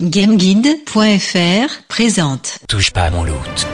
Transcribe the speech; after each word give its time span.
GameGuide.fr 0.00 1.82
présente. 1.88 2.60
Touche 2.68 2.92
pas 2.92 3.02
à 3.02 3.10
mon 3.10 3.24
loot. 3.24 3.66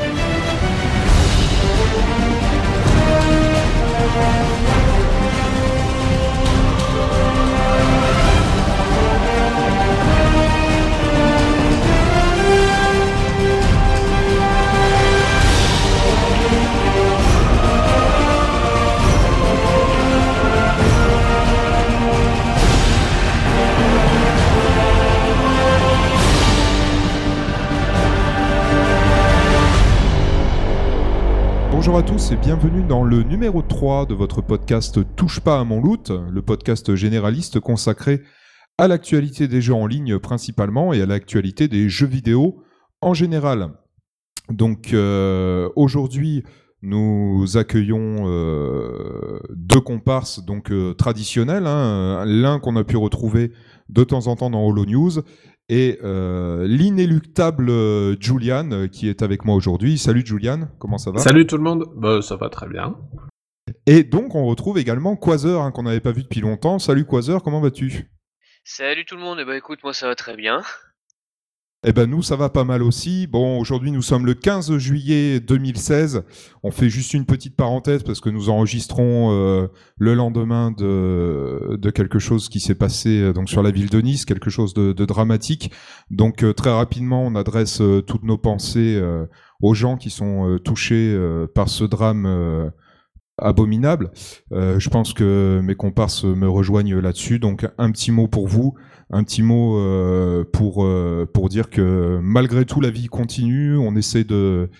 Bonjour 31.94 32.08
à 32.08 32.12
tous 32.12 32.32
et 32.32 32.36
bienvenue 32.36 32.82
dans 32.82 33.04
le 33.04 33.22
numéro 33.22 33.62
3 33.62 34.06
de 34.06 34.14
votre 34.14 34.42
podcast 34.42 34.98
Touche 35.14 35.38
pas 35.38 35.60
à 35.60 35.62
mon 35.62 35.80
loot, 35.80 36.10
le 36.10 36.42
podcast 36.42 36.96
généraliste 36.96 37.60
consacré 37.60 38.22
à 38.78 38.88
l'actualité 38.88 39.46
des 39.46 39.62
jeux 39.62 39.74
en 39.74 39.86
ligne 39.86 40.18
principalement 40.18 40.92
et 40.92 41.00
à 41.00 41.06
l'actualité 41.06 41.68
des 41.68 41.88
jeux 41.88 42.08
vidéo 42.08 42.64
en 43.00 43.14
général. 43.14 43.74
Donc 44.50 44.92
euh, 44.92 45.68
aujourd'hui, 45.76 46.42
nous 46.82 47.56
accueillons 47.56 48.24
euh, 48.28 49.38
deux 49.50 49.80
comparses 49.80 50.44
donc 50.44 50.72
euh, 50.72 50.94
traditionnels, 50.94 51.68
hein. 51.68 52.24
l'un 52.26 52.58
qu'on 52.58 52.74
a 52.74 52.82
pu 52.82 52.96
retrouver 52.96 53.52
de 53.88 54.02
temps 54.02 54.26
en 54.26 54.34
temps 54.34 54.50
dans 54.50 54.66
Holo 54.66 54.84
News 54.84 55.12
et 55.68 55.98
euh, 56.02 56.66
l'inéluctable 56.66 57.70
euh, 57.70 58.16
Julian 58.20 58.70
euh, 58.72 58.86
qui 58.86 59.08
est 59.08 59.22
avec 59.22 59.44
moi 59.44 59.54
aujourd'hui. 59.54 59.98
Salut 59.98 60.24
Julian, 60.24 60.68
comment 60.78 60.98
ça 60.98 61.10
va? 61.10 61.18
Salut 61.18 61.46
tout 61.46 61.56
le 61.56 61.62
monde, 61.62 61.86
bah, 61.96 62.20
ça 62.22 62.36
va 62.36 62.48
très 62.48 62.68
bien. 62.68 62.96
Et 63.86 64.02
donc 64.02 64.34
on 64.34 64.44
retrouve 64.44 64.78
également 64.78 65.16
Quasar 65.16 65.62
hein, 65.62 65.70
qu'on 65.70 65.84
n'avait 65.84 66.00
pas 66.00 66.12
vu 66.12 66.22
depuis 66.22 66.40
longtemps. 66.40 66.78
Salut 66.78 67.06
Quasar, 67.06 67.42
comment 67.42 67.60
vas-tu? 67.60 68.10
Salut 68.64 69.04
tout 69.04 69.16
le 69.16 69.22
monde, 69.22 69.40
et 69.40 69.44
bah 69.44 69.56
écoute, 69.56 69.80
moi 69.82 69.92
ça 69.92 70.06
va 70.06 70.14
très 70.14 70.36
bien. 70.36 70.62
Eh 71.86 71.92
ben 71.92 72.08
nous, 72.08 72.22
ça 72.22 72.34
va 72.34 72.48
pas 72.48 72.64
mal 72.64 72.82
aussi. 72.82 73.26
Bon, 73.26 73.58
aujourd'hui, 73.60 73.92
nous 73.92 74.00
sommes 74.00 74.24
le 74.24 74.32
15 74.32 74.78
juillet 74.78 75.38
2016. 75.38 76.24
On 76.62 76.70
fait 76.70 76.88
juste 76.88 77.12
une 77.12 77.26
petite 77.26 77.56
parenthèse 77.56 78.02
parce 78.02 78.20
que 78.20 78.30
nous 78.30 78.48
enregistrons 78.48 79.32
euh, 79.32 79.66
le 79.98 80.14
lendemain 80.14 80.70
de, 80.70 81.90
quelque 81.90 82.18
chose 82.18 82.48
qui 82.48 82.58
s'est 82.58 82.74
passé 82.74 83.20
euh, 83.20 83.32
donc 83.34 83.50
sur 83.50 83.62
la 83.62 83.70
ville 83.70 83.90
de 83.90 84.00
Nice, 84.00 84.24
quelque 84.24 84.48
chose 84.48 84.72
de, 84.72 84.92
dramatique. 85.04 85.72
Donc 86.10 86.42
euh, 86.42 86.54
très 86.54 86.72
rapidement, 86.72 87.22
on 87.22 87.34
adresse 87.34 87.82
toutes 88.06 88.24
nos 88.24 88.38
pensées 88.38 88.98
aux 89.60 89.74
gens 89.74 89.98
qui 89.98 90.08
sont 90.08 90.58
touchés 90.64 91.14
par 91.54 91.68
ce 91.68 91.84
drame 91.84 92.72
abominable. 93.36 94.10
Je 94.50 94.88
pense 94.88 95.12
que 95.12 95.60
mes 95.62 95.74
comparses 95.74 96.24
me 96.24 96.48
rejoignent 96.48 96.98
là-dessus. 96.98 97.38
Donc 97.38 97.68
un 97.76 97.90
petit 97.90 98.10
mot 98.10 98.26
pour 98.26 98.48
vous 98.48 98.74
un 99.10 99.24
petit 99.24 99.42
mot 99.42 99.78
euh, 99.78 100.44
pour, 100.44 100.84
euh, 100.84 101.28
pour 101.32 101.48
dire 101.48 101.70
que 101.70 102.18
malgré 102.22 102.64
tout, 102.64 102.80
la 102.80 102.90
vie 102.90 103.06
continue. 103.06 103.76
On 103.76 103.96
essaie 103.96 104.24
de, 104.24 104.70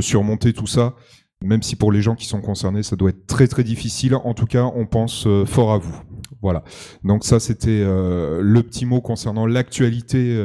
surmonter 0.00 0.52
tout 0.52 0.66
ça, 0.66 0.94
même 1.42 1.62
si 1.62 1.76
pour 1.76 1.92
les 1.92 2.02
gens 2.02 2.14
qui 2.14 2.26
sont 2.26 2.40
concernés, 2.40 2.82
ça 2.82 2.96
doit 2.96 3.10
être 3.10 3.26
très 3.26 3.48
très 3.48 3.64
difficile. 3.64 4.14
En 4.14 4.34
tout 4.34 4.46
cas, 4.46 4.70
on 4.74 4.86
pense 4.86 5.26
euh, 5.26 5.44
fort 5.44 5.72
à 5.72 5.78
vous. 5.78 5.96
Voilà. 6.40 6.64
Donc 7.04 7.24
ça, 7.24 7.38
c'était 7.38 7.84
le 7.84 8.62
petit 8.62 8.84
mot 8.84 9.00
concernant 9.00 9.46
l'actualité, 9.46 10.36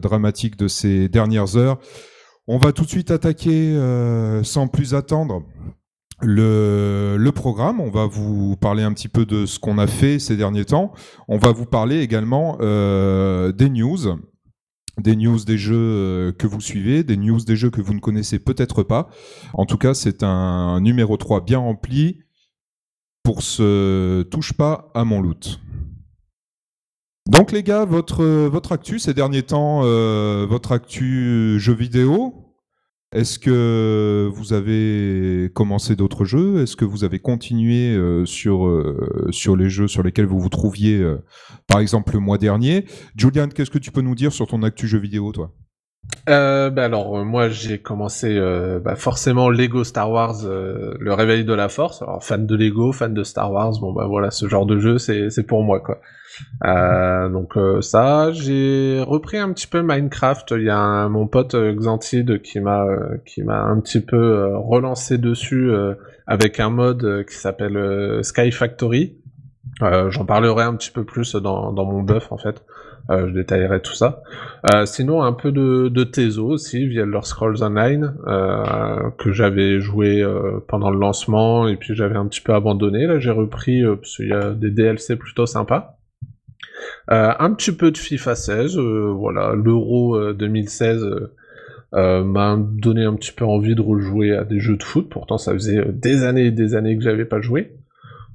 dramatique 0.00 0.56
de 0.56 0.66
ces 0.66 1.10
dernières 1.10 1.58
heures. 1.58 1.78
On 2.46 2.56
va 2.56 2.72
tout 2.72 2.84
de 2.84 2.88
suite 2.88 3.10
attaquer, 3.10 3.78
sans 4.44 4.66
plus 4.66 4.94
attendre, 4.94 5.42
le, 6.20 7.30
programme. 7.34 7.80
On 7.80 7.90
va 7.90 8.06
vous 8.06 8.56
parler 8.56 8.82
un 8.82 8.92
petit 8.92 9.08
peu 9.08 9.26
de 9.26 9.46
ce 9.46 9.58
qu'on 9.58 9.78
a 9.78 9.86
fait 9.86 10.18
ces 10.18 10.36
derniers 10.36 10.64
temps. 10.64 10.92
On 11.28 11.38
va 11.38 11.52
vous 11.52 11.66
parler 11.66 12.00
également 12.00 12.58
euh, 12.60 13.52
des 13.52 13.68
news, 13.68 14.18
des 14.98 15.16
news 15.16 15.38
des 15.44 15.58
jeux 15.58 15.76
euh, 15.76 16.32
que 16.32 16.46
vous 16.46 16.60
suivez, 16.60 17.04
des 17.04 17.16
news 17.16 17.40
des 17.40 17.56
jeux 17.56 17.70
que 17.70 17.80
vous 17.80 17.94
ne 17.94 18.00
connaissez 18.00 18.38
peut-être 18.38 18.82
pas. 18.82 19.08
En 19.54 19.66
tout 19.66 19.78
cas, 19.78 19.94
c'est 19.94 20.22
un 20.22 20.80
numéro 20.80 21.16
3 21.16 21.44
bien 21.44 21.58
rempli 21.58 22.20
pour 23.22 23.42
ce 23.42 24.22
touche 24.22 24.54
pas 24.54 24.90
à 24.94 25.04
mon 25.04 25.20
loot. 25.20 25.60
Donc 27.28 27.52
les 27.52 27.62
gars, 27.62 27.84
votre, 27.84 28.24
votre 28.24 28.72
actu 28.72 28.98
ces 28.98 29.12
derniers 29.12 29.42
temps, 29.42 29.82
euh, 29.84 30.46
votre 30.48 30.72
actu 30.72 31.60
jeux 31.60 31.74
vidéo, 31.74 32.47
est-ce 33.12 33.38
que 33.38 34.28
vous 34.30 34.52
avez 34.52 35.50
commencé 35.54 35.96
d'autres 35.96 36.26
jeux? 36.26 36.62
Est-ce 36.62 36.76
que 36.76 36.84
vous 36.84 37.04
avez 37.04 37.18
continué 37.18 37.94
euh, 37.94 38.26
sur, 38.26 38.66
euh, 38.66 39.28
sur 39.30 39.56
les 39.56 39.70
jeux 39.70 39.88
sur 39.88 40.02
lesquels 40.02 40.26
vous 40.26 40.38
vous 40.38 40.50
trouviez, 40.50 40.98
euh, 40.98 41.24
par 41.66 41.80
exemple, 41.80 42.12
le 42.12 42.20
mois 42.20 42.36
dernier? 42.36 42.84
Julian, 43.16 43.48
qu'est-ce 43.48 43.70
que 43.70 43.78
tu 43.78 43.92
peux 43.92 44.02
nous 44.02 44.14
dire 44.14 44.32
sur 44.32 44.46
ton 44.46 44.62
actu 44.62 44.86
jeux 44.86 44.98
vidéo, 44.98 45.32
toi? 45.32 45.52
Bah 46.26 46.72
alors 46.84 47.22
moi 47.24 47.50
j'ai 47.50 47.78
commencé 47.78 48.38
bah 48.82 48.96
forcément 48.96 49.50
Lego 49.50 49.84
Star 49.84 50.10
Wars 50.10 50.36
le 50.42 51.12
réveil 51.12 51.44
de 51.44 51.52
la 51.52 51.68
force. 51.68 52.00
Alors 52.00 52.24
fan 52.24 52.46
de 52.46 52.54
Lego 52.54 52.92
fan 52.92 53.12
de 53.12 53.22
Star 53.22 53.52
Wars 53.52 53.72
bon 53.78 53.92
bah 53.92 54.06
voilà 54.06 54.30
ce 54.30 54.48
genre 54.48 54.64
de 54.64 54.78
jeu 54.78 54.96
c'est 54.96 55.46
pour 55.46 55.62
moi 55.64 55.80
quoi 55.80 56.00
euh, 56.64 57.28
donc 57.28 57.54
ça 57.80 58.32
j'ai 58.32 59.02
repris 59.06 59.38
un 59.38 59.52
petit 59.52 59.66
peu 59.66 59.82
Minecraft 59.82 60.54
il 60.56 60.64
y 60.64 60.70
a 60.70 60.78
un, 60.78 61.08
mon 61.08 61.26
pote 61.26 61.54
Xantid 61.54 62.42
qui 62.42 62.60
m'a 62.60 62.86
qui 63.24 63.42
m'a 63.42 63.62
un 63.62 63.80
petit 63.80 64.00
peu 64.00 64.56
relancé 64.56 65.18
dessus 65.18 65.70
avec 66.26 66.60
un 66.60 66.70
mode 66.70 67.24
qui 67.28 67.34
s'appelle 67.34 68.20
Sky 68.22 68.50
Factory 68.50 69.16
j'en 69.80 70.24
parlerai 70.24 70.64
un 70.64 70.74
petit 70.74 70.90
peu 70.90 71.04
plus 71.04 71.34
dans 71.36 71.72
dans 71.72 71.84
mon 71.84 72.02
buff 72.02 72.30
en 72.32 72.38
fait 72.38 72.62
euh, 73.10 73.28
je 73.28 73.32
détaillerai 73.32 73.80
tout 73.80 73.94
ça. 73.94 74.22
Euh, 74.70 74.84
sinon, 74.84 75.22
un 75.22 75.32
peu 75.32 75.50
de, 75.50 75.88
de 75.88 76.04
Tezo 76.04 76.46
aussi, 76.46 76.86
via 76.86 77.04
Elder 77.04 77.22
Scrolls 77.22 77.62
Online, 77.62 78.14
euh, 78.26 79.10
que 79.18 79.32
j'avais 79.32 79.80
joué 79.80 80.26
pendant 80.68 80.90
le 80.90 80.98
lancement, 80.98 81.68
et 81.68 81.76
puis 81.76 81.94
j'avais 81.94 82.16
un 82.16 82.26
petit 82.26 82.40
peu 82.40 82.54
abandonné. 82.54 83.06
Là, 83.06 83.18
j'ai 83.18 83.30
repris, 83.30 83.82
parce 83.84 84.16
qu'il 84.16 84.28
y 84.28 84.32
a 84.32 84.50
des 84.50 84.70
DLC 84.70 85.16
plutôt 85.16 85.46
sympas. 85.46 85.97
Un 87.08 87.54
petit 87.54 87.72
peu 87.72 87.90
de 87.90 87.98
FIFA 87.98 88.34
16, 88.34 88.78
voilà, 88.78 89.54
l'Euro 89.54 90.32
2016 90.32 91.04
m'a 91.92 92.56
donné 92.58 93.04
un 93.04 93.14
petit 93.14 93.32
peu 93.32 93.44
envie 93.44 93.74
de 93.74 93.80
rejouer 93.80 94.36
à 94.36 94.44
des 94.44 94.60
jeux 94.60 94.76
de 94.76 94.82
foot, 94.82 95.08
pourtant 95.08 95.38
ça 95.38 95.52
faisait 95.52 95.84
des 95.92 96.24
années 96.24 96.46
et 96.46 96.50
des 96.50 96.74
années 96.74 96.96
que 96.96 97.02
j'avais 97.02 97.24
pas 97.24 97.40
joué. 97.40 97.72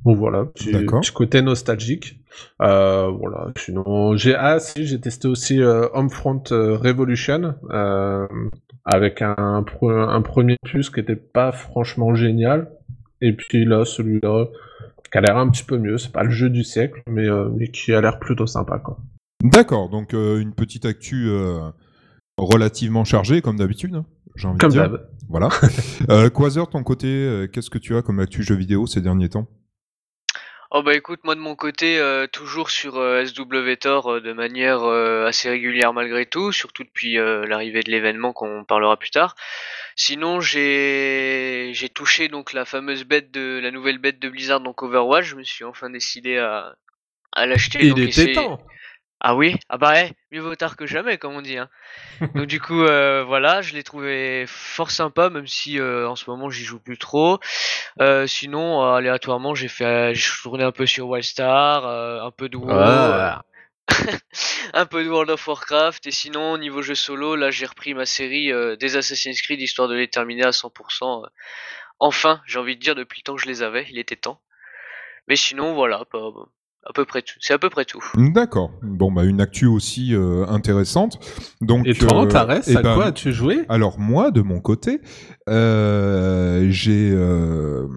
Donc 0.06 0.18
voilà, 0.18 0.46
petit, 0.46 0.72
petit 0.72 1.12
côté 1.12 1.42
nostalgique. 1.42 2.20
Euh, 2.62 3.08
voilà. 3.08 3.52
Sinon, 3.58 4.18
j'ai 4.18 4.36
ah 4.36 4.60
si 4.60 4.86
j'ai 4.86 5.00
testé 5.00 5.28
aussi 5.28 5.62
euh, 5.62 5.88
Homefront 5.94 6.44
euh, 6.52 6.76
Revolution 6.76 7.56
euh, 7.72 8.28
avec 8.84 9.22
un, 9.22 9.36
un 9.38 10.22
premier 10.22 10.58
plus 10.64 10.90
qui 10.90 11.00
était 11.00 11.16
pas 11.16 11.52
franchement 11.52 12.16
génial. 12.16 12.70
Et 13.22 13.34
puis 13.34 13.64
là, 13.64 13.86
celui-là 13.86 14.48
qui 15.14 15.18
a 15.18 15.22
l'air 15.22 15.38
un 15.38 15.48
petit 15.50 15.64
peu 15.64 15.78
mieux. 15.78 15.98
C'est 15.98 16.12
pas 16.12 16.24
le 16.24 16.32
jeu 16.32 16.50
du 16.50 16.66
siècle, 16.66 17.02
mais, 17.08 17.30
euh, 17.30 17.48
mais 17.56 17.70
qui 17.70 17.94
a 17.94 18.02
l'air 18.02 18.20
plutôt 18.20 18.48
sympa 18.48 18.80
quoi. 18.80 18.98
D'accord. 19.42 19.88
Donc 19.90 20.14
euh, 20.14 20.40
une 20.42 20.54
petite 20.54 20.84
actu 20.86 21.30
relativement 22.38 23.06
chargée 23.06 23.42
comme 23.42 23.58
d'habitude. 23.58 23.96
hein, 23.96 24.06
J'ai 24.36 24.48
envie 24.48 24.58
Comme 24.58 24.70
de 24.72 24.74
dire. 24.74 24.90
d'hab. 24.90 25.08
Voilà. 25.30 25.50
euh, 26.10 26.30
Quasar, 26.30 26.70
ton 26.70 26.84
côté, 26.84 27.08
euh, 27.08 27.48
qu'est-ce 27.48 27.70
que 27.70 27.78
tu 27.78 27.96
as 27.96 28.02
comme 28.02 28.20
actu 28.20 28.44
jeux 28.44 28.56
vidéo 28.56 28.88
ces 28.88 29.02
derniers 29.02 29.30
temps? 29.30 29.48
Oh 30.76 30.82
bah 30.82 30.96
écoute, 30.96 31.20
moi 31.24 31.36
de 31.36 31.40
mon 31.40 31.56
côté, 31.56 32.00
euh, 32.00 32.26
toujours 32.26 32.72
sur 32.72 32.98
euh, 32.98 33.24
SWTOR 33.26 34.08
euh, 34.14 34.22
de 34.22 34.34
manière 34.34 34.82
euh, 34.82 35.28
assez 35.28 35.48
régulière 35.48 35.94
malgré 35.94 36.26
tout, 36.26 36.52
surtout 36.52 36.84
depuis 36.84 37.20
euh, 37.20 37.46
l'arrivée 37.46 37.84
de 37.84 37.92
l'événement 37.92 38.34
qu'on 38.34 38.64
parlera 38.64 38.98
plus 38.98 39.12
tard. 39.12 39.36
Sinon, 39.96 40.40
j'ai 40.40 41.72
j'ai 41.74 41.90
touché 41.90 42.28
donc 42.28 42.54
la 42.54 42.66
fameuse 42.66 43.04
bête 43.04 43.32
de 43.32 43.60
la 43.62 43.72
nouvelle 43.72 43.98
bête 43.98 44.20
de 44.20 44.30
Blizzard 44.30 44.60
donc 44.60 44.84
Overwatch. 44.84 45.26
Je 45.26 45.36
me 45.36 45.44
suis 45.44 45.64
enfin 45.64 45.90
décidé 45.90 46.38
à 46.38 46.76
à 47.32 47.46
l'acheter. 47.46 47.86
Il 47.86 48.00
était 48.00 48.34
temps. 48.34 48.60
Ah 49.26 49.36
oui, 49.36 49.56
ah 49.70 49.78
bah 49.78 50.04
eh, 50.04 50.12
mieux 50.34 50.42
vaut 50.42 50.54
tard 50.56 50.76
que 50.76 50.86
jamais, 50.86 51.18
comme 51.18 51.34
on 51.34 51.42
dit. 51.42 51.58
Hein. 51.58 51.70
Donc 52.36 52.46
du 52.46 52.60
coup, 52.60 52.84
euh, 52.84 53.24
voilà, 53.26 53.62
je 53.62 53.74
l'ai 53.74 53.82
trouvé 53.82 54.44
fort 54.48 54.92
sympa, 54.92 55.30
même 55.30 55.48
si 55.48 55.80
euh, 55.80 56.10
en 56.10 56.18
ce 56.18 56.30
moment 56.30 56.50
j'y 56.50 56.66
joue 56.66 56.78
plus 56.80 56.98
trop. 56.98 57.40
Euh, 58.02 58.28
sinon, 58.28 58.84
aléatoirement, 58.84 59.56
j'ai 59.56 59.70
fait, 59.70 60.14
j'ai 60.14 60.30
tourné 60.42 60.66
un 60.66 60.74
peu 60.74 60.86
sur 60.86 61.08
Wildstar, 61.08 61.88
un 61.88 62.32
peu 62.32 62.50
de 62.50 62.58
WoW, 62.58 62.70
Ah. 62.70 63.44
un 64.74 64.86
peu 64.86 65.04
de 65.04 65.10
World 65.10 65.30
of 65.32 65.48
Warcraft, 65.48 66.08
et 66.08 66.12
sinon, 66.12 66.58
niveau 66.58 66.82
jeu 66.82 66.96
solo, 66.96 67.36
là, 67.36 67.52
j'ai 67.52 67.66
repris 67.66 67.94
ma 67.94 68.06
série 68.06 68.52
euh, 68.52 68.76
des 68.76 68.96
Assassin's 68.96 69.42
Creed, 69.42 69.62
histoire 69.62 69.88
de 69.88 69.96
les 69.96 70.08
terminer 70.08 70.44
à 70.44 70.52
100%. 70.52 71.24
euh. 71.24 71.28
Enfin, 72.00 72.42
j'ai 72.46 72.60
envie 72.60 72.76
de 72.76 72.82
dire, 72.82 72.96
depuis 72.96 73.22
le 73.22 73.24
temps 73.24 73.36
que 73.36 73.42
je 73.42 73.48
les 73.48 73.62
avais, 73.62 73.86
il 73.90 73.98
était 73.98 74.16
temps. 74.16 74.42
Mais 75.28 75.36
sinon, 75.36 75.74
voilà, 75.74 76.04
pas, 76.12 76.20
à 76.86 76.92
peu 76.94 77.06
près 77.06 77.22
tout. 77.22 77.36
C'est 77.40 77.54
à 77.54 77.60
peu 77.60 77.70
près 77.70 77.86
tout. 77.86 78.04
D'accord. 78.16 78.72
Bon, 78.82 79.12
bah 79.12 79.24
une 79.24 79.40
actu 79.40 79.66
aussi 79.68 80.14
euh, 80.14 80.46
intéressante. 80.48 81.18
Donc, 81.62 81.88
Et 81.88 81.94
toi, 81.94 82.24
euh, 82.24 82.28
Tarès, 82.28 82.68
eh 82.68 82.76
à 82.78 82.82
ben, 82.82 82.96
quoi 82.96 83.06
as-tu 83.06 83.32
joué? 83.32 83.64
Alors 83.70 84.00
moi, 84.00 84.32
de 84.32 84.42
mon 84.42 84.60
côté, 84.60 85.00
euh, 85.50 86.68
j'ai 86.70 87.12
euh, 87.12 87.88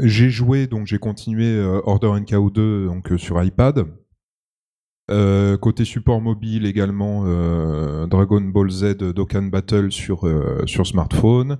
j'ai 0.00 0.28
joué 0.28 0.66
donc 0.66 0.86
j'ai 0.86 0.98
continué 0.98 1.46
euh, 1.46 1.80
Order 1.84 2.10
NKO 2.20 2.50
2 2.50 2.86
donc 2.86 3.10
euh, 3.12 3.18
sur 3.18 3.42
iPad. 3.42 3.86
Euh, 5.10 5.56
côté 5.56 5.84
support 5.84 6.20
mobile 6.20 6.66
également 6.66 7.24
euh, 7.26 8.06
Dragon 8.06 8.40
Ball 8.40 8.70
Z 8.70 8.96
Dokkan 8.98 9.42
Battle 9.42 9.90
sur 9.90 10.26
euh, 10.26 10.62
sur 10.66 10.86
smartphone. 10.86 11.58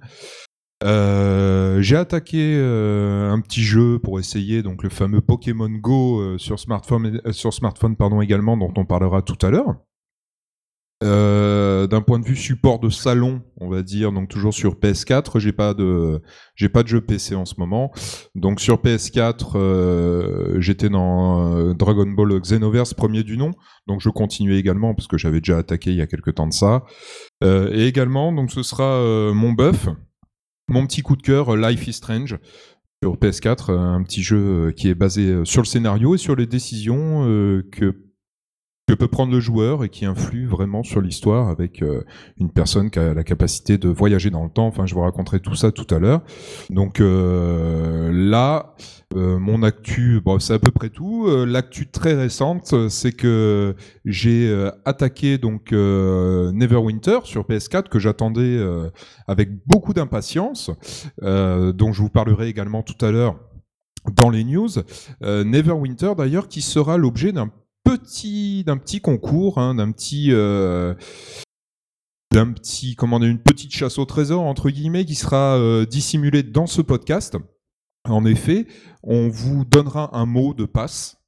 J'ai 0.82 1.96
attaqué 1.96 2.56
un 2.56 3.40
petit 3.40 3.62
jeu 3.62 3.98
pour 3.98 4.18
essayer 4.18 4.62
donc 4.62 4.82
le 4.82 4.88
fameux 4.88 5.20
Pokémon 5.20 5.68
Go 5.68 6.38
sur 6.38 6.58
smartphone 6.58 7.20
sur 7.32 7.52
smartphone 7.52 7.96
pardon 7.96 8.20
également 8.20 8.56
dont 8.56 8.72
on 8.76 8.84
parlera 8.84 9.20
tout 9.22 9.38
à 9.44 9.50
l'heure. 9.50 9.76
Euh, 11.02 11.86
d'un 11.86 12.02
point 12.02 12.18
de 12.18 12.26
vue 12.26 12.36
support 12.36 12.78
de 12.78 12.90
salon, 12.90 13.40
on 13.58 13.70
va 13.70 13.82
dire, 13.82 14.12
donc 14.12 14.28
toujours 14.28 14.52
sur 14.52 14.74
PS4, 14.74 15.38
j'ai 15.38 15.52
pas 15.52 15.72
de 15.72 16.20
j'ai 16.56 16.68
pas 16.68 16.82
de 16.82 16.88
jeu 16.88 17.00
PC 17.00 17.34
en 17.34 17.46
ce 17.46 17.54
moment. 17.56 17.90
Donc 18.34 18.60
sur 18.60 18.82
PS4, 18.82 19.52
euh, 19.54 20.60
j'étais 20.60 20.90
dans 20.90 21.56
euh, 21.56 21.72
Dragon 21.72 22.06
Ball 22.06 22.38
Xenoverse 22.38 22.92
premier 22.92 23.22
du 23.22 23.38
nom, 23.38 23.52
donc 23.86 24.02
je 24.02 24.10
continuais 24.10 24.58
également 24.58 24.94
parce 24.94 25.08
que 25.08 25.16
j'avais 25.16 25.40
déjà 25.40 25.56
attaqué 25.56 25.90
il 25.90 25.96
y 25.96 26.02
a 26.02 26.06
quelques 26.06 26.34
temps 26.34 26.46
de 26.46 26.52
ça. 26.52 26.84
Et 27.42 27.86
également, 27.86 28.30
donc 28.32 28.50
ce 28.50 28.62
sera 28.62 29.02
mon 29.32 29.52
buff, 29.52 29.88
mon 30.68 30.86
petit 30.86 31.00
coup 31.00 31.16
de 31.16 31.22
cœur, 31.22 31.56
Life 31.56 31.88
is 31.88 31.94
Strange 31.94 32.38
sur 33.02 33.16
PS4, 33.16 33.70
euh, 33.70 33.78
un 33.78 34.02
petit 34.02 34.22
jeu 34.22 34.72
qui 34.76 34.88
est 34.90 34.94
basé 34.94 35.46
sur 35.46 35.62
le 35.62 35.66
scénario 35.66 36.14
et 36.14 36.18
sur 36.18 36.36
les 36.36 36.46
décisions 36.46 37.22
que 37.72 38.09
que 38.90 38.94
peut 38.96 39.06
prendre 39.06 39.32
le 39.32 39.38
joueur 39.38 39.84
et 39.84 39.88
qui 39.88 40.04
influe 40.04 40.46
vraiment 40.46 40.82
sur 40.82 41.00
l'histoire 41.00 41.48
avec 41.48 41.80
euh, 41.80 42.02
une 42.40 42.50
personne 42.50 42.90
qui 42.90 42.98
a 42.98 43.14
la 43.14 43.22
capacité 43.22 43.78
de 43.78 43.88
voyager 43.88 44.30
dans 44.30 44.42
le 44.42 44.50
temps. 44.50 44.66
Enfin, 44.66 44.84
je 44.84 44.94
vous 44.96 45.02
raconterai 45.02 45.38
tout 45.38 45.54
ça 45.54 45.70
tout 45.70 45.86
à 45.94 46.00
l'heure. 46.00 46.22
Donc 46.70 46.98
euh, 46.98 48.10
là, 48.12 48.74
euh, 49.14 49.38
mon 49.38 49.62
actu, 49.62 50.20
c'est 50.40 50.54
à 50.54 50.58
peu 50.58 50.72
près 50.72 50.88
tout. 50.88 51.28
L'actu 51.46 51.88
très 51.88 52.14
récente, 52.14 52.74
c'est 52.88 53.12
que 53.12 53.76
j'ai 54.04 54.52
attaqué 54.84 55.38
donc 55.38 55.70
Neverwinter 55.70 57.20
sur 57.22 57.44
PS4 57.44 57.88
que 57.88 58.00
j'attendais 58.00 58.58
avec 59.28 59.50
beaucoup 59.68 59.92
d'impatience, 59.92 60.72
dont 61.22 61.92
je 61.92 62.02
vous 62.02 62.10
parlerai 62.10 62.48
également 62.48 62.82
tout 62.82 63.04
à 63.04 63.12
l'heure 63.12 63.38
dans 64.12 64.30
les 64.30 64.42
news. 64.42 64.70
Neverwinter 65.20 66.14
d'ailleurs 66.16 66.48
qui 66.48 66.60
sera 66.60 66.96
l'objet 66.96 67.30
d'un 67.30 67.52
petit 67.98 68.64
d'un 68.64 68.76
petit 68.76 69.00
concours, 69.00 69.58
hein, 69.58 69.74
d'un 69.74 69.90
petit 69.90 70.28
euh, 70.30 70.94
d'un 72.32 72.52
petit 72.52 72.94
comment 72.94 73.20
une 73.20 73.42
petite 73.42 73.72
chasse 73.72 73.98
au 73.98 74.04
trésor 74.04 74.42
entre 74.42 74.70
guillemets 74.70 75.04
qui 75.04 75.14
sera 75.14 75.58
euh, 75.58 75.84
dissimulée 75.84 76.42
dans 76.42 76.66
ce 76.66 76.82
podcast. 76.82 77.36
En 78.08 78.24
effet, 78.24 78.66
on 79.02 79.28
vous 79.28 79.64
donnera 79.64 80.16
un 80.16 80.26
mot 80.26 80.54
de 80.54 80.64
passe 80.64 81.18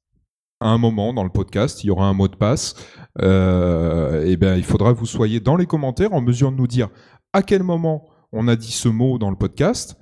à 0.59 0.69
un 0.69 0.77
moment 0.77 1.13
dans 1.13 1.25
le 1.25 1.29
podcast, 1.29 1.83
il 1.83 1.87
y 1.87 1.89
aura 1.89 2.07
un 2.07 2.13
mot 2.13 2.29
de 2.29 2.35
passe. 2.37 2.75
Euh, 3.21 4.25
et 4.25 4.37
ben, 4.37 4.55
il 4.55 4.63
faudra 4.63 4.93
que 4.93 4.97
vous 4.97 5.05
soyez 5.05 5.41
dans 5.41 5.57
les 5.57 5.65
commentaires 5.65 6.13
en 6.13 6.21
mesure 6.21 6.51
de 6.51 6.57
nous 6.57 6.67
dire 6.67 6.89
à 7.33 7.43
quel 7.43 7.63
moment 7.63 8.07
on 8.31 8.47
a 8.47 8.55
dit 8.55 8.71
ce 8.71 8.87
mot 8.87 9.17
dans 9.17 9.29
le 9.29 9.35
podcast. 9.35 9.97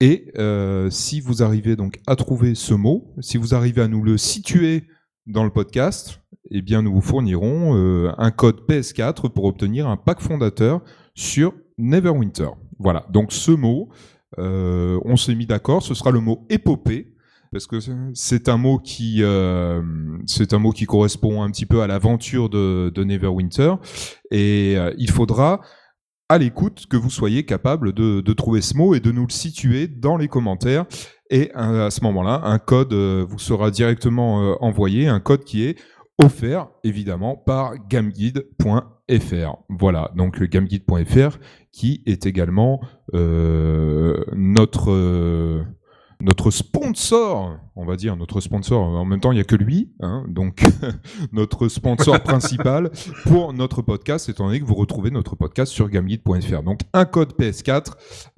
Et 0.00 0.30
euh, 0.36 0.90
si 0.90 1.20
vous 1.20 1.42
arrivez 1.42 1.74
donc 1.74 2.00
à 2.06 2.16
trouver 2.16 2.54
ce 2.54 2.74
mot, 2.74 3.14
si 3.20 3.38
vous 3.38 3.54
arrivez 3.54 3.80
à 3.80 3.88
nous 3.88 4.02
le 4.02 4.18
situer 4.18 4.84
dans 5.26 5.44
le 5.44 5.50
podcast, 5.50 6.20
eh 6.50 6.62
bien 6.62 6.82
nous 6.82 6.94
vous 6.94 7.00
fournirons 7.00 7.76
euh, 7.76 8.12
un 8.18 8.30
code 8.30 8.60
PS4 8.68 9.28
pour 9.30 9.44
obtenir 9.44 9.88
un 9.88 9.96
pack 9.96 10.20
fondateur 10.20 10.82
sur 11.14 11.52
Neverwinter. 11.78 12.50
Voilà, 12.78 13.06
donc 13.10 13.32
ce 13.32 13.50
mot, 13.50 13.88
euh, 14.38 15.00
on 15.04 15.16
s'est 15.16 15.34
mis 15.34 15.46
d'accord, 15.46 15.82
ce 15.82 15.94
sera 15.94 16.10
le 16.10 16.20
mot 16.20 16.46
épopée 16.48 17.12
parce 17.52 17.66
que 17.66 17.78
c'est 18.14 18.48
un 18.48 18.56
mot 18.56 18.78
qui 18.78 19.22
euh, 19.22 19.80
un 20.52 20.58
mot 20.58 20.72
qui 20.72 20.84
correspond 20.84 21.42
un 21.42 21.50
petit 21.50 21.66
peu 21.66 21.80
à 21.80 21.86
l'aventure 21.86 22.48
de, 22.48 23.04
Neverwinter. 23.04 23.74
Et 24.30 24.76
il 24.98 25.10
faudra 25.10 25.60
à 26.28 26.38
l'écoute 26.38 26.86
que 26.90 26.96
vous 26.96 27.08
soyez 27.08 27.46
capable 27.46 27.92
de 27.92 28.32
trouver 28.32 28.60
ce 28.60 28.76
mot 28.76 28.94
et 28.94 29.00
de 29.00 29.10
nous 29.10 29.26
le 29.26 29.32
situer 29.32 29.86
dans 29.86 30.16
les 30.16 30.28
commentaires 30.28 30.86
et 31.30 31.50
euh, 31.56 31.86
à 31.86 31.90
ce 31.90 32.02
moment-là 32.04 32.40
un 32.44 32.58
code 32.58 32.92
euh, 32.92 33.24
vous 33.28 33.38
sera 33.38 33.70
directement 33.70 34.42
euh, 34.42 34.54
envoyé 34.60 35.08
un 35.08 35.20
code 35.20 35.44
qui 35.44 35.64
est 35.64 35.78
offert 36.22 36.68
évidemment 36.84 37.36
par 37.36 37.74
gameguide.fr 37.88 39.56
voilà 39.68 40.10
donc 40.14 40.38
le 40.38 40.46
gameguide.fr 40.46 41.38
qui 41.72 42.02
est 42.06 42.26
également 42.26 42.80
euh, 43.14 44.24
notre 44.34 44.90
euh, 44.90 45.64
notre 46.20 46.50
sponsor, 46.50 47.58
on 47.74 47.84
va 47.84 47.96
dire 47.96 48.16
notre 48.16 48.40
sponsor, 48.40 48.82
en 48.82 49.04
même 49.04 49.20
temps 49.20 49.32
il 49.32 49.36
n'y 49.36 49.40
a 49.40 49.44
que 49.44 49.56
lui, 49.56 49.92
hein, 50.00 50.24
donc 50.28 50.64
notre 51.32 51.68
sponsor 51.68 52.20
principal 52.22 52.90
pour 53.24 53.52
notre 53.52 53.82
podcast, 53.82 54.28
étant 54.28 54.46
donné 54.46 54.60
que 54.60 54.64
vous 54.64 54.74
retrouvez 54.74 55.10
notre 55.10 55.36
podcast 55.36 55.72
sur 55.72 55.88
gameguide.fr. 55.88 56.62
Donc 56.62 56.80
un 56.92 57.04
code 57.04 57.34
PS4 57.38 57.92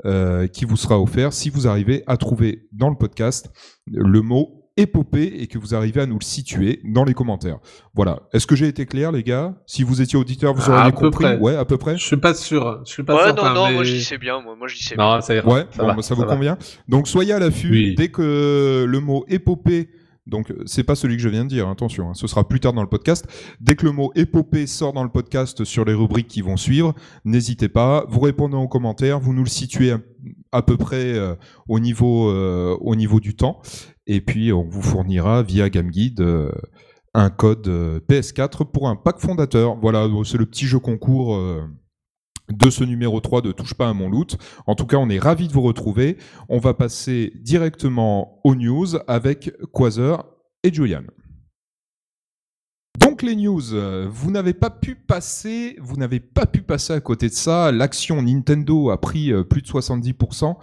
euh, 0.05 0.47
qui 0.49 0.65
vous 0.65 0.77
sera 0.77 1.01
offert 1.01 1.33
si 1.33 1.51
vous 1.51 1.69
arrivez 1.69 2.03
à 2.07 2.17
trouver 2.17 2.67
dans 2.73 2.91
le 2.91 2.97
podcast 2.97 3.51
le 3.87 4.23
mot 4.23 4.58
épopée 4.79 5.35
et 5.41 5.47
que 5.47 5.59
vous 5.59 5.75
arrivez 5.75 6.01
à 6.01 6.07
nous 6.07 6.19
le 6.19 6.25
situer 6.25 6.81
dans 6.85 7.05
les 7.05 7.13
commentaires. 7.13 7.59
Voilà. 7.95 8.21
Est-ce 8.33 8.47
que 8.47 8.57
j'ai 8.57 8.69
été 8.69 8.87
clair, 8.87 9.13
les 9.13 9.23
gars? 9.23 9.55
Si 9.67 9.83
vous 9.83 10.01
étiez 10.01 10.19
auditeur, 10.19 10.55
vous 10.55 10.71
À 10.71 10.79
auriez 10.81 10.93
peu 10.93 10.97
compris. 11.11 11.25
près. 11.25 11.37
Ouais, 11.39 11.57
à 11.57 11.65
peu 11.65 11.77
près. 11.77 11.99
Je 11.99 12.05
suis 12.05 12.17
pas 12.17 12.33
sûr. 12.35 12.81
Je 12.87 12.91
suis 12.93 13.03
pas 13.03 13.15
ouais, 13.17 13.25
certain. 13.25 13.49
non, 13.53 13.55
non, 13.55 13.67
mais... 13.69 13.75
moi 13.75 13.85
je 13.85 13.93
dis 13.93 14.05
c'est 14.05 14.19
bien, 14.19 14.41
moi, 14.41 14.55
moi 14.57 14.69
je 14.69 14.77
dis 14.77 14.83
c'est 14.85 14.97
bien. 14.97 15.17
Non, 15.17 15.21
ça 15.21 15.35
ira. 15.35 15.53
Ouais, 15.53 15.67
ça 15.73 15.83
bon, 15.83 15.89
va, 15.89 15.95
bah, 15.95 16.03
ça 16.03 16.15
vous 16.15 16.25
convient. 16.25 16.57
Donc 16.89 17.09
soyez 17.09 17.33
à 17.35 17.39
l'affût 17.39 17.71
Oui. 17.71 17.95
dès 17.97 18.09
que 18.09 18.87
le 18.89 19.01
mot 19.01 19.25
épopée, 19.29 19.91
donc 20.27 20.53
c'est 20.67 20.85
pas 20.85 20.95
celui 20.95 21.17
que 21.17 21.23
je 21.23 21.29
viens 21.31 21.45
de 21.45 21.49
dire, 21.49 21.69
attention, 21.69 22.11
hein, 22.11 22.15
ce 22.15 22.27
sera 22.27 22.47
plus 22.47 22.61
tard 22.61 22.75
dans 22.75 22.83
le 22.83 22.89
podcast. 22.89 23.27
Dès 23.61 23.77
que 23.77 23.87
le 23.87 23.93
mot 23.93 24.13
épopée 24.15 24.67
sort 24.67 24.93
dans 24.93 25.03
le 25.03 25.09
podcast 25.09 25.65
sur 25.65 25.85
les 25.87 25.95
rubriques 25.95 26.29
qui 26.29 26.43
vont 26.43 26.59
suivre, 26.59 26.95
n'hésitez 27.25 27.69
pas, 27.71 28.05
vous 28.11 28.21
répondez 28.21 28.55
aux 28.57 28.69
commentaires, 28.69 29.21
vous 29.21 29.33
nous 29.33 29.43
le 29.45 29.49
situez 29.49 29.91
à, 29.93 29.99
à 30.53 30.61
peu 30.63 30.77
près 30.77 31.15
euh, 31.15 31.35
au 31.67 31.81
niveau 31.81 32.29
euh, 32.31 32.77
au 32.83 32.95
niveau 32.95 33.21
du 33.21 33.35
temps, 33.37 33.63
et 34.09 34.21
puis 34.21 34.53
on 34.53 34.65
vous 34.65 34.83
fournira 34.83 35.43
via 35.43 35.71
GameGuide 35.71 36.21
euh, 36.21 36.51
un 37.15 37.31
code 37.31 37.69
euh, 37.69 38.01
PS4 38.09 38.65
pour 38.71 38.89
un 38.89 38.97
pack 38.97 39.21
fondateur. 39.21 39.77
Voilà, 39.77 40.09
c'est 40.25 40.39
le 40.39 40.47
petit 40.47 40.67
jeu 40.67 40.81
concours. 40.81 41.37
euh, 41.37 41.63
de 42.51 42.71
ce 42.71 42.83
numéro 42.83 43.21
3 43.21 43.43
de 43.43 43.53
Touche 43.53 43.75
pas 43.75 43.91
à 43.91 43.93
mon 43.93 44.09
loot. 44.09 44.39
En 44.67 44.75
tout 44.75 44.87
cas, 44.87 44.97
on 44.97 45.11
est 45.11 45.19
ravis 45.19 45.49
de 45.49 45.53
vous 45.53 45.61
retrouver. 45.61 46.17
On 46.49 46.59
va 46.59 46.73
passer 46.73 47.33
directement 47.43 48.41
aux 48.43 48.55
news 48.55 48.87
avec 49.07 49.53
Quasar 49.75 50.25
et 50.63 50.73
Julian. 50.73 51.03
Donc 53.19 53.29
les 53.29 53.35
news, 53.35 53.75
euh, 53.75 54.07
vous 54.09 54.31
n'avez 54.31 54.53
pas 54.53 54.71
pu 54.71 54.95
passer, 54.95 55.75
vous 55.81 55.97
n'avez 55.97 56.21
pas 56.21 56.47
pu 56.47 56.63
passer 56.63 56.93
à 56.93 57.01
côté 57.01 57.27
de 57.29 57.33
ça. 57.35 57.73
L'action 57.73 58.23
Nintendo 58.23 58.91
a 58.91 59.01
pris 59.01 59.33
euh, 59.33 59.43
plus 59.43 59.61
de 59.61 59.67
70% 59.67 60.55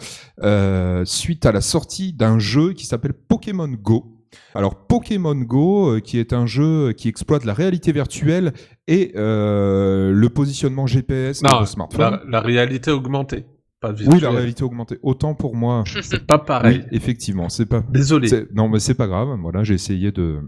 euh, 0.42 1.04
suite 1.04 1.46
à 1.46 1.52
la 1.52 1.60
sortie 1.60 2.14
d'un 2.14 2.40
jeu 2.40 2.72
qui 2.72 2.86
s'appelle 2.86 3.12
Pokémon 3.12 3.68
Go. 3.68 4.22
Alors 4.54 4.88
Pokémon 4.88 5.36
Go, 5.36 5.96
euh, 5.96 6.00
qui 6.00 6.18
est 6.18 6.32
un 6.32 6.46
jeu 6.46 6.94
qui 6.94 7.10
exploite 7.10 7.44
la 7.44 7.54
réalité 7.54 7.92
virtuelle 7.92 8.54
et 8.88 9.12
euh, 9.18 10.14
le 10.14 10.30
positionnement 10.30 10.88
GPS 10.88 11.42
de 11.42 11.50
Non, 11.50 11.60
vos 11.60 11.66
smartphones. 11.66 12.00
la, 12.00 12.22
la 12.26 12.40
réalité 12.40 12.90
augmentée. 12.90 13.44
Pas 13.82 13.92
Oui, 14.08 14.22
la 14.22 14.32
réalité 14.32 14.64
augmentée. 14.64 14.98
Autant 15.04 15.34
pour 15.34 15.58
moi. 15.58 15.84
C'est 16.02 16.26
pas 16.26 16.40
pareil. 16.40 16.84
Oui, 16.86 16.88
effectivement, 16.96 17.50
c'est 17.50 17.66
pas. 17.66 17.84
Désolé. 17.90 18.30
Non, 18.54 18.70
mais 18.70 18.80
c'est 18.80 18.94
pas 18.94 19.08
grave. 19.08 19.28
Voilà, 19.42 19.66
j'ai 19.66 19.74
essayé 19.74 20.14
de 20.14 20.40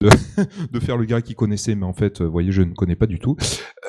de, 0.72 0.80
faire 0.80 0.96
le 0.96 1.04
gars 1.04 1.20
qui 1.20 1.34
connaissait, 1.34 1.74
mais 1.74 1.84
en 1.84 1.92
fait, 1.92 2.20
euh, 2.20 2.24
vous 2.24 2.32
voyez, 2.32 2.52
je 2.52 2.62
ne 2.62 2.72
connais 2.72 2.96
pas 2.96 3.06
du 3.06 3.18
tout. 3.18 3.36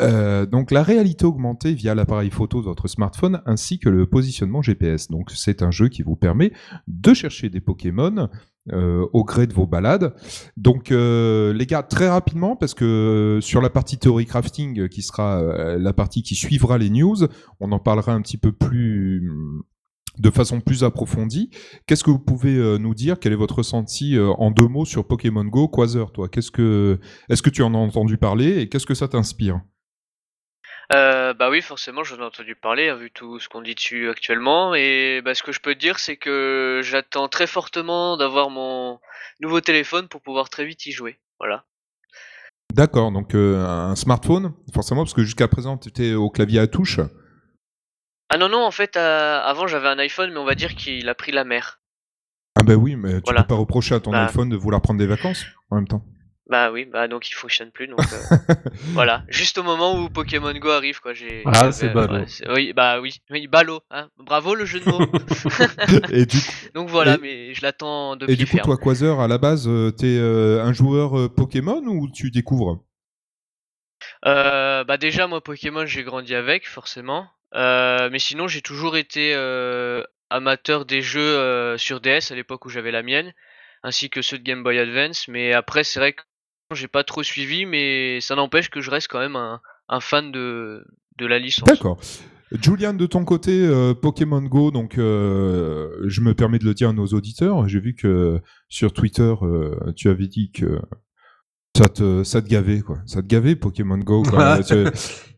Euh, 0.02 0.46
donc, 0.46 0.72
la 0.72 0.84
réalité 0.84 1.26
augmentée 1.26 1.74
via 1.74 1.96
l'appareil 1.96 2.30
photo 2.30 2.60
de 2.60 2.66
votre 2.66 2.88
smartphone, 2.88 3.42
ainsi 3.46 3.80
que 3.80 3.90
le 3.90 4.06
positionnement 4.06 4.62
GPS. 4.62 5.10
Donc, 5.10 5.32
c'est 5.32 5.62
un 5.62 5.72
jeu 5.72 5.88
qui 5.88 6.04
vous 6.04 6.18
permet 6.18 6.52
de 6.88 7.14
chercher 7.14 7.50
des 7.50 7.62
Pokémon. 7.62 8.30
euh, 8.72 9.08
au 9.14 9.24
gré 9.24 9.48
de 9.48 9.54
vos 9.54 9.66
balades. 9.66 10.14
Donc, 10.58 10.92
euh, 10.92 11.54
les 11.54 11.66
gars, 11.66 11.84
très 11.84 12.10
rapidement, 12.10 12.56
parce 12.56 12.74
que 12.74 12.86
euh, 12.86 13.42
sur 13.42 13.62
la 13.62 13.70
partie 13.70 13.98
théorie 13.98 14.26
crafting, 14.26 14.82
euh, 14.82 14.88
qui 14.88 15.02
sera 15.02 15.42
euh, 15.42 15.78
la 15.80 15.94
partie 15.94 16.22
qui 16.24 16.36
suivra 16.36 16.78
les 16.78 16.90
news, 16.90 17.18
on 17.60 17.72
en 17.72 17.80
parlera 17.80 18.14
un 18.14 18.22
petit 18.22 18.38
peu 18.38 18.52
plus 18.52 19.30
de 20.22 20.30
façon 20.30 20.62
plus 20.62 20.84
approfondie. 20.84 21.50
Qu'est-ce 21.88 22.04
que 22.04 22.12
vous 22.12 22.20
pouvez 22.20 22.56
euh, 22.56 22.78
nous 22.78 22.94
dire? 22.94 23.20
Quel 23.20 23.34
est 23.34 23.38
votre 23.38 23.56
ressenti 23.56 24.16
euh, 24.16 24.30
en 24.38 24.52
deux 24.52 24.68
mots 24.68 24.86
sur 24.86 25.08
Pokémon 25.08 25.44
Go 25.44 25.68
Quasar, 25.68 26.12
toi? 26.12 26.30
Qu'est-ce 26.30 26.52
que 26.52 27.00
est-ce 27.30 27.42
que 27.42 27.50
tu 27.50 27.64
en 27.64 27.74
as 27.74 27.78
entendu 27.78 28.18
parler 28.18 28.62
et 28.62 28.70
qu'est-ce 28.70 28.86
que 28.86 28.94
ça 28.94 29.08
t'inspire? 29.08 29.62
Euh, 30.92 31.34
bah 31.34 31.50
oui, 31.50 31.62
forcément, 31.62 32.04
j'en 32.04 32.18
ai 32.18 32.24
entendu 32.24 32.56
parler, 32.56 32.90
hein, 32.90 32.96
vu 32.96 33.12
tout 33.12 33.40
ce 33.40 33.48
qu'on 33.48 33.62
dit 33.62 33.76
dessus 33.76 34.10
actuellement. 34.10 34.76
Et 34.76 35.22
bah, 35.24 35.34
ce 35.34 35.42
que 35.42 35.54
je 35.54 35.62
peux 35.62 35.74
te 35.74 35.80
dire, 35.80 36.00
c'est 36.00 36.18
que 36.18 36.82
j'attends 36.84 37.30
très 37.30 37.48
fortement 37.48 38.18
d'avoir 38.18 38.50
mon 38.50 39.00
nouveau 39.40 39.62
téléphone 39.62 40.08
pour 40.10 40.22
pouvoir 40.22 40.50
très 40.50 40.66
vite 40.66 40.86
y 40.86 40.92
jouer. 40.92 41.18
Voilà. 41.40 41.64
D'accord, 42.74 43.12
donc 43.12 43.36
euh, 43.36 43.66
un 43.66 43.96
smartphone, 43.96 44.54
forcément, 44.74 45.04
parce 45.04 45.14
que 45.14 45.24
jusqu'à 45.24 45.48
présent, 45.48 45.78
tu 45.78 45.90
étais 45.90 46.14
au 46.14 46.30
clavier 46.30 46.60
à 46.60 46.68
touche. 46.68 47.00
Ah 48.34 48.38
non, 48.38 48.48
non, 48.48 48.64
en 48.66 48.72
fait, 48.72 48.96
euh, 48.96 49.42
avant 49.44 49.68
j'avais 49.68 49.90
un 49.90 50.00
iPhone, 50.00 50.32
mais 50.32 50.38
on 50.40 50.46
va 50.46 50.56
dire 50.56 50.76
qu'il 50.76 51.10
a 51.10 51.16
pris 51.16 51.34
la 51.34 51.44
mer. 51.44 51.82
Ah 52.56 52.64
bah 52.64 52.76
oui, 52.76 52.96
mais 52.96 53.16
tu 53.16 53.22
Voilà. 53.26 53.42
peux 53.44 53.50
pas 53.50 53.56
reprocher 53.56 53.94
à 53.96 54.00
ton 54.00 54.12
Bah. 54.12 54.26
iPhone 54.26 54.48
de 54.50 54.56
vouloir 54.56 54.82
prendre 54.82 55.00
des 55.00 55.08
vacances 55.08 55.46
en 55.70 55.76
même 55.76 55.88
temps. 55.88 56.04
Bah 56.50 56.70
oui, 56.72 56.86
bah 56.86 57.08
donc 57.08 57.30
il 57.30 57.34
fonctionne 57.34 57.72
plus, 57.72 57.88
donc 57.88 58.00
euh, 58.00 58.56
voilà. 58.94 59.24
Juste 59.30 59.58
au 59.58 59.64
moment 59.64 59.98
où 59.98 60.10
Pokémon 60.10 60.54
Go 60.54 60.70
arrive, 60.70 61.00
quoi. 61.00 61.14
J'ai. 61.14 61.44
Ah, 61.46 61.52
j'avais- 61.54 61.72
c'est 61.72 61.90
ballot. 61.90 62.14
ouais, 62.14 62.26
c'est- 62.28 62.50
oui, 62.52 62.74
bah 62.74 63.00
oui, 63.02 63.14
oui, 63.30 63.48
ballot. 63.48 63.80
Hein. 63.90 64.10
Bravo 64.18 64.54
le 64.56 64.66
jeu 64.66 64.80
de 64.82 64.90
mots. 64.90 65.00
et 66.12 66.26
du, 66.26 66.38
donc 66.76 66.90
voilà, 66.90 67.16
Et- 67.16 67.18
mais 67.22 67.54
je 67.54 67.62
l'attends 67.62 68.16
de 68.18 68.26
et 68.26 68.28
pied 68.28 68.36
du 68.38 68.46
coup, 68.48 68.58
ferme. 68.58 68.66
toi, 68.66 68.78
Quasar, 68.78 69.20
à 69.22 69.28
la 69.30 69.38
base, 69.38 69.68
euh, 69.70 69.92
t'es 69.92 70.18
euh, 70.20 70.62
un 70.64 70.74
joueur 70.74 71.18
euh, 71.20 71.30
Pokémon 71.30 71.82
ou 71.86 72.10
tu 72.10 72.32
découvres? 72.32 72.80
Euh, 74.26 74.84
bah 74.84 74.98
déjà 74.98 75.28
moi 75.28 75.42
Pokémon 75.42 75.86
j'ai 75.86 76.04
grandi 76.04 76.36
avec 76.36 76.68
forcément, 76.68 77.28
mais 77.54 78.20
sinon 78.20 78.48
j'ai 78.48 78.62
toujours 78.62 78.98
été 78.98 79.34
euh, 79.36 80.04
amateur 80.30 80.86
des 80.86 81.02
jeux 81.02 81.38
euh, 81.38 81.78
sur 81.78 82.02
DS 82.02 82.32
à 82.32 82.36
l'époque 82.36 82.66
où 82.66 82.70
j'avais 82.70 82.92
la 82.92 83.04
mienne, 83.04 83.34
ainsi 83.84 84.10
que 84.10 84.22
ceux 84.22 84.38
de 84.38 84.44
Game 84.44 84.64
Boy 84.64 84.80
Advance. 84.80 85.28
Mais 85.28 85.54
après 85.54 85.84
c'est 85.84 86.00
vrai 86.00 86.14
que 86.14 86.22
j'ai 86.74 86.88
pas 86.88 87.04
trop 87.04 87.24
suivi, 87.24 87.66
mais 87.66 88.22
ça 88.22 88.36
n'empêche 88.36 88.70
que 88.70 88.82
je 88.82 88.90
reste 88.92 89.08
quand 89.08 89.20
même 89.20 89.36
un, 89.36 90.00
fan 90.00 90.32
de 90.32 90.86
de 91.18 91.26
la 91.26 91.40
licence. 91.40 91.68
D'accord. 91.68 92.00
Julian, 92.60 92.94
de 92.94 93.06
ton 93.06 93.24
côté, 93.24 93.66
euh, 93.66 93.94
Pokémon 93.94 94.42
Go, 94.42 94.72
donc 94.72 94.98
euh, 94.98 95.90
je 96.06 96.20
me 96.20 96.34
permets 96.34 96.60
de 96.60 96.66
le 96.66 96.74
dire 96.74 96.90
à 96.90 96.94
nos 96.94 97.08
auditeurs. 97.08 97.68
J'ai 97.70 97.80
vu 97.80 97.96
que 97.96 98.42
sur 98.68 98.92
Twitter, 98.92 99.34
euh, 99.42 99.94
tu 99.96 100.10
avais 100.10 100.28
dit 100.28 100.52
que 100.52 100.82
ça 101.78 101.88
te, 101.88 102.24
ça 102.24 102.42
te 102.42 102.48
gavait, 102.48 102.82
quoi. 102.82 102.98
Ça 103.06 103.22
te 103.22 103.28
gavait, 103.28 103.56
Pokémon 103.56 103.98
Go. 103.98 104.24
quoi. 104.24 104.58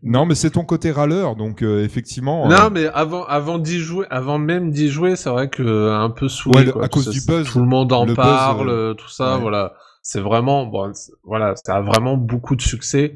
Non, 0.05 0.25
mais 0.25 0.35
c'est 0.35 0.49
ton 0.49 0.65
côté 0.65 0.91
râleur, 0.91 1.37
donc 1.37 1.63
euh, 1.63 1.81
effectivement. 1.85 2.45
euh, 2.45 2.49
Non, 2.49 2.69
mais 2.69 2.87
avant, 2.87 3.23
avant 3.23 3.57
d'y 3.57 3.79
jouer, 3.79 4.05
avant 4.09 4.37
même 4.37 4.69
d'y 4.71 4.89
jouer, 4.89 5.15
c'est 5.15 5.29
vrai 5.29 5.49
que 5.49 5.63
euh, 5.63 5.95
un 5.97 6.09
peu 6.09 6.27
saoulé. 6.27 6.57
Ouais, 6.57 6.63
le- 6.65 6.71
quoi, 6.73 6.83
à 6.83 6.89
cause 6.89 7.07
du 7.07 7.21
buzz. 7.25 7.49
Tout 7.49 7.59
le 7.59 7.67
monde 7.67 7.93
en 7.93 8.05
Le 8.05 8.13
parle, 8.13 8.69
euh, 8.69 8.89
euh, 8.91 8.93
tout 8.95 9.07
ça, 9.07 9.35
ouais. 9.35 9.41
voilà. 9.41 9.73
C'est 10.01 10.19
vraiment, 10.19 10.65
bon, 10.65 10.91
voilà, 11.23 11.53
ça 11.55 11.77
a 11.77 11.81
vraiment 11.81 12.17
beaucoup 12.17 12.57
de 12.57 12.61
succès. 12.61 13.15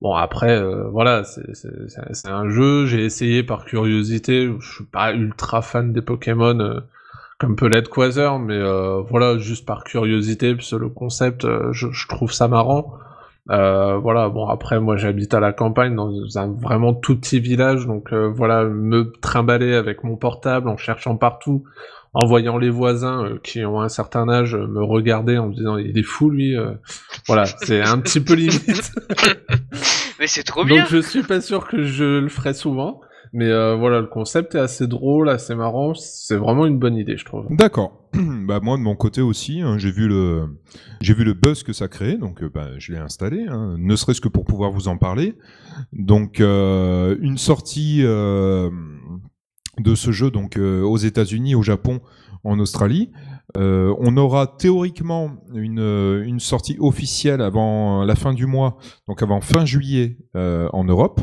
Bon, 0.00 0.14
après, 0.14 0.56
euh, 0.56 0.88
voilà, 0.88 1.24
c'est- 1.24 1.42
un 2.26 2.48
jeu, 2.48 2.86
j'ai 2.86 3.04
essayé 3.04 3.42
par 3.42 3.66
curiosité, 3.66 4.50
je 4.60 4.72
suis 4.76 4.84
pas 4.84 5.12
ultra 5.12 5.60
fan 5.60 5.92
des 5.92 6.00
Pokémon, 6.00 6.58
euh, 6.58 6.80
comme 7.44 7.56
peut 7.56 7.66
l'être 7.66 7.90
Quasar, 7.90 8.38
mais 8.38 8.56
euh, 8.56 9.02
voilà, 9.02 9.36
juste 9.36 9.66
par 9.66 9.84
curiosité, 9.84 10.54
parce 10.54 10.70
que 10.70 10.76
le 10.76 10.88
concept, 10.88 11.44
euh, 11.44 11.72
je, 11.72 11.88
je 11.90 12.08
trouve 12.08 12.32
ça 12.32 12.48
marrant. 12.48 12.94
Euh, 13.50 13.98
voilà, 13.98 14.30
bon 14.30 14.48
après 14.48 14.80
moi 14.80 14.96
j'habite 14.96 15.34
à 15.34 15.40
la 15.40 15.52
campagne 15.52 15.94
dans 15.94 16.10
un 16.38 16.50
vraiment 16.50 16.94
tout 16.94 17.14
petit 17.20 17.40
village, 17.40 17.86
donc 17.86 18.14
voilà, 18.14 18.64
me 18.64 19.12
trimballer 19.20 19.74
avec 19.74 20.02
mon 20.02 20.16
portable 20.16 20.70
en 20.70 20.78
cherchant 20.78 21.18
partout, 21.18 21.64
en 22.14 22.24
voyant 22.24 22.56
les 22.56 22.70
voisins 22.70 23.36
qui 23.42 23.62
ont 23.66 23.82
un 23.82 23.90
certain 23.90 24.30
âge 24.30 24.56
me 24.56 24.82
regarder 24.82 25.36
en 25.36 25.48
me 25.48 25.54
disant 25.54 25.76
il 25.76 25.98
est 25.98 26.02
fou 26.02 26.30
lui, 26.30 26.56
voilà, 27.26 27.44
c'est 27.44 27.82
un 27.82 27.98
petit 27.98 28.20
peu 28.20 28.32
limite. 28.32 28.92
Mais 30.18 30.26
c'est 30.26 30.44
trop 30.44 30.64
bien. 30.64 30.78
donc 30.78 30.86
je 30.88 31.02
suis 31.02 31.22
pas 31.22 31.42
sûr 31.42 31.68
que 31.68 31.82
je 31.82 32.20
le 32.20 32.28
ferai 32.30 32.54
souvent, 32.54 33.02
mais 33.34 33.50
euh, 33.50 33.74
voilà, 33.74 34.00
le 34.00 34.06
concept 34.06 34.54
est 34.54 34.60
assez 34.60 34.86
drôle, 34.86 35.28
assez 35.28 35.56
marrant, 35.56 35.92
c'est 35.94 36.36
vraiment 36.36 36.66
une 36.66 36.78
bonne 36.78 36.96
idée 36.96 37.16
je 37.16 37.24
trouve. 37.24 37.46
D'accord. 37.50 38.08
bah 38.46 38.60
moi 38.62 38.76
de 38.76 38.82
mon 38.82 38.94
côté 38.94 39.22
aussi, 39.22 39.60
hein, 39.60 39.76
j'ai 39.76 39.90
vu 39.90 40.06
le 40.06 40.46
j'ai 41.00 41.14
vu 41.14 41.24
le 41.24 41.34
buzz 41.34 41.64
que 41.64 41.72
ça 41.72 41.88
crée, 41.88 42.16
donc 42.16 42.44
euh, 42.44 42.48
bah, 42.48 42.68
je 42.78 42.92
l'ai 42.92 42.98
installé, 42.98 43.44
hein, 43.48 43.74
ne 43.76 43.96
serait-ce 43.96 44.20
que 44.20 44.28
pour 44.28 44.44
pouvoir 44.44 44.70
vous 44.70 44.86
en 44.86 44.98
parler. 44.98 45.34
Donc 45.92 46.40
euh, 46.40 47.16
une 47.20 47.36
sortie 47.36 48.02
euh, 48.04 48.70
de 49.80 49.96
ce 49.96 50.12
jeu 50.12 50.30
donc 50.30 50.56
aux 50.56 50.96
États-Unis, 50.96 51.56
au 51.56 51.62
Japon, 51.62 52.00
en 52.44 52.60
Australie. 52.60 53.10
On 53.56 54.16
aura 54.16 54.46
théoriquement 54.46 55.32
une, 55.54 56.22
une 56.24 56.38
sortie 56.38 56.76
officielle 56.78 57.40
avant 57.40 58.04
la 58.04 58.14
fin 58.14 58.32
du 58.32 58.46
mois, 58.46 58.78
donc 59.08 59.22
avant 59.22 59.40
fin 59.40 59.64
juillet 59.64 60.18
en 60.34 60.84
Europe. 60.84 61.20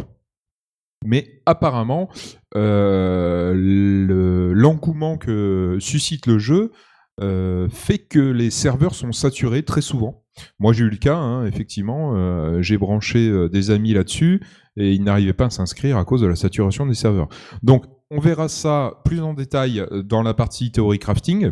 Mais 1.06 1.42
apparemment, 1.46 2.10
euh, 2.56 3.54
le- 3.56 4.54
l'engouement 4.54 5.18
que 5.18 5.78
suscite 5.80 6.28
le 6.28 6.38
jeu 6.38 6.72
euh, 7.20 7.68
fait 7.70 8.00
que 8.00 8.20
les 8.20 8.50
serveurs 8.50 8.96
sont 8.96 9.12
saturés 9.12 9.64
très 9.64 9.82
souvent. 9.82 10.24
Moi, 10.60 10.74
j'ai 10.74 10.86
eu 10.86 10.90
le 10.90 10.98
cas, 10.98 11.18
hein, 11.18 11.46
effectivement. 11.46 12.16
euh, 12.16 12.62
j'ai 12.62 12.78
branché 12.78 13.30
euh, 13.30 13.50
des 13.50 13.70
amis 13.70 13.94
là-dessus 13.94 14.42
et 14.78 14.94
ils 14.94 15.04
n'arrivaient 15.04 15.34
pas 15.34 15.46
à 15.46 15.50
s'inscrire 15.50 15.98
à 15.98 16.06
cause 16.06 16.22
de 16.22 16.28
la 16.28 16.36
saturation 16.36 16.86
des 16.86 16.94
serveurs. 16.94 17.28
Donc, 17.64 17.86
on 18.10 18.20
verra 18.20 18.48
ça 18.48 19.02
plus 19.06 19.22
en 19.22 19.34
détail 19.34 19.86
dans 20.06 20.22
la 20.24 20.34
partie 20.34 20.72
théorie 20.72 21.00
crafting. 21.00 21.52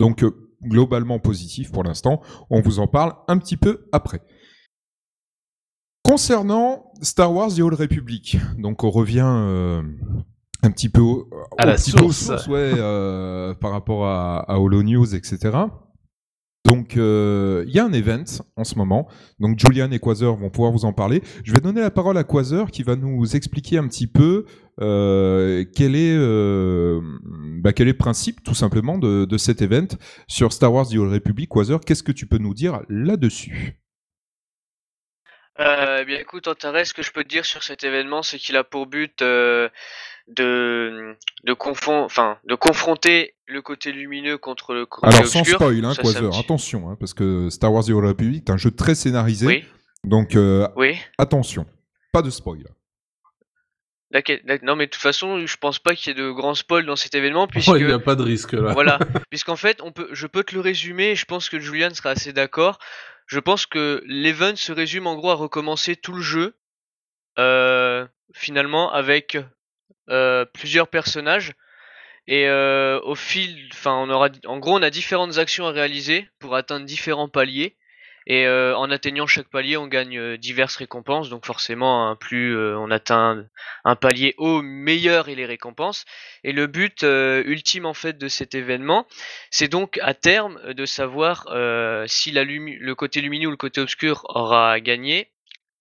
Donc, 0.00 0.24
globalement 0.62 1.18
positif 1.18 1.70
pour 1.72 1.84
l'instant. 1.84 2.20
On 2.50 2.60
vous 2.60 2.78
en 2.78 2.86
parle 2.86 3.14
un 3.28 3.38
petit 3.38 3.56
peu 3.56 3.88
après. 3.92 4.20
Concernant 6.02 6.87
Star 7.00 7.32
Wars 7.32 7.54
The 7.54 7.60
Old 7.60 7.74
Republic, 7.74 8.38
donc 8.58 8.84
on 8.84 8.90
revient 8.90 9.24
euh, 9.24 9.82
un 10.62 10.70
petit 10.70 10.88
peu 10.88 11.00
au, 11.00 11.28
À 11.56 11.66
la 11.66 11.76
source. 11.78 12.28
ouais, 12.48 12.72
euh, 12.76 13.54
par 13.54 13.70
rapport 13.70 14.06
à, 14.06 14.40
à 14.40 14.58
Holo 14.58 14.82
News, 14.82 15.14
etc. 15.14 15.50
Donc 16.64 16.96
euh, 16.96 17.64
il 17.66 17.74
y 17.74 17.78
a 17.78 17.84
un 17.84 17.92
event 17.92 18.24
en 18.56 18.64
ce 18.64 18.76
moment. 18.76 19.08
Donc 19.38 19.58
Julian 19.58 19.90
et 19.90 19.98
Quasar 19.98 20.36
vont 20.36 20.50
pouvoir 20.50 20.70
vous 20.72 20.84
en 20.84 20.92
parler. 20.92 21.22
Je 21.44 21.52
vais 21.52 21.60
donner 21.60 21.80
la 21.80 21.90
parole 21.90 22.18
à 22.18 22.24
Quasar 22.24 22.70
qui 22.70 22.82
va 22.82 22.94
nous 22.94 23.24
expliquer 23.36 23.78
un 23.78 23.88
petit 23.88 24.06
peu 24.06 24.44
euh, 24.80 25.64
quel 25.74 25.94
est 25.96 26.14
euh, 26.14 27.00
bah, 27.62 27.72
quel 27.72 27.88
est 27.88 27.92
le 27.92 27.96
principe 27.96 28.42
tout 28.42 28.54
simplement 28.54 28.98
de, 28.98 29.24
de 29.24 29.38
cet 29.38 29.62
event 29.62 29.86
sur 30.26 30.52
Star 30.52 30.72
Wars 30.72 30.86
The 30.88 30.96
Old 30.96 31.12
Republic. 31.12 31.48
Quasar, 31.48 31.80
qu'est-ce 31.80 32.02
que 32.02 32.12
tu 32.12 32.26
peux 32.26 32.38
nous 32.38 32.52
dire 32.54 32.82
là-dessus? 32.90 33.80
Euh, 35.60 35.98
eh 36.02 36.04
bien 36.04 36.18
écoute, 36.20 36.46
Antares, 36.46 36.86
ce 36.86 36.94
que 36.94 37.02
je 37.02 37.10
peux 37.10 37.24
te 37.24 37.28
dire 37.28 37.44
sur 37.44 37.62
cet 37.64 37.82
événement, 37.84 38.22
c'est 38.22 38.38
qu'il 38.38 38.56
a 38.56 38.62
pour 38.64 38.86
but 38.86 39.22
euh, 39.22 39.68
de 40.28 41.16
de, 41.44 41.52
confon- 41.52 42.04
enfin, 42.04 42.38
de 42.44 42.54
confronter 42.54 43.34
le 43.46 43.60
côté 43.62 43.92
lumineux 43.92 44.38
contre 44.38 44.74
le 44.74 44.86
côté 44.86 45.08
Alors 45.08 45.26
sans 45.26 45.40
obscur. 45.40 45.56
spoil, 45.56 45.84
hein, 45.84 45.94
Ça, 45.94 46.02
Quasar, 46.02 46.38
attention, 46.38 46.90
hein, 46.90 46.96
parce 47.00 47.14
que 47.14 47.48
Star 47.50 47.72
Wars 47.72 47.84
The 47.84 47.90
Old 47.90 48.04
Republic 48.06 48.44
est 48.48 48.52
un 48.52 48.56
jeu 48.56 48.70
très 48.70 48.94
scénarisé, 48.94 49.46
Oui, 49.46 49.64
donc 50.04 50.36
euh, 50.36 50.68
oui. 50.76 50.96
attention, 51.18 51.66
pas 52.12 52.22
de 52.22 52.30
spoil. 52.30 52.64
D'accord. 54.10 54.36
Non, 54.62 54.74
mais 54.74 54.86
de 54.86 54.90
toute 54.90 55.02
façon, 55.02 55.46
je 55.46 55.56
pense 55.58 55.78
pas 55.78 55.94
qu'il 55.94 56.08
y 56.08 56.18
ait 56.18 56.22
de 56.22 56.30
grands 56.30 56.54
spoils 56.54 56.86
dans 56.86 56.96
cet 56.96 57.14
événement, 57.14 57.46
puisque 57.48 57.68
Oh, 57.68 57.76
il 57.76 57.86
n'y 57.86 57.92
a 57.92 57.98
pas 57.98 58.14
de 58.14 58.22
risque 58.22 58.52
là. 58.52 58.72
voilà, 58.72 58.98
puisqu'en 59.30 59.56
fait, 59.56 59.80
on 59.82 59.92
peut, 59.92 60.08
je 60.12 60.26
peux 60.26 60.44
te 60.44 60.54
le 60.54 60.60
résumer. 60.60 61.10
et 61.10 61.14
Je 61.16 61.24
pense 61.26 61.48
que 61.48 61.58
Julian 61.58 61.92
sera 61.94 62.10
assez 62.10 62.32
d'accord. 62.32 62.78
Je 63.26 63.38
pense 63.38 63.66
que 63.66 64.02
l'event 64.06 64.56
se 64.56 64.72
résume 64.72 65.06
en 65.06 65.14
gros 65.14 65.30
à 65.30 65.34
recommencer 65.34 65.96
tout 65.96 66.14
le 66.14 66.22
jeu, 66.22 66.54
euh, 67.38 68.06
finalement 68.32 68.90
avec 68.92 69.36
euh, 70.08 70.46
plusieurs 70.46 70.88
personnages. 70.88 71.52
Et 72.26 72.46
euh, 72.48 73.00
au 73.04 73.14
fil, 73.14 73.68
enfin, 73.72 73.94
on 73.94 74.08
aura, 74.10 74.28
en 74.46 74.58
gros, 74.58 74.76
on 74.78 74.82
a 74.82 74.90
différentes 74.90 75.38
actions 75.38 75.66
à 75.66 75.70
réaliser 75.70 76.28
pour 76.38 76.54
atteindre 76.56 76.84
différents 76.86 77.28
paliers. 77.28 77.76
Et 78.30 78.46
euh, 78.46 78.76
en 78.76 78.90
atteignant 78.90 79.26
chaque 79.26 79.48
palier, 79.48 79.78
on 79.78 79.86
gagne 79.86 80.18
euh, 80.18 80.36
diverses 80.36 80.76
récompenses. 80.76 81.30
Donc 81.30 81.46
forcément, 81.46 82.14
plus 82.14 82.54
euh, 82.54 82.78
on 82.78 82.90
atteint 82.90 83.46
un 83.84 83.96
palier 83.96 84.34
haut, 84.36 84.60
meilleur 84.60 85.30
est 85.30 85.34
les 85.34 85.46
récompenses. 85.46 86.04
Et 86.44 86.52
le 86.52 86.66
but 86.66 87.02
ultime 87.02 87.86
en 87.86 87.94
fait 87.94 88.18
de 88.18 88.28
cet 88.28 88.54
événement, 88.54 89.06
c'est 89.50 89.68
donc 89.68 89.98
à 90.02 90.12
terme 90.12 90.74
de 90.74 90.84
savoir 90.84 91.44
si 92.06 92.30
le 92.32 92.92
côté 92.92 93.22
lumineux 93.22 93.48
ou 93.48 93.50
le 93.50 93.56
côté 93.56 93.80
obscur 93.80 94.26
aura 94.28 94.78
gagné. 94.80 95.32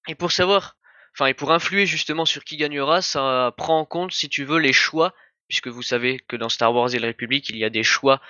Et 0.07 0.15
pour 0.15 0.31
savoir, 0.31 0.77
enfin 1.13 1.27
et 1.27 1.33
pour 1.33 1.51
influer 1.51 1.85
justement 1.85 2.25
sur 2.25 2.45
qui 2.45 2.55
gagnera, 2.55 3.01
ça 3.01 3.53
prend 3.57 3.79
en 3.79 3.85
compte 3.85 4.13
si 4.13 4.29
tu 4.29 4.45
veux 4.45 4.59
les 4.59 4.73
choix, 4.73 5.13
puisque 5.49 5.67
vous 5.67 5.83
savez 5.83 6.19
que 6.27 6.37
dans 6.37 6.49
Star 6.49 6.73
Wars 6.73 6.95
et 6.95 6.99
la 6.99 7.07
République, 7.07 7.49
il 7.49 7.57
y 7.57 7.65
a 7.65 7.69
des 7.69 7.83
choix 7.83 8.21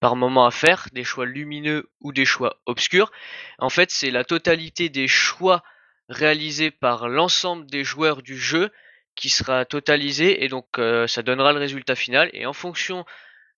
par 0.00 0.16
moment 0.16 0.46
à 0.46 0.50
faire, 0.50 0.88
des 0.92 1.04
choix 1.04 1.26
lumineux 1.26 1.90
ou 2.00 2.12
des 2.12 2.24
choix 2.24 2.60
obscurs. 2.66 3.12
En 3.58 3.68
fait, 3.68 3.90
c'est 3.90 4.10
la 4.10 4.24
totalité 4.24 4.88
des 4.88 5.06
choix 5.06 5.62
réalisés 6.08 6.70
par 6.70 7.08
l'ensemble 7.08 7.66
des 7.66 7.84
joueurs 7.84 8.22
du 8.22 8.36
jeu 8.36 8.70
qui 9.14 9.28
sera 9.28 9.64
totalisé 9.64 10.44
et 10.44 10.48
donc 10.48 10.78
euh, 10.78 11.06
ça 11.06 11.22
donnera 11.22 11.52
le 11.52 11.58
résultat 11.58 11.94
final 11.94 12.30
et 12.32 12.46
en 12.46 12.52
fonction 12.52 13.04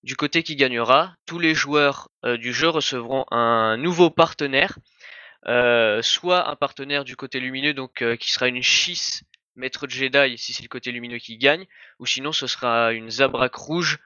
du 0.03 0.17
côté 0.17 0.43
qui 0.43 0.57
gagnera, 0.57 1.15
tous 1.25 1.39
les 1.39 1.53
joueurs 1.55 2.09
euh, 2.25 2.35
du 2.35 2.53
jeu 2.53 2.67
recevront 2.67 3.25
un 3.31 3.77
nouveau 3.77 4.09
partenaire, 4.09 4.77
euh, 5.47 6.01
soit 6.01 6.49
un 6.49 6.57
partenaire 6.57 7.05
du 7.05 7.15
côté 7.15 7.39
lumineux 7.39 7.73
donc 7.73 8.03
qui 8.19 8.31
sera 8.31 8.47
une 8.47 8.61
schisse 8.61 9.23
maître 9.55 9.87
Jedi 9.87 10.37
si 10.37 10.53
c'est 10.53 10.63
le 10.63 10.69
côté 10.69 10.91
lumineux 10.91 11.19
qui 11.19 11.37
gagne, 11.37 11.65
ou 11.99 12.05
sinon 12.05 12.33
ce 12.33 12.47
sera 12.47 12.91
une 12.91 13.09
Zabrak 13.09 13.55
rouge 13.55 13.99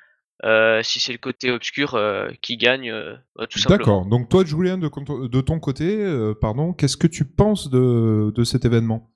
euh, 0.45 0.81
si 0.83 0.99
c'est 0.99 1.11
le 1.11 1.17
côté 1.17 1.51
obscur 1.51 1.95
euh, 1.95 2.29
qui 2.41 2.57
gagne, 2.57 2.91
euh, 2.91 3.15
tout 3.49 3.59
simplement. 3.59 3.77
D'accord. 3.77 4.05
Donc 4.05 4.29
toi, 4.29 4.45
Julien, 4.45 4.77
de, 4.77 4.89
de 5.27 5.41
ton 5.41 5.59
côté, 5.59 6.05
pardon, 6.39 6.73
qu'est-ce 6.73 6.97
que 6.97 7.07
tu 7.07 7.25
penses 7.25 7.69
de, 7.69 8.31
de 8.35 8.43
cet 8.43 8.65
événement? 8.65 9.09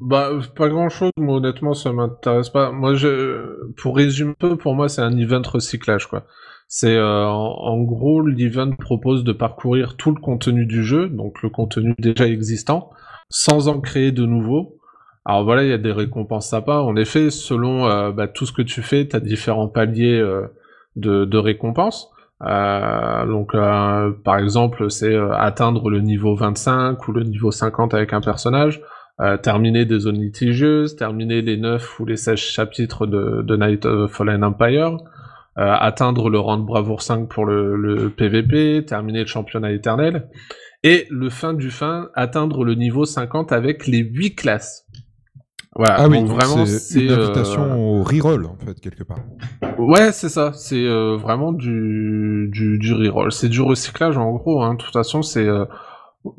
Bah, 0.00 0.30
pas 0.56 0.68
grand 0.68 0.88
chose, 0.88 1.12
moi, 1.16 1.36
honnêtement, 1.36 1.74
ça 1.74 1.92
m'intéresse 1.92 2.50
pas. 2.50 2.72
Moi, 2.72 2.94
je, 2.94 3.72
pour 3.76 3.96
résumer 3.96 4.32
un 4.32 4.48
peu, 4.48 4.56
pour 4.56 4.74
moi, 4.74 4.88
c'est 4.88 5.02
un 5.02 5.16
event 5.16 5.42
recyclage, 5.44 6.08
quoi. 6.08 6.26
C'est, 6.66 6.98
en, 6.98 7.04
en, 7.04 7.82
gros, 7.82 8.20
l'event 8.22 8.72
propose 8.72 9.22
de 9.22 9.32
parcourir 9.32 9.96
tout 9.96 10.10
le 10.10 10.20
contenu 10.20 10.66
du 10.66 10.82
jeu, 10.82 11.08
donc 11.08 11.42
le 11.42 11.50
contenu 11.50 11.94
déjà 11.98 12.26
existant, 12.26 12.90
sans 13.28 13.68
en 13.68 13.80
créer 13.80 14.12
de 14.12 14.26
nouveau, 14.26 14.78
alors 15.26 15.44
voilà, 15.44 15.62
il 15.62 15.70
y 15.70 15.72
a 15.72 15.78
des 15.78 15.92
récompenses 15.92 16.48
sympas. 16.48 16.82
En 16.82 16.96
effet, 16.96 17.30
selon 17.30 17.88
euh, 17.88 18.12
bah, 18.12 18.28
tout 18.28 18.44
ce 18.44 18.52
que 18.52 18.62
tu 18.62 18.82
fais, 18.82 19.08
tu 19.08 19.16
as 19.16 19.20
différents 19.20 19.68
paliers 19.68 20.20
euh, 20.20 20.46
de, 20.96 21.38
récompenses. 21.38 22.10
Euh, 22.42 23.26
donc 23.26 23.52
par 24.22 24.38
exemple, 24.38 24.90
c'est 24.90 25.16
atteindre 25.16 25.88
le 25.88 26.00
niveau 26.00 26.34
25 26.34 27.08
ou 27.08 27.12
le 27.12 27.22
niveau 27.22 27.50
50 27.50 27.94
avec 27.94 28.12
un 28.12 28.20
personnage, 28.20 28.82
terminer 29.42 29.86
des 29.86 30.00
zones 30.00 30.20
litigieuses, 30.20 30.96
terminer 30.96 31.40
les 31.40 31.56
9 31.56 32.00
ou 32.00 32.04
les 32.04 32.16
16 32.16 32.36
chapitres 32.36 33.06
de, 33.06 33.42
de 33.42 33.56
Night 33.56 33.86
of 33.86 34.12
Fallen 34.12 34.44
Empire, 34.44 34.98
atteindre 35.56 36.28
le 36.28 36.38
rang 36.38 36.58
de 36.58 36.64
bravoure 36.64 37.00
5 37.00 37.28
pour 37.28 37.46
le, 37.46 37.76
le 37.76 38.10
PVP, 38.10 38.84
terminer 38.84 39.20
le 39.20 39.26
championnat 39.26 39.72
éternel, 39.72 40.28
et 40.82 41.06
le 41.10 41.30
fin 41.30 41.54
du 41.54 41.70
fin, 41.70 42.10
atteindre 42.14 42.64
le 42.64 42.74
niveau 42.74 43.04
50 43.04 43.52
avec 43.52 43.86
les 43.86 44.00
8 44.00 44.34
classes. 44.34 44.83
Voilà, 45.76 45.96
ah 45.98 46.08
oui, 46.08 46.24
vraiment 46.24 46.64
c'est 46.66 47.00
une 47.00 47.10
invitation 47.10 47.62
euh, 47.64 47.74
au 47.74 48.02
reroll 48.04 48.46
en 48.46 48.56
fait 48.64 48.78
quelque 48.80 49.02
part. 49.02 49.18
Ouais, 49.78 50.12
c'est 50.12 50.28
ça. 50.28 50.52
C'est 50.54 50.84
euh, 50.86 51.16
vraiment 51.16 51.52
du 51.52 52.48
du, 52.52 52.78
du 52.78 52.92
reroll. 52.92 53.32
C'est 53.32 53.48
du 53.48 53.60
recyclage 53.60 54.16
en 54.16 54.32
gros. 54.32 54.62
Hein. 54.62 54.74
De 54.74 54.78
toute 54.78 54.92
façon, 54.92 55.22
c'est 55.22 55.46
euh, 55.46 55.64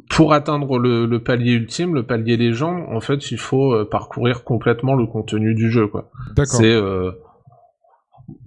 pour 0.09 0.31
atteindre 0.31 0.79
le, 0.79 1.05
le, 1.05 1.19
palier 1.19 1.51
ultime, 1.51 1.95
le 1.95 2.03
palier 2.03 2.37
légende. 2.37 2.83
En 2.89 3.01
fait, 3.01 3.29
il 3.31 3.37
faut 3.37 3.83
parcourir 3.85 4.45
complètement 4.45 4.95
le 4.95 5.05
contenu 5.05 5.53
du 5.53 5.69
jeu, 5.69 5.87
quoi. 5.87 6.09
D'accord. 6.35 6.55
C'est 6.55 6.81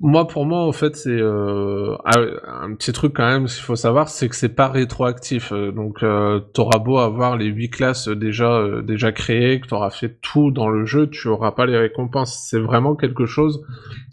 moi, 0.01 0.27
pour 0.27 0.45
moi, 0.45 0.67
en 0.67 0.73
fait, 0.73 0.97
c'est 0.97 1.11
euh, 1.11 1.97
un 2.05 2.75
petit 2.75 2.93
truc 2.93 3.15
quand 3.15 3.27
même, 3.27 3.47
qu'il 3.47 3.63
faut 3.63 3.77
savoir, 3.77 4.09
c'est 4.09 4.29
que 4.29 4.35
c'est 4.35 4.49
pas 4.49 4.69
rétroactif. 4.69 5.53
Euh, 5.53 5.71
donc, 5.71 6.03
euh, 6.03 6.41
t'auras 6.53 6.79
beau 6.79 6.99
avoir 6.99 7.37
les 7.37 7.47
huit 7.47 7.71
classes 7.71 8.09
déjà 8.09 8.57
euh, 8.59 8.83
déjà 8.83 9.13
créées, 9.13 9.61
que 9.61 9.69
t'auras 9.69 9.91
fait 9.91 10.19
tout 10.21 10.51
dans 10.51 10.69
le 10.69 10.85
jeu, 10.85 11.09
tu 11.09 11.29
auras 11.29 11.53
pas 11.53 11.67
les 11.67 11.77
récompenses. 11.77 12.47
C'est 12.49 12.59
vraiment 12.59 12.97
quelque 12.97 13.27
chose 13.27 13.65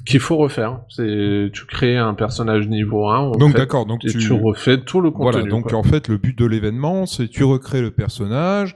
qu'il 0.05 0.19
faut 0.19 0.37
refaire. 0.37 0.81
C'est 0.89 1.49
tu 1.51 1.65
crées 1.65 1.97
un 1.97 2.13
personnage 2.13 2.67
niveau 2.67 3.07
1, 3.09 3.31
donc 3.31 3.55
d'accord, 3.55 3.87
donc 3.87 4.01
tu... 4.01 4.33
refais 4.33 4.79
tout 4.79 5.01
le 5.01 5.09
contenu. 5.09 5.31
Voilà, 5.31 5.47
donc 5.49 5.73
en 5.73 5.83
fait, 5.83 6.07
le 6.09 6.17
but 6.17 6.37
de 6.37 6.45
l'événement, 6.45 7.07
c'est 7.07 7.27
tu 7.27 7.43
recrées 7.43 7.81
le 7.81 7.89
personnage, 7.91 8.75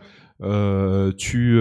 tu 1.17 1.60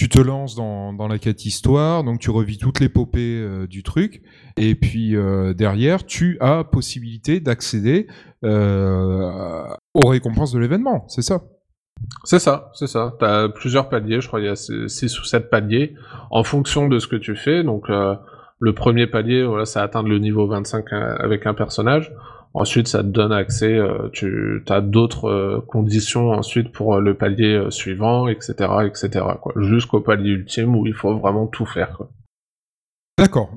tu 0.00 0.08
te 0.08 0.18
lances 0.18 0.54
dans, 0.54 1.08
la 1.08 1.18
quête 1.18 1.44
histoire, 1.44 2.04
donc 2.04 2.20
tu 2.20 2.30
revis 2.30 2.56
toute 2.56 2.80
l'épopée 2.80 3.38
euh, 3.38 3.66
du 3.66 3.82
truc, 3.82 4.22
et 4.56 4.74
puis 4.74 5.14
euh, 5.14 5.52
derrière, 5.52 6.06
tu 6.06 6.38
as 6.40 6.64
possibilité 6.64 7.38
d'accéder 7.38 8.06
euh, 8.42 9.66
aux 9.92 10.06
récompenses 10.06 10.52
de 10.52 10.58
l'événement, 10.58 11.04
c'est 11.08 11.20
ça? 11.20 11.42
C'est 12.24 12.38
ça, 12.38 12.70
c'est 12.72 12.86
ça. 12.86 13.14
Tu 13.18 13.26
as 13.26 13.50
plusieurs 13.50 13.90
paliers, 13.90 14.22
je 14.22 14.28
crois 14.28 14.40
qu'il 14.40 14.48
y 14.48 14.50
a 14.50 14.56
6 14.56 15.20
ou 15.20 15.24
7 15.24 15.50
paliers, 15.50 15.94
en 16.30 16.44
fonction 16.44 16.88
de 16.88 16.98
ce 16.98 17.06
que 17.06 17.16
tu 17.16 17.36
fais. 17.36 17.62
Donc 17.62 17.88
le 17.90 18.72
premier 18.72 19.06
palier, 19.06 19.44
voilà, 19.44 19.66
c'est 19.66 19.80
atteindre 19.80 20.08
le 20.08 20.18
niveau 20.18 20.46
25 20.46 20.94
avec 20.94 21.44
un 21.44 21.52
personnage. 21.52 22.10
Ensuite, 22.52 22.88
ça 22.88 22.98
te 23.02 23.08
donne 23.08 23.32
accès, 23.32 23.72
euh, 23.76 24.08
tu 24.12 24.64
as 24.68 24.80
d'autres 24.80 25.28
euh, 25.28 25.60
conditions 25.68 26.30
ensuite 26.30 26.72
pour 26.72 26.96
euh, 26.96 27.00
le 27.00 27.14
palier 27.14 27.66
suivant, 27.70 28.26
etc., 28.26 28.54
etc., 28.84 29.24
jusqu'au 29.54 30.00
palier 30.00 30.30
ultime 30.30 30.74
où 30.74 30.84
il 30.86 30.94
faut 30.94 31.16
vraiment 31.16 31.46
tout 31.46 31.66
faire. 31.66 32.02
D'accord. 33.16 33.50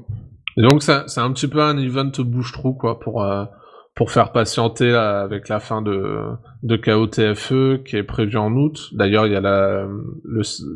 Et 0.57 0.61
donc, 0.61 0.83
c'est 0.83 1.17
un 1.17 1.31
petit 1.31 1.47
peu 1.47 1.63
un 1.63 1.77
event 1.79 2.11
bouche-trou, 2.19 2.73
quoi, 2.73 2.99
pour, 2.99 3.25
pour 3.95 4.11
faire 4.11 4.31
patienter 4.31 4.93
avec 4.93 5.49
la 5.49 5.59
fin 5.59 5.81
de, 5.81 6.27
de 6.61 6.75
KOTFE 6.75 7.83
qui 7.83 7.95
est 7.95 8.03
prévue 8.03 8.37
en 8.37 8.53
août. 8.53 8.89
D'ailleurs, 8.91 9.25
il 9.25 9.33
y 9.33 9.35
a 9.35 9.41
la, 9.41 9.87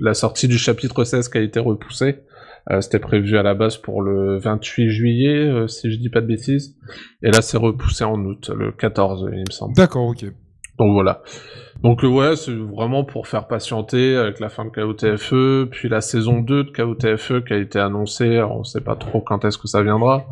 la 0.02 0.13
sortie 0.15 0.48
du 0.48 0.58
chapitre 0.58 1.04
16 1.04 1.30
qui 1.30 1.38
a 1.38 1.41
été 1.41 1.60
repoussée. 1.60 2.24
Euh, 2.69 2.82
c'était 2.82 2.99
prévu 2.99 3.38
à 3.38 3.43
la 3.43 3.53
base 3.53 3.77
pour 3.77 4.01
le 4.01 4.38
28 4.38 4.89
juillet, 4.89 5.38
euh, 5.38 5.67
si 5.67 5.89
je 5.91 5.97
dis 5.97 6.10
pas 6.10 6.21
de 6.21 6.25
bêtises. 6.25 6.75
Et 7.23 7.32
là, 7.32 7.41
c'est 7.41 7.58
repoussé 7.58 8.03
en 8.03 8.19
août, 8.25 8.51
le 8.53 8.71
14, 8.71 9.30
il 9.32 9.39
me 9.39 9.51
semble. 9.51 9.73
D'accord, 9.75 10.08
ok. 10.08 10.25
Donc 10.77 10.91
voilà. 10.91 11.21
Donc 11.82 12.03
euh, 12.03 12.08
ouais, 12.08 12.36
c'est 12.36 12.53
vraiment 12.53 13.03
pour 13.03 13.27
faire 13.27 13.47
patienter 13.47 14.15
avec 14.15 14.39
la 14.39 14.49
fin 14.49 14.65
de 14.65 14.69
KOTFE, 14.69 15.69
puis 15.71 15.89
la 15.89 16.01
saison 16.01 16.41
2 16.41 16.65
de 16.65 16.69
KOTFE 16.71 17.45
qui 17.45 17.53
a 17.53 17.58
été 17.58 17.80
annoncée, 17.80 18.41
on 18.41 18.63
sait 18.63 18.82
pas 18.82 18.95
trop 18.95 19.21
quand 19.21 19.45
est-ce 19.45 19.58
que 19.58 19.67
ça 19.67 19.82
viendra. 19.82 20.25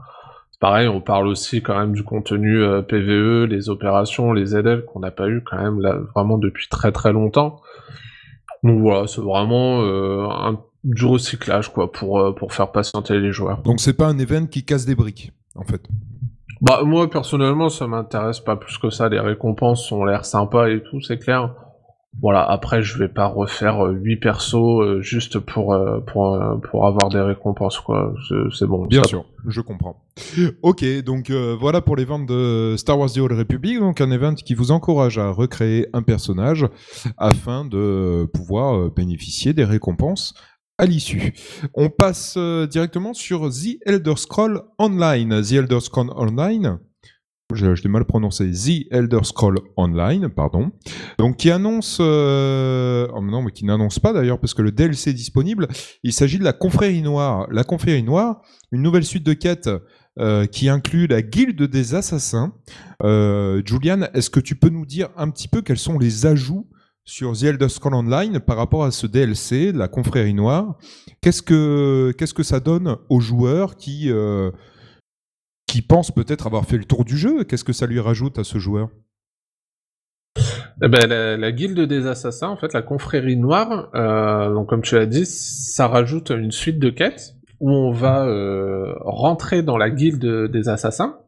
Pareil, 0.59 0.87
on 0.87 1.01
parle 1.01 1.27
aussi 1.27 1.61
quand 1.61 1.77
même 1.77 1.93
du 1.93 2.03
contenu 2.03 2.63
PVE, 2.87 3.45
les 3.45 3.69
opérations, 3.69 4.33
les 4.33 4.45
ZL 4.47 4.85
qu'on 4.85 4.99
n'a 4.99 5.11
pas 5.11 5.27
eu 5.27 5.43
quand 5.43 5.57
même 5.57 5.79
là 5.81 5.97
vraiment 6.15 6.37
depuis 6.37 6.67
très 6.69 6.91
très 6.91 7.11
longtemps. 7.11 7.61
Donc 8.63 8.79
voilà, 8.79 9.05
c'est 9.05 9.21
vraiment 9.21 9.81
un 9.83 10.57
du 10.85 11.05
recyclage 11.05 11.73
quoi 11.73 11.91
pour 11.91 12.19
euh, 12.19 12.31
pour 12.31 12.53
faire 12.53 12.71
patienter 12.71 13.19
les 13.19 13.31
joueurs. 13.31 13.61
Donc 13.63 13.79
c'est 13.79 13.93
pas 13.93 14.07
un 14.07 14.17
event 14.19 14.45
qui 14.45 14.63
casse 14.63 14.85
des 14.85 14.95
briques 14.95 15.33
en 15.55 15.63
fait. 15.63 15.81
Bah 16.61 16.81
moi 16.85 17.09
personnellement 17.09 17.69
ça 17.69 17.87
m'intéresse 17.87 18.39
pas 18.39 18.55
plus 18.55 18.77
que 18.77 18.89
ça. 18.89 19.09
Les 19.09 19.19
récompenses 19.19 19.91
ont 19.91 20.05
l'air 20.05 20.25
sympas 20.25 20.67
et 20.67 20.81
tout, 20.83 21.01
c'est 21.01 21.17
clair. 21.17 21.53
Voilà, 22.21 22.49
après 22.49 22.81
je 22.81 22.97
vais 22.97 23.09
pas 23.09 23.25
refaire 23.25 23.81
8 23.81 24.13
euh, 24.13 24.19
persos 24.21 24.55
euh, 24.55 25.01
juste 25.01 25.37
pour, 25.37 25.77
pour, 26.07 26.39
pour 26.69 26.87
avoir 26.87 27.09
des 27.09 27.19
récompenses 27.19 27.79
quoi. 27.79 28.13
C'est 28.53 28.67
bon. 28.67 28.85
Bien 28.85 29.03
sûr, 29.03 29.25
je 29.47 29.59
comprends. 29.59 30.01
Ok, 30.61 30.85
donc 31.03 31.29
voilà 31.31 31.81
pour 31.81 31.97
les 31.97 32.05
ventes 32.05 32.25
de 32.25 32.75
Star 32.77 32.97
Wars 32.97 33.11
The 33.11 33.17
Old 33.17 33.37
Republic, 33.37 33.79
donc 33.79 33.99
un 33.99 34.11
event 34.11 34.35
qui 34.35 34.53
vous 34.53 34.71
encourage 34.71 35.17
à 35.17 35.29
recréer 35.29 35.87
un 35.91 36.03
personnage 36.03 36.65
afin 37.17 37.65
de 37.65 38.29
pouvoir 38.33 38.91
bénéficier 38.91 39.51
des 39.51 39.65
récompenses 39.65 40.35
à 40.77 40.85
l'issue. 40.85 41.33
On 41.73 41.89
passe 41.89 42.35
euh, 42.37 42.67
directement 42.67 43.13
sur 43.13 43.49
The 43.49 43.77
Elder 43.85 44.15
Scroll 44.17 44.61
Online. 44.77 45.41
The 45.41 45.53
Elder 45.53 45.79
Scroll 45.79 46.09
Online. 46.15 46.79
Je, 47.53 47.65
l'ai 47.65 47.89
mal 47.89 48.05
prononcé. 48.05 48.49
The 48.51 48.91
Elder 48.91 49.19
Scroll 49.23 49.59
Online, 49.77 50.29
pardon. 50.29 50.71
Donc 51.19 51.37
qui 51.37 51.51
annonce, 51.51 51.99
euh... 52.01 53.07
oh 53.13 53.21
non, 53.21 53.43
mais 53.43 53.51
qui 53.51 53.65
n'annonce 53.65 53.99
pas 53.99 54.13
d'ailleurs 54.13 54.39
parce 54.39 54.55
que 54.55 54.63
le 54.63 54.71
DLC 54.71 55.11
est 55.11 55.13
disponible. 55.13 55.67
Il 56.03 56.11
s'agit 56.11 56.39
de 56.39 56.43
la 56.43 56.53
Confrérie 56.53 57.03
Noire. 57.03 57.47
La 57.51 57.63
Confrérie 57.63 58.03
Noire, 58.03 58.41
une 58.71 58.81
nouvelle 58.81 59.05
suite 59.05 59.23
de 59.23 59.33
quêtes 59.33 59.69
euh, 60.17 60.47
qui 60.47 60.69
inclut 60.69 61.05
la 61.05 61.21
Guilde 61.21 61.61
des 61.61 61.93
Assassins. 61.93 62.53
Julian, 63.03 64.07
est-ce 64.15 64.31
que 64.31 64.39
tu 64.39 64.55
peux 64.55 64.69
nous 64.69 64.87
dire 64.87 65.09
un 65.15 65.29
petit 65.29 65.47
peu 65.47 65.61
quels 65.61 65.77
sont 65.77 65.99
les 65.99 66.25
ajouts 66.25 66.67
sur 67.05 67.33
The 67.33 67.43
Elder 67.43 67.69
Scrolls 67.69 67.93
Online 67.93 68.39
par 68.39 68.57
rapport 68.57 68.83
à 68.83 68.91
ce 68.91 69.05
DLC, 69.07 69.71
la 69.71 69.87
confrérie 69.87 70.33
noire. 70.33 70.77
Qu'est-ce 71.21 71.41
que, 71.41 72.11
qu'est-ce 72.17 72.33
que 72.33 72.43
ça 72.43 72.59
donne 72.59 72.97
aux 73.09 73.19
joueurs 73.19 73.77
qui, 73.77 74.11
euh, 74.11 74.51
qui 75.67 75.81
pensent 75.81 76.11
peut-être 76.11 76.47
avoir 76.47 76.65
fait 76.65 76.77
le 76.77 76.85
tour 76.85 77.05
du 77.05 77.17
jeu? 77.17 77.43
Qu'est-ce 77.43 77.63
que 77.63 77.73
ça 77.73 77.85
lui 77.85 77.99
rajoute 77.99 78.39
à 78.39 78.43
ce 78.43 78.57
joueur? 78.57 78.89
Eh 80.81 80.89
ben, 80.89 81.07
la, 81.07 81.51
guilde 81.53 81.79
des 81.79 82.05
assassins, 82.07 82.49
en 82.49 82.57
fait, 82.57 82.73
la 82.73 82.81
confrérie 82.81 83.37
noire, 83.37 83.89
euh, 83.95 84.53
donc 84.53 84.67
comme 84.67 84.81
tu 84.81 84.95
l'as 84.95 85.05
dit, 85.05 85.25
ça 85.25 85.87
rajoute 85.87 86.31
une 86.31 86.51
suite 86.51 86.79
de 86.79 86.89
quêtes 86.89 87.35
où 87.61 87.71
on 87.71 87.91
va 87.91 88.25
euh, 88.25 88.93
rentrer 88.99 89.61
dans 89.61 89.77
la 89.77 89.89
guilde 89.89 90.51
des 90.51 90.67
assassins 90.67 91.19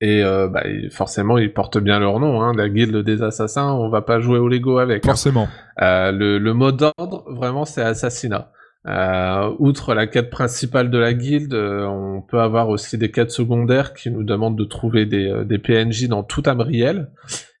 et 0.00 0.22
euh, 0.24 0.48
bah, 0.48 0.62
forcément, 0.90 1.38
ils 1.38 1.52
portent 1.52 1.78
bien 1.78 1.98
leur 1.98 2.20
nom, 2.20 2.42
hein, 2.42 2.52
la 2.56 2.68
guilde 2.68 2.96
des 2.98 3.22
assassins, 3.22 3.72
on 3.72 3.88
va 3.88 4.02
pas 4.02 4.20
jouer 4.20 4.38
au 4.38 4.48
Lego 4.48 4.78
avec. 4.78 5.04
Hein. 5.04 5.10
Forcément. 5.10 5.48
Euh, 5.82 6.10
le, 6.12 6.38
le, 6.38 6.54
mot 6.54 6.72
d'ordre, 6.72 7.24
vraiment, 7.28 7.64
c'est 7.64 7.82
assassinat. 7.82 8.50
Euh, 8.86 9.54
outre 9.58 9.92
la 9.92 10.06
quête 10.06 10.30
principale 10.30 10.90
de 10.90 10.98
la 10.98 11.12
guilde, 11.12 11.54
on 11.54 12.22
peut 12.22 12.40
avoir 12.40 12.70
aussi 12.70 12.96
des 12.96 13.10
quêtes 13.10 13.30
secondaires 13.30 13.92
qui 13.92 14.10
nous 14.10 14.24
demandent 14.24 14.56
de 14.56 14.64
trouver 14.64 15.04
des, 15.04 15.44
des 15.44 15.58
PNJ 15.58 16.08
dans 16.08 16.22
tout 16.22 16.42
Amriel 16.46 17.10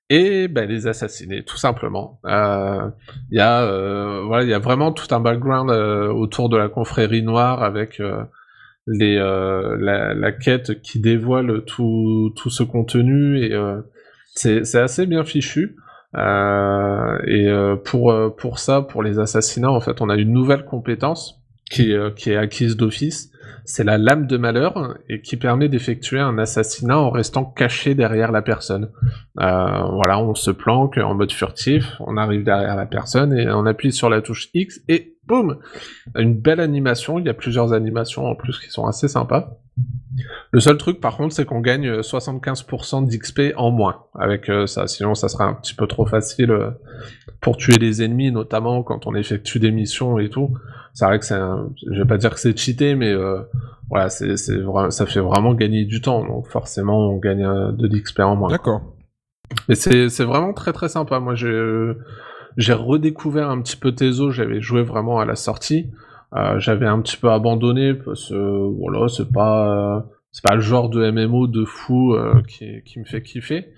et 0.08 0.48
bah, 0.48 0.64
les 0.64 0.86
assassiner, 0.86 1.44
tout 1.44 1.58
simplement. 1.58 2.20
Il 2.24 3.38
voilà, 3.38 4.42
il 4.42 4.48
y 4.48 4.54
a 4.54 4.58
vraiment 4.58 4.92
tout 4.92 5.14
un 5.14 5.20
background 5.20 5.70
autour 5.70 6.48
de 6.48 6.56
la 6.56 6.68
confrérie 6.68 7.22
noire 7.22 7.62
avec 7.62 8.00
les, 8.98 9.16
euh, 9.16 9.76
la, 9.78 10.14
la, 10.14 10.32
quête 10.32 10.80
qui 10.82 11.00
dévoile 11.00 11.64
tout, 11.64 12.32
tout 12.36 12.50
ce 12.50 12.62
contenu 12.62 13.40
et 13.42 13.52
euh, 13.52 13.80
c'est 14.34 14.74
assez 14.76 15.06
bien 15.06 15.24
fichu. 15.24 15.76
Euh, 16.16 17.18
et 17.24 17.46
euh, 17.46 17.76
pour 17.76 18.10
euh, 18.10 18.30
pour 18.30 18.58
ça, 18.58 18.82
pour 18.82 19.02
les 19.02 19.18
assassinats, 19.18 19.70
en 19.70 19.80
fait, 19.80 20.00
on 20.00 20.08
a 20.08 20.16
une 20.16 20.32
nouvelle 20.32 20.64
compétence 20.64 21.40
qui 21.70 21.94
qui 22.16 22.30
est 22.30 22.36
acquise 22.36 22.76
d'office. 22.76 23.30
C'est 23.64 23.84
la 23.84 23.98
lame 23.98 24.26
de 24.26 24.36
malheur 24.36 24.96
et 25.08 25.20
qui 25.20 25.36
permet 25.36 25.68
d'effectuer 25.68 26.18
un 26.18 26.38
assassinat 26.38 26.98
en 26.98 27.10
restant 27.10 27.44
caché 27.44 27.94
derrière 27.94 28.32
la 28.32 28.42
personne. 28.42 28.90
voilà, 29.36 30.18
on 30.18 30.34
se 30.34 30.50
planque 30.50 30.98
en 30.98 31.14
mode 31.14 31.30
furtif, 31.30 31.92
on 32.00 32.16
arrive 32.16 32.42
derrière 32.42 32.74
la 32.74 32.86
personne 32.86 33.32
et 33.32 33.48
on 33.48 33.66
appuie 33.66 33.92
sur 33.92 34.08
la 34.08 34.20
touche 34.22 34.48
X 34.54 34.80
et 34.88 35.14
boum, 35.30 35.58
une 36.16 36.34
belle 36.34 36.60
animation. 36.60 37.18
Il 37.18 37.24
y 37.24 37.28
a 37.28 37.34
plusieurs 37.34 37.72
animations 37.72 38.26
en 38.26 38.34
plus 38.34 38.58
qui 38.58 38.70
sont 38.70 38.86
assez 38.86 39.08
sympas. 39.08 39.60
Le 40.50 40.60
seul 40.60 40.76
truc 40.76 41.00
par 41.00 41.16
contre 41.16 41.34
c'est 41.34 41.44
qu'on 41.44 41.60
gagne 41.60 42.00
75% 42.00 43.06
d'XP 43.06 43.54
en 43.56 43.70
moins 43.70 44.04
avec 44.18 44.50
euh, 44.50 44.66
ça, 44.66 44.86
sinon 44.86 45.14
ça 45.14 45.28
serait 45.28 45.44
un 45.44 45.54
petit 45.54 45.74
peu 45.74 45.86
trop 45.86 46.04
facile 46.04 46.50
euh, 46.50 46.70
pour 47.40 47.56
tuer 47.56 47.78
les 47.78 48.02
ennemis, 48.02 48.32
notamment 48.32 48.82
quand 48.82 49.06
on 49.06 49.14
effectue 49.14 49.60
des 49.60 49.70
missions 49.70 50.18
et 50.18 50.28
tout. 50.28 50.50
C'est 50.92 51.04
vrai 51.04 51.20
que 51.20 51.24
c'est 51.24 51.38
je 51.90 51.98
vais 51.98 52.04
pas 52.04 52.18
dire 52.18 52.34
que 52.34 52.40
c'est 52.40 52.58
cheaté, 52.58 52.96
mais 52.96 53.12
euh, 53.12 53.42
voilà, 53.88 54.10
c'est, 54.10 54.36
ça 54.36 55.06
fait 55.06 55.20
vraiment 55.20 55.54
gagner 55.54 55.84
du 55.84 56.00
temps, 56.00 56.24
donc 56.26 56.48
forcément 56.48 57.10
on 57.10 57.16
gagne 57.16 57.46
de 57.72 57.86
l'XP 57.86 58.20
en 58.20 58.36
moins. 58.36 58.50
D'accord. 58.50 58.82
Mais 59.68 59.74
c'est, 59.76 60.24
vraiment 60.24 60.52
très 60.52 60.72
très 60.72 60.88
sympa. 60.88 61.20
Moi 61.20 61.34
j'ai, 61.36 61.92
j'ai 62.60 62.74
redécouvert 62.74 63.48
un 63.48 63.62
petit 63.62 63.76
peu 63.76 63.94
Tezo, 63.94 64.30
j'avais 64.30 64.60
joué 64.60 64.82
vraiment 64.82 65.18
à 65.18 65.24
la 65.24 65.34
sortie. 65.34 65.90
Euh, 66.36 66.60
j'avais 66.60 66.86
un 66.86 67.00
petit 67.00 67.16
peu 67.16 67.30
abandonné 67.30 67.94
parce 67.94 68.28
que 68.28 68.68
voilà, 68.78 69.08
c'est 69.08 69.32
pas 69.32 70.06
c'est 70.30 70.44
pas 70.44 70.54
le 70.54 70.60
genre 70.60 70.90
de 70.90 71.10
MMO 71.10 71.46
de 71.46 71.64
fou 71.64 72.14
euh, 72.14 72.42
qui, 72.46 72.98
me 72.98 73.04
fait 73.04 73.22
kiffer. 73.22 73.72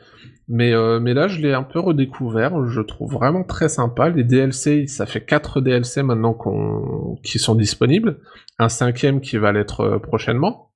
Mais, 0.49 0.75
euh, 0.75 0.99
mais 1.01 1.15
là, 1.15 1.29
je 1.29 1.41
l'ai 1.41 1.55
un 1.55 1.63
peu 1.63 1.79
redécouvert. 1.79 2.67
Je 2.67 2.81
trouve 2.81 3.13
vraiment 3.13 3.45
très 3.45 3.69
sympa. 3.69 4.11
Les 4.11 4.25
DLC, 4.25 4.89
ça 4.89 5.07
fait 5.07 5.25
4 5.25 5.61
DLC 5.61 6.03
maintenant 6.03 6.37
qui 7.23 7.39
sont 7.39 7.55
disponibles. 7.55 8.19
Un 8.59 8.69
cinquième 8.69 9.21
qui 9.21 9.39
va 9.39 9.53
l'être 9.53 9.99
prochainement. 9.99 10.72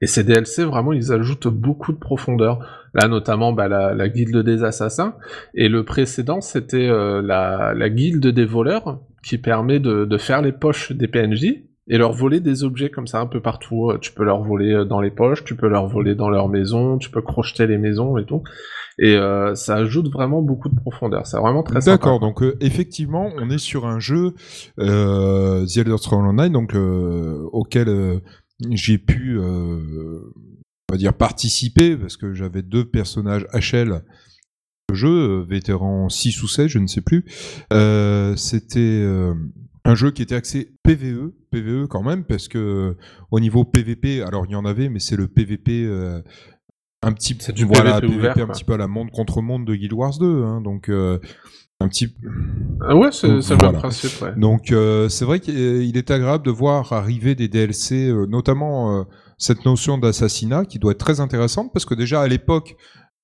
Et 0.00 0.06
ces 0.06 0.24
DLC, 0.24 0.64
vraiment, 0.64 0.92
ils 0.92 1.12
ajoutent 1.12 1.48
beaucoup 1.48 1.92
de 1.92 1.98
profondeur. 1.98 2.58
Là, 2.94 3.08
notamment, 3.08 3.52
bah, 3.52 3.68
la, 3.68 4.08
guilde 4.08 4.38
des 4.38 4.64
assassins. 4.64 5.14
Et 5.54 5.68
le 5.68 5.84
précédent, 5.84 6.40
c'était 6.40 6.88
la, 6.88 7.72
la 7.74 7.90
guilde 7.90 8.26
des 8.26 8.44
voleurs 8.44 8.98
qui 9.22 9.38
permet 9.38 9.80
de, 9.80 10.18
faire 10.18 10.42
les 10.42 10.52
poches 10.52 10.92
des 10.92 11.08
PNJ 11.08 11.64
et 11.88 11.98
leur 11.98 12.12
voler 12.12 12.40
des 12.40 12.62
objets 12.62 12.90
comme 12.90 13.06
ça 13.06 13.20
un 13.20 13.26
peu 13.26 13.40
partout. 13.40 13.90
Euh, 13.90 13.98
tu 13.98 14.12
peux 14.12 14.24
leur 14.24 14.42
voler 14.42 14.72
euh, 14.72 14.84
dans 14.84 15.00
les 15.00 15.10
poches, 15.10 15.44
tu 15.44 15.56
peux 15.56 15.68
leur 15.68 15.88
voler 15.88 16.14
dans 16.14 16.30
leur 16.30 16.48
maison, 16.48 16.98
tu 16.98 17.10
peux 17.10 17.22
crocheter 17.22 17.66
les 17.66 17.78
maisons 17.78 18.16
et 18.16 18.24
tout. 18.24 18.42
Et 18.98 19.16
euh, 19.16 19.54
ça 19.54 19.76
ajoute 19.76 20.12
vraiment 20.12 20.42
beaucoup 20.42 20.68
de 20.68 20.74
profondeur. 20.74 21.26
C'est 21.26 21.38
vraiment 21.38 21.62
très 21.62 21.80
sympa. 21.80 21.96
D'accord. 21.96 22.20
Donc 22.20 22.44
effectivement, 22.60 23.30
on 23.38 23.50
est 23.50 23.58
sur 23.58 23.86
un 23.86 23.98
jeu 23.98 24.34
euh, 24.78 25.64
The 25.64 25.78
Elder 25.78 25.96
Scrolls 25.96 26.26
Online, 26.26 26.52
donc 26.52 26.74
auquel 27.52 28.20
j'ai 28.70 28.98
pu, 28.98 29.38
on 29.38 30.22
va 30.90 30.96
dire 30.96 31.14
participer 31.14 31.96
parce 31.96 32.16
que 32.16 32.34
j'avais 32.34 32.62
deux 32.62 32.84
personnages 32.84 33.46
HL 33.52 34.02
jeu, 34.94 35.08
euh, 35.08 35.44
vétéran 35.48 36.08
6 36.08 36.42
ou 36.42 36.48
7, 36.48 36.68
je 36.68 36.78
ne 36.78 36.86
sais 36.86 37.00
plus. 37.00 37.24
Euh, 37.72 38.36
c'était 38.36 38.78
euh, 38.80 39.34
un 39.84 39.94
jeu 39.94 40.10
qui 40.10 40.22
était 40.22 40.34
axé 40.34 40.72
PVE, 40.82 41.32
PVE 41.50 41.86
quand 41.86 42.02
même, 42.02 42.24
parce 42.24 42.48
que 42.48 42.96
au 43.30 43.40
niveau 43.40 43.64
PVP, 43.64 44.22
alors 44.22 44.46
il 44.46 44.52
y 44.52 44.56
en 44.56 44.64
avait, 44.64 44.88
mais 44.88 45.00
c'est 45.00 45.16
le 45.16 45.28
PVP 45.28 45.88
un 47.02 47.12
petit 47.12 47.34
du 47.54 47.64
voilà, 47.64 48.00
PVP, 48.00 48.42
un 48.42 48.48
petit 48.48 48.64
peu 48.64 48.74
à 48.74 48.76
la 48.76 48.86
monde 48.86 49.10
contre 49.10 49.40
monde 49.40 49.66
de 49.66 49.74
Guild 49.74 49.94
Wars 49.94 50.18
2, 50.18 50.44
hein, 50.44 50.60
donc 50.60 50.90
un 51.80 51.88
petit. 51.88 52.14
Ah 52.82 52.94
ouais, 52.94 53.10
c'est 53.12 53.28
le 53.28 53.72
principe. 53.72 54.20
Ouais. 54.22 54.34
Donc 54.36 54.74
c'est 55.08 55.24
vrai 55.24 55.40
qu'il 55.40 55.96
est 55.96 56.10
agréable 56.10 56.44
de 56.44 56.50
voir 56.50 56.92
arriver 56.92 57.34
des 57.34 57.48
DLC, 57.48 58.12
notamment 58.28 59.06
cette 59.38 59.64
notion 59.64 59.96
d'assassinat 59.96 60.66
qui 60.66 60.78
doit 60.78 60.92
être 60.92 60.98
très 60.98 61.20
intéressante 61.20 61.72
parce 61.72 61.86
que 61.86 61.94
déjà 61.94 62.20
à 62.20 62.28
l'époque 62.28 62.76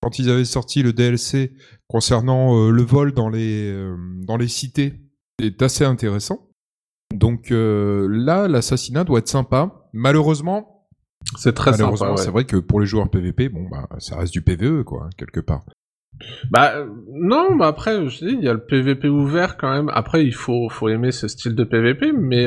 quand 0.03 0.19
ils 0.19 0.31
avaient 0.31 0.45
sorti 0.45 0.83
le 0.83 0.93
DLC 0.93 1.53
concernant 1.89 2.57
euh, 2.57 2.71
le 2.71 2.83
vol 2.83 3.13
dans 3.13 3.29
les, 3.29 3.71
euh, 3.71 3.97
dans 4.27 4.37
les 4.37 4.49
cités, 4.49 5.01
est 5.43 5.61
assez 5.63 5.85
intéressant. 5.85 6.49
Donc 7.15 7.51
euh, 7.51 8.07
là, 8.11 8.49
l'assassinat 8.49 9.05
doit 9.05 9.21
être 9.21 9.29
sympa. 9.29 9.89
Malheureusement, 9.93 10.89
c'est 11.37 11.55
très 11.55 11.73
sympa. 11.73 12.17
C'est 12.17 12.31
vrai 12.31 12.45
que 12.45 12.57
pour 12.57 12.81
les 12.81 12.87
joueurs 12.87 13.11
PVP, 13.11 13.49
bon 13.49 13.69
bah 13.69 13.89
ça 13.99 14.17
reste 14.17 14.33
du 14.33 14.43
PVE 14.43 14.85
quoi, 14.85 15.09
quelque 15.17 15.41
part. 15.41 15.65
Bah 16.51 16.75
non, 17.13 17.55
mais 17.57 17.65
après 17.65 18.09
je 18.09 18.25
dis, 18.25 18.33
il 18.33 18.45
y 18.45 18.49
a 18.49 18.53
le 18.53 18.65
PVP 18.65 19.09
ouvert 19.09 19.57
quand 19.57 19.71
même. 19.71 19.91
Après, 19.93 20.25
il 20.25 20.35
faut 20.35 20.69
faut 20.69 20.89
aimer 20.89 21.13
ce 21.13 21.29
style 21.29 21.55
de 21.55 21.65
PVP, 21.65 22.13
mais 22.13 22.45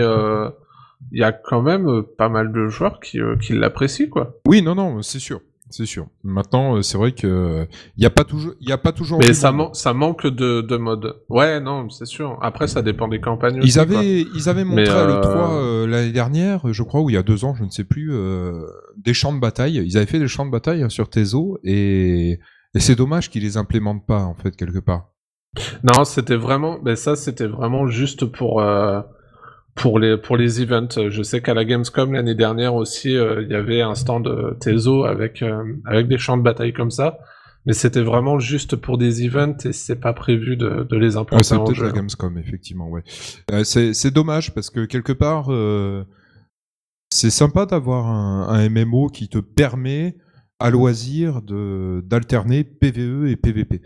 il 1.12 1.20
y 1.20 1.24
a 1.24 1.32
quand 1.32 1.62
même 1.62 2.04
pas 2.18 2.30
mal 2.30 2.52
de 2.52 2.68
joueurs 2.68 3.00
qui, 3.00 3.20
qui 3.42 3.54
l'apprécient 3.54 4.10
quoi. 4.10 4.36
Oui, 4.48 4.62
non, 4.62 4.76
non, 4.76 5.02
c'est 5.02 5.20
sûr. 5.20 5.42
C'est 5.70 5.86
sûr. 5.86 6.08
Maintenant, 6.24 6.78
euh, 6.78 6.82
c'est 6.82 6.98
vrai 6.98 7.12
que 7.12 7.68
il 7.96 8.04
y 8.04 8.06
a 8.06 8.10
pas 8.10 8.24
toujours, 8.24 8.54
il 8.60 8.68
y 8.68 8.72
a 8.72 8.78
pas 8.78 8.92
toujours. 8.92 9.20
Mais 9.20 9.34
ça, 9.34 9.54
ça 9.74 9.94
manque 9.94 10.26
de, 10.26 10.62
de 10.62 10.78
mode. 10.78 11.18
Ouais, 11.30 11.60
non, 11.60 11.90
c'est 11.90 12.08
sûr. 12.08 12.40
Après, 12.42 12.68
ça 12.68 12.82
dépend 12.82 13.08
des 13.08 13.22
campagnes. 13.22 13.60
Ils 13.64 13.80
avaient, 13.80 14.26
ils 14.36 14.50
avaient 14.50 14.64
montré 14.64 14.90
à 14.90 15.06
le 15.06 15.22
3 15.22 15.54
euh, 15.54 15.88
l'année 15.88 16.12
dernière, 16.12 16.74
je 16.74 16.84
crois, 16.84 17.02
ou 17.02 17.10
il 17.12 17.14
y 17.14 17.18
a 17.18 17.24
deux 17.24 17.46
ans, 17.46 17.54
je 17.54 17.64
ne 17.64 17.70
sais 17.70 17.84
plus, 17.84 18.10
euh, 18.12 18.66
des 18.98 19.14
champs 19.14 19.34
de 19.34 19.40
bataille. 19.40 19.76
Ils 19.86 19.96
avaient 19.98 20.08
fait 20.08 20.20
des 20.20 20.28
champs 20.28 20.46
de 20.46 20.52
bataille 20.52 20.82
hein, 20.82 20.90
sur 20.90 21.10
Tezo 21.10 21.60
et, 21.64 22.40
et 22.76 22.80
c'est 22.80 22.96
dommage 22.96 23.30
qu'ils 23.30 23.44
les 23.44 23.58
implémentent 23.58 24.06
pas 24.06 24.24
en 24.24 24.36
fait 24.36 24.56
quelque 24.56 24.80
part. 24.80 25.12
Non, 25.84 26.06
c'était 26.06 26.36
vraiment, 26.36 26.80
mais 26.84 26.96
ça, 26.96 27.16
c'était 27.16 27.48
vraiment 27.48 27.88
juste 27.88 28.26
pour 28.26 28.62
pour 29.80 30.00
les 30.00 30.18
pour 30.18 30.38
les 30.38 30.62
events. 30.62 31.10
Je 31.10 31.24
sais 31.24 31.42
qu'à 31.42 31.54
la 31.54 31.66
Gamescom 31.66 32.14
l'année 32.14 32.36
dernière 32.36 32.76
aussi, 32.76 33.16
euh, 33.16 33.42
il 33.42 33.50
y 33.50 33.56
avait 33.56 33.82
un 33.82 33.96
stand 33.96 34.26
de 34.26 34.58
Tezo 34.60 35.06
avec 35.06 35.42
euh, 35.42 35.64
avec 35.86 36.08
des 36.08 36.18
champs 36.18 36.38
de 36.38 36.44
bataille 36.44 36.74
comme 36.74 36.92
ça, 36.92 37.20
mais 37.66 37.74
c'était 37.74 38.02
vraiment 38.02 38.40
juste 38.40 38.76
pour 38.76 38.98
des 38.98 39.26
events 39.26 39.58
et 39.66 39.74
c'est 39.74 40.00
pas 40.00 40.14
prévu 40.14 40.58
de, 40.58 40.86
de 40.90 40.98
les 40.98 41.16
implanter 41.18 41.44
c'est 41.44 41.58
peut-être 41.58 41.82
la 41.82 41.92
Gamescom 41.92 42.38
effectivement, 42.38 42.90
ouais. 42.90 43.04
Euh, 43.52 43.64
c'est 43.64 43.94
c'est 43.94 44.12
dommage 44.12 44.54
parce 44.54 44.70
que 44.70 44.86
quelque 44.86 45.14
part 45.14 45.50
c'est 47.12 47.32
sympa 47.32 47.66
d'avoir 47.66 48.06
un, 48.08 48.50
un, 48.50 48.70
MMO 48.70 49.08
qui 49.08 49.30
te 49.30 49.40
permet 49.40 50.16
à 50.60 50.70
loisir 50.70 51.42
d'alterner 51.42 52.64
PVE 52.64 53.28
et 53.28 53.36
PVP. 53.36 53.82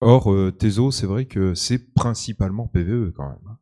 Or, 0.00 0.32
Tezo, 0.58 0.90
c'est 0.90 1.06
vrai 1.06 1.24
que 1.24 1.54
c'est 1.54 1.92
principalement 1.92 2.68
PVE 2.68 3.12
quand 3.16 3.28
même. 3.28 3.56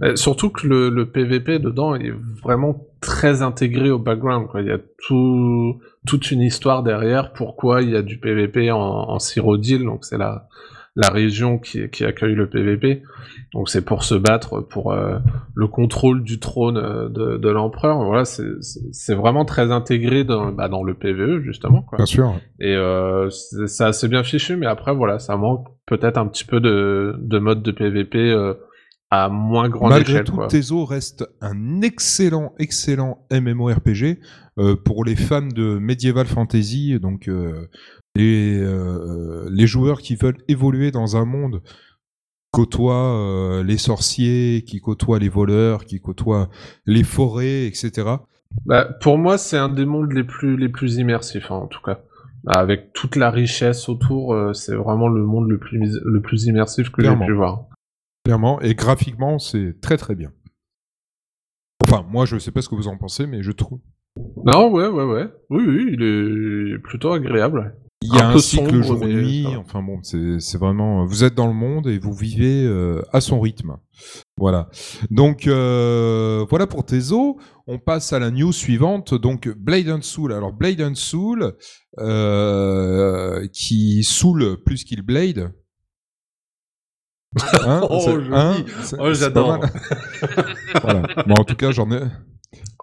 Hein. 0.00 0.16
surtout 0.16 0.50
que 0.50 0.66
le, 0.66 0.88
le, 0.88 1.10
PVP 1.10 1.58
dedans 1.58 1.94
est 1.94 2.14
vraiment 2.42 2.86
très 3.00 3.42
intégré 3.42 3.90
au 3.90 3.98
background. 3.98 4.48
Il 4.54 4.66
y 4.66 4.70
a 4.70 4.78
tout, 5.06 5.80
toute 6.06 6.30
une 6.30 6.40
histoire 6.40 6.82
derrière 6.82 7.32
pourquoi 7.34 7.82
il 7.82 7.90
y 7.90 7.96
a 7.96 8.02
du 8.02 8.18
PVP 8.18 8.70
en, 8.70 8.78
en 8.78 9.18
donc 9.18 10.04
c'est 10.04 10.18
la, 10.18 10.48
la 10.96 11.10
région 11.10 11.58
qui, 11.58 11.88
qui, 11.90 12.04
accueille 12.04 12.34
le 12.34 12.48
PVP. 12.48 13.02
Donc 13.52 13.68
c'est 13.68 13.84
pour 13.84 14.02
se 14.02 14.14
battre 14.14 14.60
pour 14.60 14.92
euh, 14.92 15.18
le 15.54 15.68
contrôle 15.68 16.24
du 16.24 16.40
trône 16.40 16.78
euh, 16.78 17.08
de, 17.08 17.36
de 17.36 17.48
l'empereur. 17.50 18.02
Voilà, 18.04 18.24
c'est 18.24 19.14
vraiment 19.14 19.44
très 19.44 19.70
intégré 19.70 20.24
dans, 20.24 20.52
bah, 20.52 20.68
dans 20.68 20.82
le 20.82 20.94
PVE 20.94 21.42
justement. 21.42 21.82
Quoi. 21.82 21.98
Bien 21.98 22.06
sûr. 22.06 22.34
Et 22.58 22.74
euh, 22.74 23.28
c'est 23.30 23.84
assez 23.84 24.08
bien 24.08 24.24
fichu, 24.24 24.56
mais 24.56 24.66
après 24.66 24.94
voilà, 24.94 25.18
ça 25.18 25.36
manque 25.36 25.66
peut-être 25.86 26.16
un 26.16 26.26
petit 26.26 26.44
peu 26.44 26.60
de, 26.60 27.14
de 27.18 27.38
mode 27.38 27.62
de 27.62 27.72
PVP 27.72 28.18
euh, 28.18 28.54
à 29.10 29.28
moins 29.28 29.68
grande 29.68 29.90
Malgré 29.90 30.24
tout, 30.24 30.46
Tezo 30.48 30.84
reste 30.84 31.28
un 31.40 31.82
excellent, 31.82 32.54
excellent 32.58 33.18
MMORPG 33.30 34.18
pour 34.84 35.04
les 35.04 35.16
fans 35.16 35.42
de 35.42 35.78
Medieval 35.78 36.26
Fantasy, 36.26 36.98
donc 36.98 37.28
euh, 37.28 37.68
les, 38.16 38.58
euh, 38.58 39.48
les 39.50 39.66
joueurs 39.66 40.00
qui 40.00 40.16
veulent 40.16 40.38
évoluer 40.48 40.90
dans 40.90 41.16
un 41.16 41.24
monde 41.24 41.62
côtoient 42.50 43.14
euh, 43.18 43.62
les 43.62 43.76
sorciers, 43.76 44.64
qui 44.66 44.80
côtoient 44.80 45.18
les 45.18 45.28
voleurs, 45.28 45.84
qui 45.84 46.00
côtoient 46.00 46.48
les 46.86 47.04
forêts, 47.04 47.66
etc. 47.66 48.16
Bah, 48.64 48.86
pour 49.02 49.18
moi, 49.18 49.36
c'est 49.36 49.58
un 49.58 49.68
des 49.68 49.84
mondes 49.84 50.12
les 50.12 50.24
plus 50.24 50.56
les 50.56 50.70
plus 50.70 50.96
immersifs, 50.96 51.50
hein, 51.50 51.56
en 51.56 51.66
tout 51.66 51.82
cas. 51.82 52.00
Avec 52.46 52.92
toute 52.92 53.16
la 53.16 53.30
richesse 53.30 53.88
autour, 53.88 54.32
euh, 54.32 54.52
c'est 54.54 54.74
vraiment 54.74 55.08
le 55.08 55.24
monde 55.24 55.50
le 55.50 55.58
plus 55.58 56.00
le 56.02 56.20
plus 56.22 56.46
immersif 56.46 56.90
que 56.90 57.02
j'ai 57.02 57.16
pu 57.26 57.32
voir. 57.34 57.66
Clairement, 58.24 58.60
et 58.60 58.74
graphiquement, 58.74 59.38
c'est 59.38 59.80
très 59.80 59.96
très 59.98 60.14
bien. 60.14 60.32
Enfin, 61.82 62.06
moi, 62.08 62.24
je 62.24 62.38
sais 62.38 62.52
pas 62.52 62.62
ce 62.62 62.68
que 62.68 62.74
vous 62.74 62.88
en 62.88 62.96
pensez, 62.96 63.26
mais 63.26 63.42
je 63.42 63.52
trouve. 63.52 63.80
Non, 64.46 64.70
ouais, 64.70 64.86
ouais, 64.86 65.02
ouais. 65.02 65.28
Oui, 65.50 65.64
oui, 65.66 65.90
il 65.94 66.02
est 66.04 66.78
plutôt 66.78 67.12
agréable. 67.12 67.74
Il 68.02 68.14
y 68.14 68.18
a 68.18 68.28
un, 68.28 68.38
cycle 68.38 68.80
jour-nuit, 68.80 69.46
enfin 69.56 69.82
bon, 69.82 69.98
c'est 70.02 70.58
vraiment... 70.58 71.04
Vous 71.04 71.24
êtes 71.24 71.34
dans 71.34 71.48
le 71.48 71.52
monde 71.52 71.88
et 71.88 71.98
vous 71.98 72.12
vivez 72.12 72.64
euh, 72.64 73.02
à 73.12 73.20
son 73.20 73.40
rythme. 73.40 73.78
Voilà. 74.36 74.68
Donc 75.10 75.48
euh, 75.48 76.46
voilà 76.48 76.68
pour 76.68 76.84
tes 76.84 77.10
os. 77.10 77.34
On 77.66 77.80
passe 77.80 78.12
à 78.12 78.20
la 78.20 78.30
news 78.30 78.52
suivante. 78.52 79.14
Donc 79.14 79.48
Blade 79.48 79.88
and 79.88 80.02
Soul. 80.02 80.32
Alors 80.32 80.52
Blade 80.52 80.80
and 80.80 80.94
Soul 80.94 81.54
euh, 81.98 83.48
qui 83.52 84.04
soule 84.04 84.62
plus 84.64 84.84
qu'il 84.84 85.02
blade. 85.02 85.52
Hein, 87.66 87.80
oh, 87.90 88.18
hein 88.32 88.64
oh 88.98 89.12
j'adore. 89.12 89.58
voilà. 90.82 91.02
Bon, 91.26 91.34
en 91.34 91.44
tout 91.44 91.56
cas, 91.56 91.70
j'en 91.70 91.90
ai. 91.90 92.00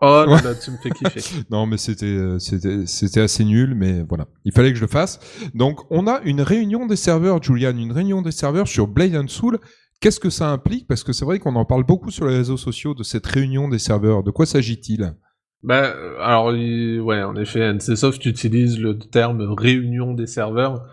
Oh 0.02 0.26
là 0.28 0.42
là, 0.42 0.56
tu 0.56 0.72
me 0.72 0.78
fais 0.78 0.90
kiffer. 0.90 1.44
non, 1.50 1.66
mais 1.66 1.78
c'était 1.78 2.38
c'était 2.40 2.86
c'était 2.86 3.22
assez 3.22 3.46
nul, 3.46 3.74
mais 3.76 4.04
voilà, 4.04 4.28
il 4.44 4.52
fallait 4.52 4.72
que 4.72 4.78
je 4.78 4.82
le 4.82 4.88
fasse. 4.88 5.20
Donc, 5.54 5.80
on 5.90 6.08
a 6.08 6.20
une 6.26 6.42
réunion 6.42 6.86
des 6.86 6.96
serveurs, 6.96 7.42
Julian, 7.42 7.78
une 7.78 7.92
réunion 7.92 8.22
des 8.22 8.32
serveurs 8.32 8.68
sur 8.68 8.88
Blade 8.88 9.16
and 9.16 9.28
Soul. 9.28 9.60
Qu'est-ce 10.02 10.20
que 10.20 10.30
ça 10.30 10.50
implique? 10.50 10.88
Parce 10.88 11.04
que 11.04 11.14
c'est 11.14 11.24
vrai 11.24 11.40
qu'on 11.40 11.56
en 11.56 11.64
parle 11.64 11.86
beaucoup 11.86 12.12
sur 12.12 12.26
les 12.26 12.36
réseaux 12.36 12.58
sociaux 12.58 12.94
de 12.94 13.04
cette 13.04 13.26
réunion 13.26 13.70
des 13.70 13.80
serveurs. 13.80 14.24
De 14.24 14.32
quoi 14.32 14.46
s'agit-il? 14.46 15.16
Ben, 15.64 15.94
alors, 16.20 16.48
ouais, 16.48 17.24
en 17.24 17.38
effet, 17.38 17.72
NCSoft 17.72 18.26
utilise 18.26 18.78
le 18.80 19.00
terme 19.00 19.54
réunion 19.58 20.14
des 20.14 20.28
serveurs. 20.28 20.84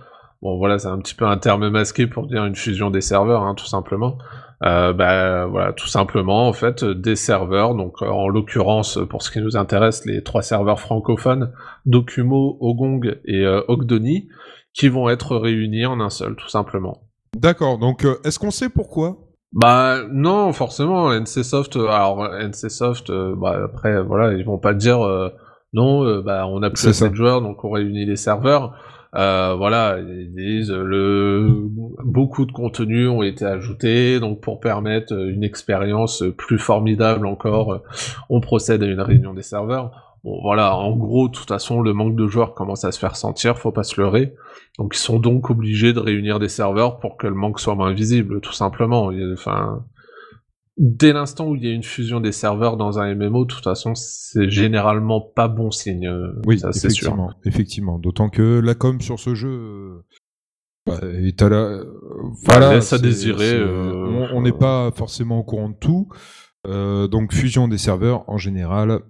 Bon, 0.43 0.57
voilà, 0.59 0.79
c'est 0.79 0.87
un 0.87 0.99
petit 0.99 1.17
peu 1.17 1.27
un 1.27 1.39
terme 1.39 1.69
masqué 1.71 2.07
pour 2.07 2.29
dire 2.29 2.45
une 2.45 2.55
fusion 2.55 2.91
des 2.91 3.01
serveurs, 3.01 3.43
hein, 3.43 3.57
tout 3.57 3.67
simplement. 3.67 4.17
Euh, 4.63 4.93
bah, 4.93 5.47
voilà, 5.47 5.73
tout 5.73 5.87
simplement, 5.87 6.47
en 6.47 6.53
fait, 6.53 6.85
des 6.85 7.17
serveurs, 7.17 7.75
donc 7.75 8.03
euh, 8.03 8.07
en 8.07 8.29
l'occurrence, 8.29 8.99
pour 9.09 9.23
ce 9.23 9.31
qui 9.31 9.41
nous 9.41 9.57
intéresse, 9.57 10.05
les 10.05 10.23
trois 10.23 10.43
serveurs 10.43 10.81
francophones, 10.81 11.53
Documo, 11.87 12.59
Ogong 12.61 13.19
et 13.25 13.45
euh, 13.45 13.63
Ogdoni, 13.69 14.29
qui 14.75 14.89
vont 14.89 15.09
être 15.09 15.37
réunis 15.37 15.87
en 15.87 16.01
un 16.01 16.11
seul, 16.11 16.37
tout 16.37 16.49
simplement. 16.49 17.09
D'accord, 17.35 17.79
donc 17.79 18.05
euh, 18.05 18.17
est-ce 18.25 18.39
qu'on 18.39 18.51
sait 18.51 18.69
pourquoi? 18.69 19.17
Bah 19.53 20.03
non, 20.11 20.53
forcément, 20.53 21.11
NCSoft, 21.11 21.77
alors 21.77 22.29
NCSoft, 22.35 23.11
bah 23.37 23.63
après 23.65 24.01
voilà, 24.01 24.35
ils 24.35 24.45
vont 24.45 24.59
pas 24.59 24.75
dire 24.75 25.01
non, 25.73 26.21
bah 26.21 26.47
on 26.47 26.63
a 26.63 26.71
plus 26.71 26.87
assez 26.87 27.09
de 27.11 27.17
joueurs, 27.17 27.43
donc 27.43 27.65
on 27.65 27.71
réunit 27.71 28.07
les 28.07 28.15
serveurs. 28.15 28.77
Euh, 29.17 29.55
voilà, 29.57 29.99
ils 29.99 30.33
disent 30.33 30.71
le 30.71 31.67
beaucoup 32.05 32.47
de 32.47 32.53
contenus 32.53 33.09
ont 33.09 33.23
été 33.23 33.45
ajoutés, 33.45 34.21
donc 34.21 34.41
pour 34.41 34.61
permettre 34.61 35.13
une 35.13 35.43
expérience 35.43 36.23
plus 36.37 36.59
formidable 36.59 37.27
encore, 37.27 37.83
on 38.29 38.41
procède 38.41 38.83
à 38.83 38.87
une 38.87 39.01
réunion 39.01 39.35
des 39.35 39.43
serveurs. 39.43 40.11
Bon 40.23 40.39
voilà, 40.43 40.77
en 40.77 40.95
gros, 40.97 41.29
de 41.29 41.33
toute 41.33 41.49
façon, 41.49 41.81
le 41.81 41.95
manque 41.95 42.15
de 42.15 42.27
joueurs 42.27 42.55
commence 42.55 42.85
à 42.85 42.93
se 42.93 42.99
faire 42.99 43.17
sentir, 43.17 43.59
faut 43.59 43.73
pas 43.73 43.85
se 43.85 44.01
leurrer. 44.01 44.35
Donc 44.79 44.95
ils 44.95 45.01
sont 45.01 45.19
donc 45.19 45.51
obligés 45.51 45.93
de 45.93 45.99
réunir 45.99 46.39
des 46.39 46.49
serveurs 46.49 46.99
pour 46.99 47.17
que 47.17 47.27
le 47.27 47.35
manque 47.35 47.59
soit 47.59 47.75
moins 47.75 47.93
visible, 47.93 48.41
tout 48.41 48.53
simplement. 48.53 49.11
Enfin, 49.33 49.83
dès 50.77 51.13
l'instant 51.13 51.49
où 51.49 51.57
il 51.57 51.65
y 51.65 51.69
a 51.69 51.73
une 51.73 51.83
fusion 51.83 52.21
des 52.21 52.33
serveurs 52.33 52.77
dans 52.77 52.99
un 52.99 53.15
MMO, 53.15 53.45
de 53.45 53.53
toute 53.53 53.65
façon, 53.65 53.95
c'est 53.95 54.49
généralement 54.51 55.21
pas 55.21 55.49
bon 55.49 55.71
signe. 55.71 56.07
Euh, 56.07 56.33
oui, 56.47 56.59
ça, 56.59 56.71
effectivement, 56.71 57.31
sûr. 57.31 57.39
effectivement. 57.45 57.99
D'autant 57.99 58.29
que 58.29 58.61
la 58.61 58.75
com 58.75 59.01
sur 59.01 59.19
ce 59.19 59.35
jeu 59.35 59.51
euh, 59.51 60.05
bah, 60.87 61.01
est 61.03 61.41
à 61.43 61.49
la... 61.49 61.81
voilà, 62.45 62.75
laisse 62.75 62.93
à 62.93 62.99
désirer. 62.99 63.55
Euh, 63.55 64.29
on 64.33 64.43
n'est 64.43 64.53
pas 64.53 64.91
forcément 64.93 65.39
au 65.39 65.45
courant 65.45 65.69
de 65.69 65.77
tout. 65.77 66.09
donc 66.65 67.33
fusion 67.33 67.69
des 67.69 67.79
serveurs, 67.79 68.29
en 68.29 68.39
général, 68.39 69.01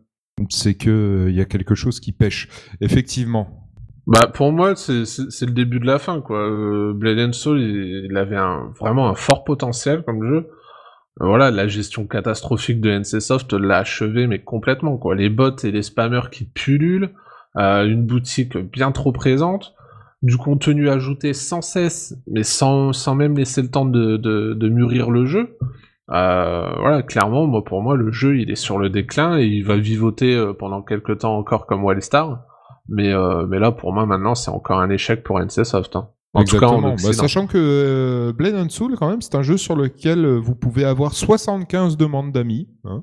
c'est 0.49 0.75
que 0.75 1.27
il 1.29 1.37
y 1.37 1.41
a 1.41 1.45
quelque 1.45 1.75
chose 1.75 2.01
qui 2.01 2.13
pêche. 2.13 2.49
Effectivement. 2.81 3.57
Bah 4.07 4.27
pour 4.27 4.51
moi 4.51 4.75
c'est 4.75 4.93
le 4.97 5.53
début 5.53 5.79
de 5.79 5.85
la 5.85 5.99
fin 5.99 6.21
quoi. 6.21 6.51
Blade 6.95 7.19
and 7.19 7.33
Soul 7.33 7.61
il, 7.61 8.07
il 8.11 8.17
avait 8.17 8.35
un, 8.35 8.73
vraiment 8.81 9.09
un 9.09 9.15
fort 9.15 9.45
potentiel 9.45 10.03
comme 10.03 10.27
jeu 10.27 10.49
voilà, 11.27 11.51
la 11.51 11.69
gestion 11.69 12.07
catastrophique 12.07 12.81
de 12.81 12.91
NCSoft 12.91 13.53
l'a 13.53 13.79
achevé, 13.79 14.27
mais 14.27 14.39
complètement, 14.39 14.97
quoi. 14.97 15.15
Les 15.15 15.29
bots 15.29 15.57
et 15.63 15.71
les 15.71 15.83
spammers 15.83 16.31
qui 16.33 16.45
pullulent, 16.45 17.11
euh, 17.57 17.85
une 17.87 18.07
boutique 18.07 18.57
bien 18.57 18.91
trop 18.91 19.13
présente, 19.13 19.75
du 20.23 20.39
contenu 20.39 20.89
ajouté 20.89 21.35
sans 21.35 21.61
cesse, 21.61 22.17
mais 22.27 22.43
sans, 22.43 22.95
sans 22.95 23.15
même 23.15 23.37
laisser 23.37 23.61
le 23.61 23.71
temps 23.71 23.85
de, 23.85 24.17
de, 24.17 24.69
mûrir 24.69 25.11
le 25.11 25.27
jeu. 25.27 25.59
Euh, 26.11 26.73
voilà, 26.79 27.03
clairement, 27.03 27.47
moi, 27.47 27.65
pour 27.65 27.83
moi, 27.83 27.97
le 27.97 28.11
jeu, 28.11 28.39
il 28.39 28.51
est 28.51 28.57
sur 28.57 28.79
le 28.79 28.89
déclin 28.89 29.39
et 29.39 29.45
il 29.45 29.63
va 29.63 29.77
vivoter 29.77 30.35
euh, 30.35 30.55
pendant 30.55 30.81
quelques 30.81 31.19
temps 31.19 31.37
encore 31.37 31.67
comme 31.67 31.85
Wallstar. 31.85 32.45
Mais, 32.89 33.13
mais 33.47 33.61
là, 33.61 33.71
pour 33.71 33.93
moi, 33.93 34.05
maintenant, 34.05 34.35
c'est 34.35 34.51
encore 34.51 34.81
un 34.81 34.91
échec 34.91 35.23
pour 35.23 35.39
NCSoft. 35.39 35.95
Hein. 35.95 36.09
En 36.33 36.45
Tout 36.45 36.61
cas, 36.61 36.71
bah, 36.81 37.13
sachant 37.13 37.47
que 37.49 37.59
euh, 37.59 38.33
Blade 38.33 38.55
and 38.55 38.69
Soul, 38.69 38.95
quand 38.97 39.09
même, 39.09 39.21
c'est 39.21 39.35
un 39.35 39.43
jeu 39.43 39.57
sur 39.57 39.75
lequel 39.75 40.25
euh, 40.25 40.39
vous 40.39 40.55
pouvez 40.55 40.85
avoir 40.85 41.13
75 41.13 41.97
demandes 41.97 42.31
d'amis. 42.31 42.69
Hein. 42.85 43.03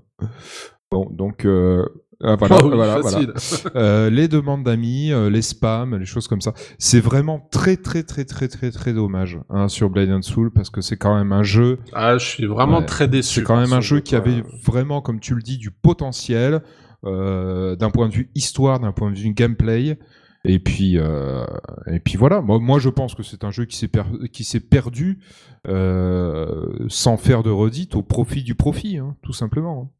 Bon, 0.89 1.09
donc 1.11 1.43
euh, 1.43 1.85
ah, 2.23 2.37
voilà, 2.37 2.61
oh 2.63 2.69
voilà, 2.69 2.99
voilà. 3.01 4.09
les 4.09 4.29
demandes 4.29 4.63
d'amis, 4.63 5.11
les 5.29 5.41
spams, 5.41 5.97
les 5.97 6.05
choses 6.05 6.29
comme 6.29 6.39
ça. 6.39 6.53
C'est 6.79 7.01
vraiment 7.01 7.45
très, 7.51 7.75
très, 7.75 8.03
très, 8.03 8.23
très, 8.23 8.47
très, 8.47 8.71
très 8.71 8.93
dommage 8.93 9.37
hein, 9.49 9.67
sur 9.67 9.89
Blade 9.89 10.09
and 10.09 10.21
Soul 10.21 10.49
parce 10.51 10.69
que 10.69 10.79
c'est 10.79 10.97
quand 10.97 11.15
même 11.17 11.33
un 11.33 11.43
jeu. 11.43 11.79
Ah, 11.91 12.17
je 12.17 12.25
suis 12.25 12.45
vraiment 12.45 12.81
très 12.81 13.09
déçu. 13.09 13.41
C'est 13.41 13.45
quand 13.45 13.59
même 13.59 13.73
un 13.73 13.81
jeu 13.81 13.99
qui 13.99 14.15
avait 14.15 14.41
vraiment, 14.65 15.01
comme 15.01 15.19
tu 15.19 15.35
le 15.35 15.41
dis, 15.41 15.57
du 15.57 15.71
potentiel 15.71 16.61
d'un 17.03 17.89
point 17.93 18.07
de 18.07 18.13
vue 18.13 18.31
histoire, 18.35 18.79
d'un 18.79 18.93
point 18.93 19.11
de 19.11 19.17
vue 19.17 19.33
gameplay. 19.33 19.99
Et 20.45 20.59
puis, 20.59 20.97
euh, 20.97 21.45
et 21.87 21.99
puis 21.99 22.17
voilà. 22.17 22.41
Moi, 22.41 22.59
moi, 22.59 22.79
je 22.79 22.89
pense 22.89 23.15
que 23.15 23.23
c'est 23.23 23.43
un 23.43 23.51
jeu 23.51 23.65
qui 23.65 24.43
s'est 24.43 24.59
perdu 24.59 25.19
euh, 25.67 26.85
sans 26.87 27.17
faire 27.17 27.43
de 27.43 27.49
redite 27.49 27.95
au 27.95 28.01
profit 28.01 28.43
du 28.43 28.55
profit, 28.55 28.97
hein, 28.97 29.15
tout 29.23 29.33
simplement. 29.33 29.91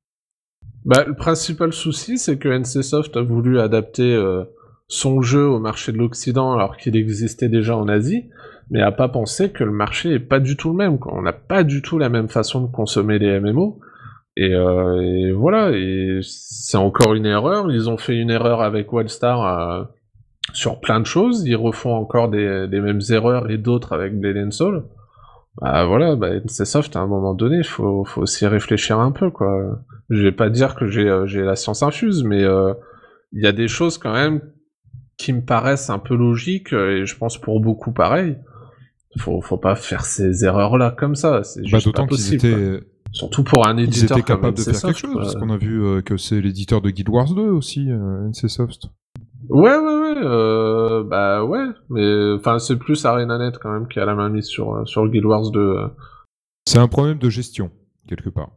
Bah, 0.85 1.03
le 1.05 1.15
principal 1.15 1.73
souci, 1.73 2.17
c'est 2.17 2.37
que 2.37 2.47
NCSoft 2.47 3.17
a 3.17 3.21
voulu 3.21 3.59
adapter 3.59 4.13
euh, 4.13 4.45
son 4.87 5.21
jeu 5.21 5.45
au 5.45 5.59
marché 5.59 5.91
de 5.91 5.97
l'Occident 5.97 6.53
alors 6.53 6.77
qu'il 6.77 6.95
existait 6.95 7.49
déjà 7.49 7.75
en 7.75 7.89
Asie, 7.89 8.29
mais 8.69 8.81
a 8.81 8.93
pas 8.93 9.09
pensé 9.09 9.51
que 9.51 9.65
le 9.65 9.71
marché 9.71 10.13
est 10.13 10.19
pas 10.19 10.39
du 10.39 10.55
tout 10.55 10.69
le 10.69 10.75
même. 10.75 10.97
On 11.07 11.23
n'a 11.23 11.33
pas 11.33 11.63
du 11.63 11.81
tout 11.81 11.97
la 11.97 12.09
même 12.09 12.29
façon 12.29 12.61
de 12.61 12.71
consommer 12.71 13.19
les 13.19 13.39
MMO. 13.39 13.79
Et, 14.37 14.51
et 14.51 15.31
voilà, 15.31 15.71
et 15.71 16.19
c'est 16.21 16.77
encore 16.77 17.15
une 17.15 17.25
erreur. 17.25 17.71
Ils 17.71 17.89
ont 17.89 17.97
fait 17.97 18.15
une 18.15 18.29
erreur 18.29 18.61
avec 18.61 18.93
Wildstar 18.93 19.89
sur 20.57 20.79
plein 20.79 20.99
de 20.99 21.05
choses, 21.05 21.43
ils 21.45 21.55
refont 21.55 21.93
encore 21.93 22.29
des, 22.29 22.67
mêmes 22.71 23.01
erreurs 23.11 23.51
et 23.51 23.59
d'autres 23.59 23.93
avec 23.93 24.19
Blade 24.19 24.51
Soul. 24.51 24.85
Bah 25.61 25.85
voilà, 25.85 26.15
bah, 26.15 26.29
c'est 26.47 26.65
soft 26.65 26.95
à 26.95 26.99
un 26.99 27.05
moment 27.05 27.35
donné, 27.35 27.57
il 27.57 27.63
faut, 27.63 28.03
faut 28.05 28.21
aussi 28.21 28.47
réfléchir 28.47 28.99
un 28.99 29.11
peu, 29.11 29.29
quoi. 29.29 29.79
Je 30.09 30.23
vais 30.23 30.31
pas 30.31 30.49
dire 30.49 30.73
que 30.73 30.87
j'ai, 30.87 31.07
euh, 31.07 31.27
j'ai 31.27 31.43
la 31.43 31.55
science 31.55 31.83
infuse, 31.83 32.23
mais 32.23 32.43
euh, 32.43 32.73
il 33.33 33.43
y 33.43 33.47
a 33.47 33.51
des 33.51 33.67
choses 33.67 33.99
quand 33.99 34.13
même 34.13 34.41
qui 35.17 35.31
me 35.31 35.41
paraissent 35.45 35.91
un 35.91 35.99
peu 35.99 36.15
logiques, 36.15 36.73
et 36.73 37.05
je 37.05 37.17
pense 37.17 37.37
pour 37.39 37.59
beaucoup 37.59 37.91
pareil. 37.91 38.37
Faut, 39.19 39.41
faut 39.41 39.57
pas 39.57 39.75
faire 39.75 40.05
ces 40.05 40.43
erreurs-là 40.43 40.89
comme 40.97 41.15
ça, 41.15 41.43
c'est 41.43 41.61
bah, 41.61 41.77
juste 41.77 41.95
pas 41.95 42.07
possible. 42.07 42.81
Surtout 43.11 43.43
pour 43.43 43.65
un 43.65 43.77
éditeur 43.77 44.17
ils 44.17 44.19
étaient 44.21 44.27
capables 44.27 44.57
de 44.57 44.63
faire 44.63 44.81
quelque 44.81 44.97
chose, 44.97 45.15
parce 45.17 45.35
qu'on 45.35 45.51
a 45.51 45.57
vu 45.57 45.83
euh, 45.83 46.01
que 46.01 46.17
c'est 46.17 46.41
l'éditeur 46.41 46.81
de 46.81 46.89
Guild 46.89 47.09
Wars 47.09 47.33
2 47.35 47.41
aussi, 47.43 47.87
NCSoft. 47.87 48.89
Ouais, 49.49 49.77
ouais, 49.77 49.99
ouais, 49.99 50.17
euh, 50.17 51.03
bah 51.03 51.43
ouais, 51.43 51.65
mais 51.89 52.33
enfin 52.33 52.59
c'est 52.59 52.75
plus 52.75 53.05
ArenaNet 53.05 53.57
quand 53.61 53.71
même 53.71 53.87
qui 53.87 53.99
a 53.99 54.05
la 54.05 54.15
main 54.15 54.29
mise 54.29 54.45
sur, 54.45 54.75
euh, 54.75 54.85
sur 54.85 55.07
Guild 55.07 55.25
Wars 55.25 55.51
2. 55.51 55.59
Euh. 55.59 55.87
C'est 56.65 56.79
un 56.79 56.87
problème 56.87 57.17
de 57.17 57.29
gestion, 57.29 57.71
quelque 58.07 58.29
part. 58.29 58.51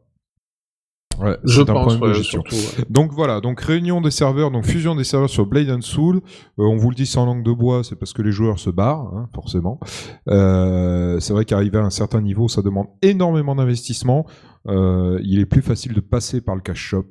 Ouais, 1.21 1.37
je 1.45 1.61
pense, 1.63 1.99
ouais, 1.99 2.15
surtout, 2.23 2.57
Donc 2.89 3.13
voilà, 3.13 3.41
donc 3.41 3.61
réunion 3.61 4.01
des 4.01 4.11
serveurs, 4.11 4.51
donc 4.51 4.65
fusion 4.65 4.95
des 4.95 5.05
serveurs 5.05 5.29
sur 5.29 5.45
Blade 5.45 5.69
and 5.69 5.83
Soul. 5.83 6.23
on 6.57 6.77
vous 6.77 6.89
le 6.89 6.97
dit 6.97 7.05
sans 7.05 7.27
langue 7.27 7.45
de 7.45 7.53
bois, 7.53 7.85
c'est 7.85 7.97
parce 7.97 8.15
que 8.15 8.23
les 8.23 8.33
joueurs 8.33 8.59
se 8.59 8.71
barrent, 8.71 9.13
hein, 9.15 9.29
forcément. 9.35 9.79
c'est 10.27 11.33
vrai 11.33 11.45
qu'arriver 11.45 11.79
à 11.79 11.83
un 11.83 11.91
certain 11.91 12.23
niveau, 12.23 12.49
ça 12.49 12.63
demande 12.63 12.87
énormément 13.03 13.55
d'investissement. 13.55 14.25
il 14.67 15.39
est 15.41 15.47
plus 15.47 15.63
facile 15.63 15.93
de 15.93 16.01
passer 16.01 16.41
par 16.41 16.55
le 16.55 16.63
cash 16.63 16.81
shop. 16.81 17.11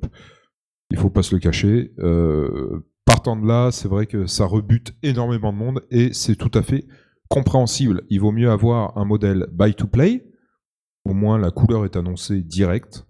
Il 0.90 0.98
faut 0.98 1.10
pas 1.10 1.22
se 1.22 1.34
le 1.34 1.40
cacher. 1.40 1.92
Euh, 2.00 2.84
Partant 3.10 3.34
de 3.34 3.44
là, 3.44 3.72
c'est 3.72 3.88
vrai 3.88 4.06
que 4.06 4.26
ça 4.26 4.44
rebute 4.44 4.94
énormément 5.02 5.52
de 5.52 5.58
monde 5.58 5.82
et 5.90 6.12
c'est 6.12 6.36
tout 6.36 6.50
à 6.54 6.62
fait 6.62 6.86
compréhensible. 7.28 8.04
Il 8.08 8.20
vaut 8.20 8.30
mieux 8.30 8.48
avoir 8.48 8.96
un 8.96 9.04
modèle 9.04 9.48
buy 9.50 9.74
to 9.74 9.88
play. 9.88 10.24
Au 11.04 11.12
moins, 11.12 11.36
la 11.36 11.50
couleur 11.50 11.84
est 11.84 11.96
annoncée 11.96 12.40
direct. 12.40 13.04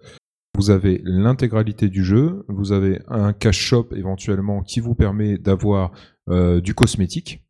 Vous 0.56 0.70
avez 0.70 1.02
l'intégralité 1.04 1.90
du 1.90 2.02
jeu. 2.02 2.46
Vous 2.48 2.72
avez 2.72 2.98
un 3.08 3.34
cash 3.34 3.58
shop 3.58 3.88
éventuellement 3.94 4.62
qui 4.62 4.80
vous 4.80 4.94
permet 4.94 5.36
d'avoir 5.36 5.92
euh, 6.30 6.62
du 6.62 6.74
cosmétique. 6.74 7.44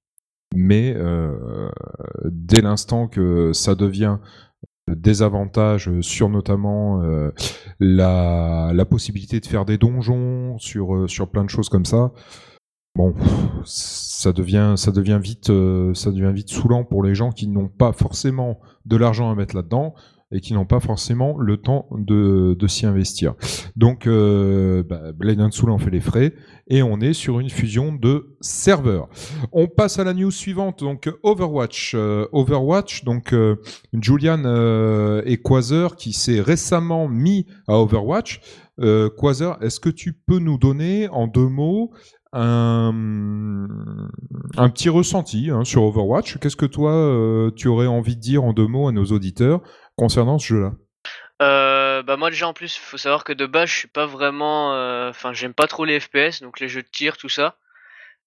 Mais 0.52 0.92
euh, 0.96 1.70
dès 2.24 2.62
l'instant 2.62 3.06
que 3.06 3.52
ça 3.52 3.76
devient 3.76 4.18
des 4.96 5.22
avantages 5.22 5.90
sur 6.00 6.28
notamment 6.28 7.02
euh, 7.02 7.30
la, 7.78 8.72
la, 8.74 8.84
possibilité 8.84 9.40
de 9.40 9.46
faire 9.46 9.64
des 9.64 9.78
donjons, 9.78 10.58
sur, 10.58 10.94
euh, 10.94 11.08
sur 11.08 11.30
plein 11.30 11.44
de 11.44 11.50
choses 11.50 11.68
comme 11.68 11.84
ça. 11.84 12.12
Bon, 12.96 13.14
ça 13.64 14.32
devient, 14.32 14.74
ça 14.76 14.90
devient 14.90 15.20
vite, 15.22 15.50
euh, 15.50 15.94
ça 15.94 16.10
devient 16.10 16.32
vite 16.34 16.50
saoulant 16.50 16.84
pour 16.84 17.02
les 17.02 17.14
gens 17.14 17.30
qui 17.30 17.46
n'ont 17.46 17.68
pas 17.68 17.92
forcément 17.92 18.60
de 18.84 18.96
l'argent 18.96 19.30
à 19.30 19.34
mettre 19.34 19.54
là-dedans 19.54 19.94
et 20.32 20.40
qui 20.40 20.54
n'ont 20.54 20.66
pas 20.66 20.80
forcément 20.80 21.36
le 21.38 21.56
temps 21.56 21.88
de, 21.92 22.56
s'y 22.68 22.86
investir. 22.86 23.34
Donc, 23.76 24.06
euh, 24.06 24.82
bah, 24.82 25.12
Blade 25.12 25.40
and 25.40 25.50
Soul 25.50 25.70
en 25.70 25.78
fait 25.78 25.90
les 25.90 26.00
frais 26.00 26.34
et 26.70 26.82
on 26.82 27.00
est 27.00 27.12
sur 27.12 27.40
une 27.40 27.50
fusion 27.50 27.92
de 27.92 28.36
serveurs. 28.40 29.08
On 29.52 29.66
passe 29.66 29.98
à 29.98 30.04
la 30.04 30.14
news 30.14 30.30
suivante, 30.30 30.80
donc 30.80 31.12
Overwatch. 31.24 31.94
Euh, 31.96 32.26
Overwatch, 32.32 33.04
donc 33.04 33.32
euh, 33.32 33.56
Julian 34.00 34.44
euh, 34.44 35.20
et 35.26 35.36
Quasar 35.36 35.96
qui 35.96 36.12
s'est 36.12 36.40
récemment 36.40 37.08
mis 37.08 37.46
à 37.66 37.78
Overwatch. 37.78 38.40
Quasar, 39.18 39.62
est-ce 39.62 39.78
que 39.78 39.90
tu 39.90 40.14
peux 40.14 40.38
nous 40.38 40.56
donner 40.56 41.06
en 41.08 41.26
deux 41.26 41.48
mots 41.48 41.90
un, 42.32 42.94
petit 44.72 44.88
ressenti 44.88 45.50
hein, 45.50 45.64
sur 45.64 45.82
Overwatch? 45.82 46.38
Qu'est-ce 46.38 46.56
que 46.56 46.64
toi, 46.64 47.50
tu 47.56 47.68
aurais 47.68 47.88
envie 47.88 48.16
de 48.16 48.22
dire 48.22 48.42
en 48.42 48.54
deux 48.54 48.66
mots 48.66 48.88
à 48.88 48.92
nos 48.92 49.04
auditeurs 49.04 49.60
concernant 50.00 50.38
ce 50.38 50.46
jeu-là 50.46 50.72
Euh, 51.42 52.02
bah 52.02 52.16
moi 52.16 52.30
déjà 52.30 52.48
en 52.48 52.54
plus, 52.54 52.74
faut 52.76 52.96
savoir 52.96 53.22
que 53.22 53.34
de 53.34 53.44
base 53.44 53.68
je 53.68 53.76
suis 53.76 53.88
pas 53.88 54.06
vraiment, 54.06 54.72
euh, 54.74 55.10
enfin 55.10 55.34
j'aime 55.34 55.52
pas 55.52 55.66
trop 55.66 55.84
les 55.84 56.00
FPS, 56.00 56.40
donc 56.40 56.58
les 56.58 56.68
jeux 56.68 56.82
de 56.82 56.88
tir 56.90 57.18
tout 57.18 57.28
ça. 57.28 57.56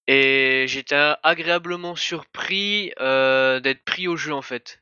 Et 0.05 0.65
j'étais 0.67 1.15
agréablement 1.23 1.95
surpris 1.95 2.91
euh, 2.99 3.59
d'être 3.59 3.83
pris 3.83 4.07
au 4.07 4.15
jeu 4.17 4.33
en 4.33 4.43
fait. 4.43 4.81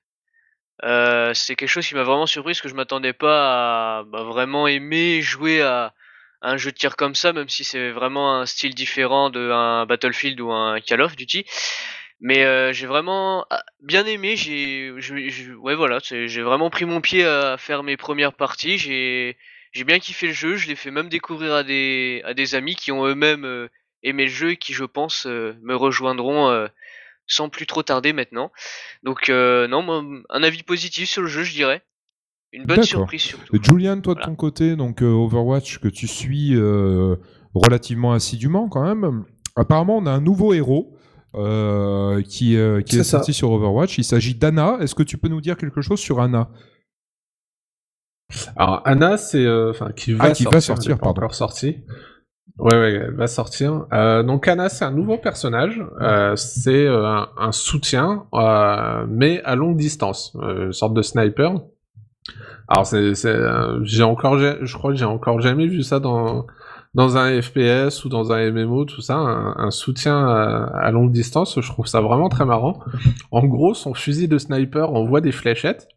C'est 0.84 1.56
quelque 1.56 1.68
chose 1.68 1.88
qui 1.88 1.96
m'a 1.96 2.04
vraiment 2.04 2.26
surpris 2.26 2.52
parce 2.54 2.62
que 2.62 2.70
je 2.70 2.76
m'attendais 2.76 3.14
pas 3.14 4.00
à 4.00 4.04
bah, 4.04 4.24
vraiment 4.24 4.68
aimer 4.68 5.22
jouer 5.22 5.62
à 5.62 5.94
un 6.42 6.58
jeu 6.58 6.72
de 6.72 6.78
tir 6.78 6.96
comme 6.98 7.16
ça, 7.16 7.32
même 7.32 7.50
si 7.50 7.64
c'est 7.64 7.92
vraiment 7.92 8.36
un 8.36 8.46
style 8.46 8.74
différent 8.76 9.30
d'un 9.30 9.86
Battlefield 9.86 10.42
ou 10.42 10.52
un 10.52 10.82
Call 10.82 11.02
of 11.02 11.16
Duty. 11.16 11.46
Mais 12.22 12.46
euh, 12.46 12.72
j'ai 12.72 12.86
vraiment 12.86 13.46
ah, 13.50 13.64
bien 13.82 14.06
aimé. 14.06 14.36
J'ai, 14.36 14.94
je- 14.98 15.30
je- 15.30 15.54
ouais 15.54 15.74
voilà, 15.76 15.98
j'ai 16.04 16.42
vraiment 16.44 16.70
pris 16.70 16.86
mon 16.86 17.02
pied 17.02 17.26
à 17.26 17.58
faire 17.58 17.82
mes 17.82 17.98
premières 17.98 18.34
parties. 18.34 18.78
J'ai, 18.78 19.38
j'ai 19.72 19.84
bien 19.84 19.98
kiffé 19.98 20.28
le 20.28 20.34
jeu. 20.34 20.56
Je 20.56 20.68
l'ai 20.68 20.76
fait 20.76 20.92
même 20.92 21.10
découvrir 21.10 21.54
à 21.54 21.64
des, 21.64 22.22
à 22.24 22.36
des 22.36 22.54
amis 22.54 22.76
qui 22.76 22.92
ont 22.92 23.06
eux-mêmes 23.08 23.44
euh, 23.46 23.68
aimé 24.04 24.26
le 24.26 24.30
jeu 24.30 24.52
et 24.52 24.58
qui, 24.58 24.74
je 24.74 24.84
pense, 24.84 25.26
euh, 25.26 25.56
me 25.64 25.76
rejoindront 25.76 26.48
euh, 26.50 26.68
sans 27.26 27.50
plus 27.50 27.66
trop 27.66 27.82
tarder 27.82 28.14
maintenant. 28.14 28.52
Donc 29.02 29.30
euh, 29.30 29.68
non, 29.68 29.82
moi, 29.82 30.04
un 30.30 30.44
avis 30.44 30.62
positif 30.62 31.10
sur 31.10 31.24
le 31.24 31.28
jeu, 31.28 31.44
je 31.44 31.54
dirais. 31.54 31.82
Une 32.54 32.66
bonne 32.66 32.84
surprise 32.84 33.22
surtout. 33.22 33.58
Julian, 33.64 34.00
toi 34.02 34.14
de 34.14 34.22
ton 34.22 34.36
côté, 34.36 34.76
donc 34.76 35.02
Overwatch 35.02 35.80
que 35.80 35.88
tu 35.88 36.06
suis 36.06 36.54
euh, 36.54 37.16
relativement 37.56 38.12
assidûment 38.12 38.68
quand 38.70 38.84
même. 38.84 39.24
Apparemment, 39.56 39.98
on 39.98 40.06
a 40.06 40.12
un 40.12 40.22
nouveau 40.22 40.54
héros 40.54 40.94
euh, 41.36 42.22
qui, 42.24 42.58
euh, 42.58 42.82
qui 42.82 43.00
est, 43.00 43.04
sorti 43.04 43.34
sur 43.34 43.52
Overwatch. 43.52 43.98
Il 43.98 44.04
s'agit 44.04 44.36
d'Anna. 44.36 44.78
Est-ce 44.82 44.96
que 44.96 45.04
tu 45.04 45.18
peux 45.18 45.30
nous 45.30 45.42
dire 45.42 45.58
quelque 45.58 45.82
chose 45.82 46.00
sur 46.00 46.20
Anna? 46.22 46.50
Alors 48.56 48.82
Anna, 48.86 49.18
c'est 49.18 49.46
euh, 49.46 49.72
enfin 49.72 49.92
qui 49.92 50.14
va 50.14 50.26
Ah, 50.26 50.32
qui 50.32 50.44
sortir, 50.44 50.58
va 50.58 50.62
sortir, 50.62 50.98
pas 50.98 51.06
pardon. 51.06 51.22
encore 51.22 51.36
sorti. 51.36 51.78
Ouais, 52.58 52.76
ouais, 52.76 52.94
elle 52.94 53.16
va 53.16 53.28
sortir. 53.28 53.88
Euh, 53.94 54.24
donc 54.24 54.48
Anna, 54.48 54.70
c'est 54.70 54.86
un 54.86 54.92
nouveau 54.92 55.18
personnage. 55.18 55.82
Euh, 56.02 56.36
c'est 56.36 56.86
euh, 56.86 57.06
un, 57.06 57.30
un 57.38 57.52
soutien, 57.52 58.26
euh, 58.34 59.06
mais 59.10 59.42
à 59.44 59.56
longue 59.56 59.78
distance, 59.78 60.36
une 60.42 60.72
sorte 60.74 60.94
de 60.94 61.02
sniper. 61.02 61.54
Alors 62.68 62.86
c'est, 62.86 63.14
j'ai 63.84 64.04
encore, 64.04 64.38
je 64.38 64.78
crois 64.78 64.92
que 64.92 64.98
j'ai 64.98 65.06
encore 65.06 65.42
jamais 65.42 65.68
vu 65.68 65.84
ça 65.84 66.00
dans 66.00 66.46
dans 66.94 67.18
un 67.18 67.42
FPS 67.42 68.04
ou 68.06 68.10
dans 68.10 68.32
un 68.34 68.52
MMO, 68.52 68.86
tout 68.86 69.02
ça, 69.02 69.16
un, 69.16 69.56
un 69.58 69.72
soutien 69.72 70.18
à, 70.28 70.66
à 70.74 70.92
longue 70.92 71.12
distance. 71.12 71.60
Je 71.62 71.68
trouve 71.70 71.88
ça 71.88 72.02
vraiment 72.02 72.30
très 72.30 72.46
marrant. 72.46 72.80
En 73.32 73.46
gros, 73.46 73.74
son 73.74 73.94
fusil 73.94 74.28
de 74.28 74.38
sniper 74.38 74.94
envoie 74.94 75.22
des 75.22 75.32
fléchettes. 75.32 75.88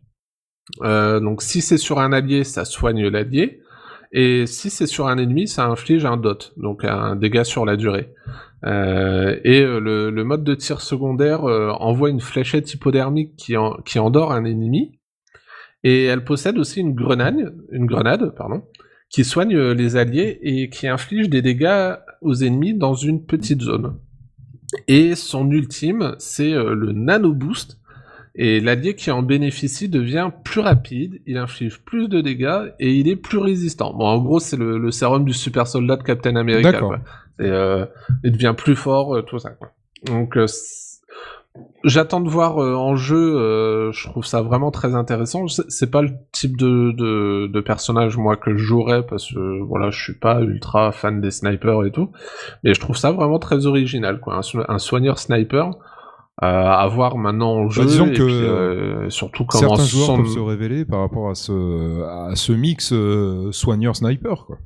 Euh, 0.83 1.21
donc 1.21 1.43
si 1.43 1.61
c'est 1.61 1.79
sur 1.79 1.99
un 1.99 2.13
allié, 2.13 2.45
ça 2.45 2.65
soigne 2.65 3.07
l'allié. 3.09 3.61
Et 4.13 4.47
si 4.47 4.71
c'est 4.71 4.87
sur 4.87 5.09
un 5.09 5.19
ennemi, 5.19 5.49
ça 5.49 5.67
inflige 5.67 6.05
un 6.05 6.17
dot, 6.17 6.53
donc 6.57 6.85
un 6.85 7.17
dégât 7.17 7.43
sur 7.43 7.67
la 7.67 7.77
durée. 7.77 8.15
Euh, 8.65 9.39
et 9.45 9.63
euh, 9.63 9.81
le, 9.81 10.11
le 10.11 10.25
mode 10.25 10.45
de 10.45 10.55
tir 10.55 10.81
secondaire 10.81 11.45
euh, 11.45 11.71
envoie 11.81 12.11
une 12.11 12.21
fléchette 12.21 12.73
hypodermique 12.73 13.35
qui, 13.37 13.57
en- 13.57 13.75
qui 13.85 13.99
endort 13.99 14.33
un 14.33 14.45
ennemi. 14.45 15.01
Et 15.83 16.05
elle 16.05 16.25
possède 16.25 16.57
aussi 16.59 16.81
une 16.81 16.95
grenade, 16.95 17.55
une 17.73 17.87
grenade, 17.87 18.35
pardon, 18.37 18.63
qui 19.15 19.23
soigne 19.23 19.55
euh, 19.55 19.75
les 19.75 19.95
alliés 19.95 20.41
et 20.43 20.69
qui 20.69 20.89
inflige 20.89 21.29
des 21.29 21.41
dégâts 21.41 21.93
aux 22.21 22.35
ennemis 22.35 22.75
dans 22.75 22.95
une 22.95 23.25
petite 23.25 23.63
zone. 23.63 23.97
Et 24.89 25.15
son 25.15 25.49
ultime, 25.53 26.17
c'est 26.19 26.53
euh, 26.53 26.75
le 26.75 26.91
nano 26.91 27.33
boost. 27.33 27.79
Et 28.35 28.59
l'allié 28.59 28.97
qui 28.97 29.13
en 29.13 29.23
bénéficie 29.23 29.89
devient 29.89 30.31
plus 30.43 30.61
rapide, 30.61 31.21
il 31.27 31.37
inflige 31.37 31.79
plus 31.85 32.09
de 32.09 32.21
dégâts 32.21 32.73
et 32.81 32.93
il 32.93 33.07
est 33.07 33.15
plus 33.15 33.39
résistant. 33.39 33.95
Bon, 33.95 34.05
en 34.05 34.19
gros, 34.19 34.41
c'est 34.41 34.57
le, 34.57 34.79
le 34.79 34.91
sérum 34.91 35.25
du 35.25 35.33
super 35.33 35.69
soldat 35.69 35.95
de 35.95 36.03
Captain 36.03 36.35
America. 36.35 36.73
Quoi. 36.81 36.99
Et, 37.39 37.45
euh, 37.45 37.87
il 38.25 38.33
devient 38.33 38.55
plus 38.57 38.75
fort, 38.75 39.25
tout 39.27 39.39
ça. 39.39 39.51
Quoi. 39.51 39.71
Donc, 40.07 40.37
j'attends 41.85 42.21
de 42.21 42.29
voir 42.29 42.59
euh, 42.63 42.75
en 42.75 42.97
jeu. 42.97 43.37
euh, 43.37 43.93
je 43.93 44.09
trouve 44.09 44.25
ça 44.25 44.43
vraiment 44.43 44.71
très 44.71 44.95
intéressant. 44.95 45.47
C'est 45.49 45.91
pas 45.91 46.03
le 46.03 46.11
type 46.33 46.57
de, 46.57 46.93
de, 46.93 47.47
de 47.47 47.61
personnage 47.61 48.17
moi 48.17 48.37
que 48.37 48.57
je 48.57 48.63
jouerais 48.65 49.05
parce 49.07 49.33
que 49.33 49.61
voilà, 49.63 49.91
je 49.91 50.03
suis 50.03 50.15
pas 50.19 50.41
ultra 50.41 50.93
fan 50.93 51.21
des 51.21 51.31
snipers 51.31 51.85
et 51.85 51.91
tout. 51.93 52.11
Mais 52.65 52.75
je 52.75 52.81
trouve 52.81 52.97
ça 52.97 53.13
vraiment 53.13 53.39
très 53.39 53.67
original, 53.67 54.21
quoi. 54.21 54.37
Un, 54.37 54.43
so- 54.43 54.65
un 54.69 54.79
soigneur 54.79 55.19
sniper. 55.19 55.71
Euh, 56.43 56.47
à 56.47 56.89
voir 56.89 57.17
maintenant 57.17 57.53
en 57.53 57.69
jeu 57.69 57.83
Bah, 57.83 57.89
disons 57.89 58.07
et 58.09 58.13
que 58.13 59.03
puis, 59.03 59.11
surtout 59.13 59.45
comment 59.45 59.77
Certains 59.77 59.85
joueurs 59.85 60.17
peuvent 60.17 60.27
se 60.27 60.41
révéler 60.41 60.85
par 60.85 60.99
rapport 60.99 61.31
à 61.31 61.37
ce, 61.37 62.03
à 62.03 62.35
ce 62.35 62.53
mix 62.53 62.93
euh, 62.93 63.53
soigneur-sniper. 63.53 64.45
quoi. 64.45 64.59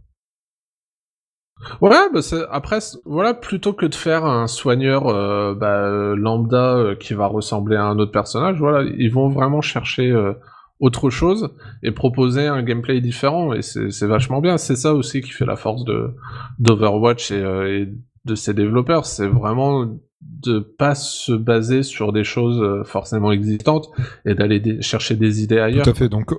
Ouais, 1.81 1.97
bah 2.13 2.21
après, 2.51 2.79
voilà, 3.05 3.35
plutôt 3.35 3.73
que 3.73 3.87
de 3.87 3.95
faire 3.95 4.25
un 4.25 4.47
soigneur 4.47 5.09
euh, 5.09 5.55
bah, 5.55 6.15
lambda 6.17 6.77
euh, 6.77 6.95
qui 6.95 7.15
va 7.15 7.27
ressembler 7.27 7.77
à 7.77 7.85
un 7.85 7.99
autre 7.99 8.13
personnage, 8.13 8.59
voilà, 8.59 8.89
ils 8.97 9.11
vont 9.13 9.29
vraiment 9.29 9.61
chercher 9.61 10.11
euh, 10.11 10.33
autre 10.81 11.11
chose 11.11 11.51
et 11.83 11.91
proposer 11.91 12.47
un 12.47 12.63
gameplay 12.63 13.01
différent, 13.01 13.53
et 13.53 13.63
c'est 13.63 14.07
vachement 14.07 14.41
bien. 14.41 14.57
C'est 14.59 14.77
ça 14.77 14.95
aussi 14.95 15.21
qui 15.21 15.31
fait 15.31 15.47
la 15.47 15.57
force 15.57 15.85
de 15.85 16.15
d'Overwatch 16.59 17.33
et, 17.33 17.41
et 17.41 17.89
de 18.25 18.35
ses 18.35 18.55
développeurs, 18.55 19.07
c'est 19.07 19.27
vraiment 19.27 19.99
de 20.21 20.61
pas 20.61 20.95
se 20.95 21.33
baser 21.33 21.83
sur 21.83 22.13
des 22.13 22.25
choses 22.25 22.87
forcément 22.87 23.33
existantes 23.33 23.91
et 24.25 24.35
d'aller 24.35 24.81
chercher 24.83 25.17
des 25.17 25.43
idées 25.43 25.59
ailleurs. 25.59 25.85
Tout 25.85 25.91
à 25.91 25.95
fait. 25.95 26.09
Donc, 26.09 26.33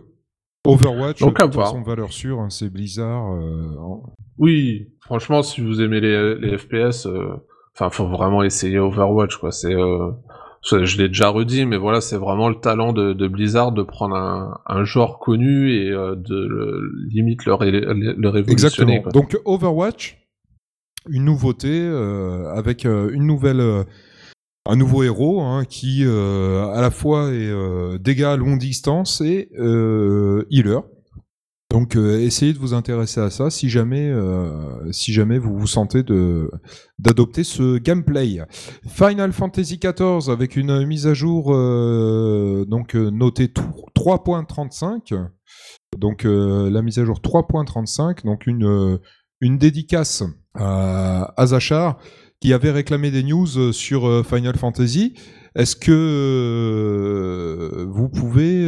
Overwatch, 0.66 1.20
Donc, 1.22 1.38
de 1.38 1.44
toute 1.44 1.54
façon, 1.56 1.82
valeur 1.82 2.12
sûre, 2.12 2.40
hein, 2.40 2.50
c'est 2.50 2.70
Blizzard. 2.70 3.34
euh, 3.34 3.76
Oui, 4.38 4.90
franchement, 5.02 5.42
si 5.42 5.62
vous 5.62 5.82
aimez 5.82 6.02
les, 6.02 6.36
les 6.36 6.58
FPS, 6.58 7.06
euh, 7.06 7.30
enfin, 7.74 7.90
faut 7.90 8.08
vraiment 8.08 8.44
essayer 8.44 8.78
Overwatch, 8.78 9.38
quoi. 9.38 9.52
C'est, 9.52 9.74
euh, 9.74 10.12
je 10.64 10.98
l'ai 10.98 11.08
déjà 11.08 11.30
redit, 11.30 11.66
mais 11.66 11.78
voilà, 11.78 12.02
c'est 12.02 12.18
vraiment 12.18 12.50
le 12.50 12.56
talent 12.56 12.92
de, 12.92 13.14
de 13.14 13.28
Blizzard 13.30 13.72
de 13.72 13.84
prendre 13.84 14.16
un, 14.18 14.60
un 14.66 14.84
genre 14.84 15.18
connu 15.20 15.72
et 15.72 15.90
de 15.92 16.48
le- 16.48 16.92
limite 17.10 17.46
le, 17.46 17.54
ré- 17.54 17.72
le 17.72 18.30
révolutionner. 18.30 18.52
Exactement. 18.98 19.02
quoi. 19.02 19.12
Donc 19.14 19.38
Overwatch, 19.46 20.18
une 21.10 21.24
nouveauté 21.24 21.88
avec 22.54 22.84
une 22.86 23.26
nouvelle, 23.26 23.86
un 24.66 24.76
nouveau 24.76 25.04
héros 25.04 25.42
hein, 25.42 25.66
qui 25.66 26.04
euh, 26.06 26.68
à 26.74 26.82
la 26.82 26.92
fois 26.92 27.32
est 27.32 27.50
euh, 27.50 27.98
dégâts 27.98 28.24
à 28.24 28.38
longue 28.38 28.60
distance 28.60 29.22
et 29.22 29.50
euh, 29.58 30.46
healer. 30.52 30.82
Donc 31.72 31.96
essayez 31.96 32.52
de 32.52 32.58
vous 32.58 32.74
intéresser 32.74 33.22
à 33.22 33.30
ça 33.30 33.52
si 33.52 33.70
jamais, 33.70 34.12
si 34.92 35.14
jamais 35.14 35.38
vous 35.38 35.56
vous 35.56 35.68
sentez 35.68 36.02
de 36.02 36.50
d'adopter 36.98 37.44
ce 37.44 37.78
gameplay. 37.78 38.40
Final 38.88 39.32
Fantasy 39.32 39.78
XIV 39.78 40.32
avec 40.32 40.56
une 40.56 40.84
mise 40.88 41.06
à 41.06 41.14
jour 41.14 41.52
donc 42.66 42.96
notée 42.96 43.50
t- 43.54 43.62
3.35. 43.96 45.28
Donc 45.96 46.24
la 46.24 46.82
mise 46.82 46.98
à 46.98 47.06
jour 47.06 47.20
3.35, 47.20 48.26
donc 48.26 48.48
une 48.48 48.98
une 49.40 49.60
dédicace 49.60 50.24
à, 50.56 51.40
à 51.40 51.46
Zachar 51.46 52.00
qui 52.40 52.54
avait 52.54 52.72
réclamé 52.72 53.12
des 53.12 53.24
news 53.24 53.58
euh, 53.58 53.72
sur 53.72 54.08
euh, 54.08 54.24
Final 54.24 54.56
Fantasy. 54.58 55.14
Est-ce 55.56 55.76
que 55.76 55.92
euh, 55.92 57.86
vous 57.90 58.08
pouvez, 58.08 58.64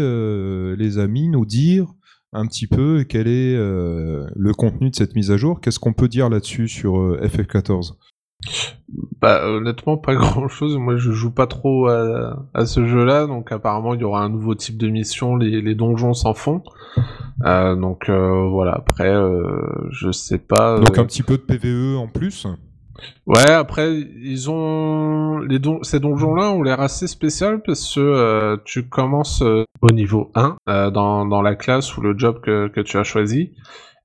les 0.76 0.98
amis, 0.98 1.30
nous 1.30 1.46
dire 1.46 1.86
un 2.34 2.48
petit 2.48 2.66
peu 2.66 3.06
quel 3.08 3.28
est 3.28 3.56
le 3.56 4.52
contenu 4.58 4.90
de 4.90 4.96
cette 4.96 5.16
mise 5.16 5.30
à 5.30 5.38
jour? 5.38 5.62
Qu'est-ce 5.62 5.80
qu'on 5.80 5.94
peut 5.94 6.08
dire 6.08 6.28
là-dessus 6.28 6.68
sur 6.68 7.00
euh, 7.00 7.22
FF14 7.22 7.94
Bah, 9.22 9.48
honnêtement, 9.48 9.96
pas 9.98 10.16
grand 10.18 10.48
chose. 10.48 10.76
Moi, 10.78 10.98
je 10.98 11.12
joue 11.12 11.32
pas 11.32 11.46
trop 11.46 11.86
à, 11.88 12.48
à 12.56 12.66
ce 12.66 12.88
jeu-là, 12.88 13.28
donc 13.28 13.52
apparemment, 13.52 13.94
il 13.94 14.02
y 14.02 14.04
aura 14.04 14.24
un 14.24 14.30
nouveau 14.30 14.56
type 14.56 14.78
de 14.78 14.88
mission. 14.88 15.36
Les, 15.36 15.62
les 15.62 15.76
donjons 15.76 16.16
s'en 16.16 16.34
font. 16.34 16.64
Euh, 17.46 17.76
donc 17.76 18.10
euh, 18.10 18.50
voilà. 18.50 18.74
Après, 18.74 19.14
euh, 19.14 19.88
je 19.92 20.12
sais 20.12 20.40
pas. 20.40 20.80
Donc 20.80 20.98
un 20.98 21.06
petit 21.06 21.24
peu 21.24 21.38
de 21.38 21.44
PVE 21.44 21.98
en 21.98 22.08
plus 22.08 22.48
Ouais, 23.28 23.52
après, 23.52 23.94
ils 23.96 24.50
ont 24.50 25.42
ces 25.84 26.00
donjons-là 26.00 26.52
ont 26.52 26.64
l'air 26.64 26.82
assez 26.82 27.08
spéciaux 27.08 27.60
parce 27.66 27.96
que 27.96 28.00
euh, 28.00 28.58
tu 28.66 28.88
commences 28.88 29.42
euh, 29.42 29.64
au 29.82 29.92
niveau 29.92 30.32
1 30.36 30.58
euh, 30.70 30.92
dans, 30.92 31.42
la 31.42 31.56
classe 31.56 31.98
ou 31.98 32.02
le 32.02 32.18
job 32.18 32.42
que, 32.42 32.68
que 32.68 32.82
tu 32.82 32.98
as 32.98 33.04
choisi. 33.04 33.54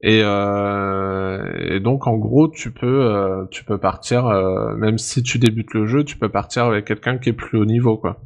Et, 0.02 0.18
et 0.20 1.80
donc 1.80 2.06
en 2.06 2.16
gros 2.16 2.48
tu 2.48 2.70
peux 2.70 3.46
tu 3.50 3.64
peux 3.64 3.78
partir 3.78 4.26
même 4.76 4.98
si 4.98 5.22
tu 5.22 5.38
débutes 5.38 5.72
le 5.72 5.86
jeu 5.86 6.04
tu 6.04 6.18
peux 6.18 6.28
partir 6.28 6.64
avec 6.64 6.84
quelqu'un 6.84 7.16
qui 7.16 7.30
est 7.30 7.32
plus 7.32 7.58
haut 7.58 7.64
niveau 7.64 7.96
quoi. 7.96 8.20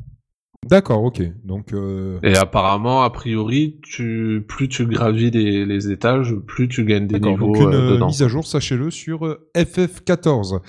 D'accord, 0.68 1.02
ok. 1.02 1.22
Donc, 1.42 1.72
euh... 1.72 2.18
Et 2.22 2.36
apparemment, 2.36 3.02
a 3.02 3.10
priori, 3.10 3.80
tu, 3.82 4.44
plus 4.46 4.68
tu 4.68 4.84
gravis 4.84 5.30
les, 5.30 5.64
les 5.64 5.90
étages, 5.90 6.34
plus 6.46 6.68
tu 6.68 6.84
gagnes 6.84 7.06
des 7.06 7.18
niveaux 7.18 7.46
donc 7.46 7.56
une 7.56 7.74
euh, 7.74 7.90
dedans. 7.94 8.08
mise 8.08 8.22
à 8.22 8.28
jour, 8.28 8.46
sachez-le, 8.46 8.90
sur 8.90 9.26
euh, 9.26 9.48
FF14. 9.56 10.60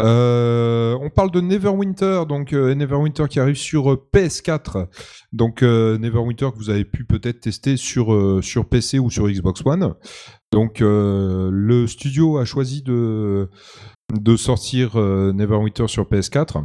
Euh, 0.00 0.96
on 1.00 1.10
parle 1.10 1.32
de 1.32 1.40
Neverwinter, 1.40 2.22
donc 2.28 2.52
euh, 2.52 2.74
Neverwinter 2.76 3.24
qui 3.28 3.40
arrive 3.40 3.56
sur 3.56 3.90
euh, 3.90 4.08
PS4. 4.14 4.86
Donc 5.32 5.62
Neverwinter 5.62 6.50
que 6.52 6.56
vous 6.56 6.70
avez 6.70 6.84
pu 6.84 7.04
peut-être 7.04 7.40
tester 7.40 7.76
sur, 7.76 8.42
sur 8.42 8.68
PC 8.68 8.98
ou 8.98 9.10
sur 9.10 9.28
Xbox 9.28 9.62
One. 9.64 9.94
Donc 10.52 10.78
le 10.80 11.86
studio 11.86 12.38
a 12.38 12.44
choisi 12.44 12.82
de, 12.82 13.48
de 14.12 14.36
sortir 14.36 14.96
Neverwinter 14.96 15.86
sur 15.86 16.04
PS4. 16.04 16.64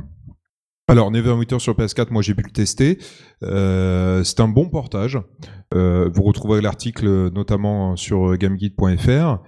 Alors 0.88 1.10
Neverwinter 1.10 1.58
sur 1.60 1.74
PS4, 1.74 2.12
moi 2.12 2.22
j'ai 2.22 2.36
pu 2.36 2.44
le 2.44 2.52
tester. 2.52 3.00
Euh, 3.42 4.24
c'est 4.24 4.40
un 4.40 4.48
bon 4.48 4.70
portage. 4.70 5.20
Euh, 5.74 6.10
vous 6.14 6.22
retrouverez 6.22 6.62
l'article 6.62 7.32
notamment 7.32 7.96
sur 7.96 8.38
gameguide.fr. 8.38 9.40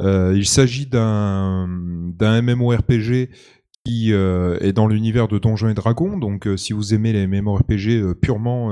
Euh, 0.00 0.32
il 0.36 0.46
s'agit 0.46 0.86
d'un 0.86 1.66
MMORPG 2.20 3.28
qui 3.84 4.12
euh, 4.12 4.58
est 4.60 4.72
dans 4.72 4.86
l'univers 4.86 5.28
de 5.28 5.38
Donjons 5.38 5.68
et 5.68 5.74
Dragons. 5.74 6.18
Donc 6.18 6.46
euh, 6.46 6.56
si 6.56 6.74
vous 6.74 6.94
aimez 6.94 7.12
les 7.12 7.26
MMORPG 7.26 7.88
euh, 7.88 8.14
purement 8.14 8.70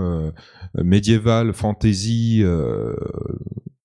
médiéval, 0.74 1.54
fantasy, 1.54 2.44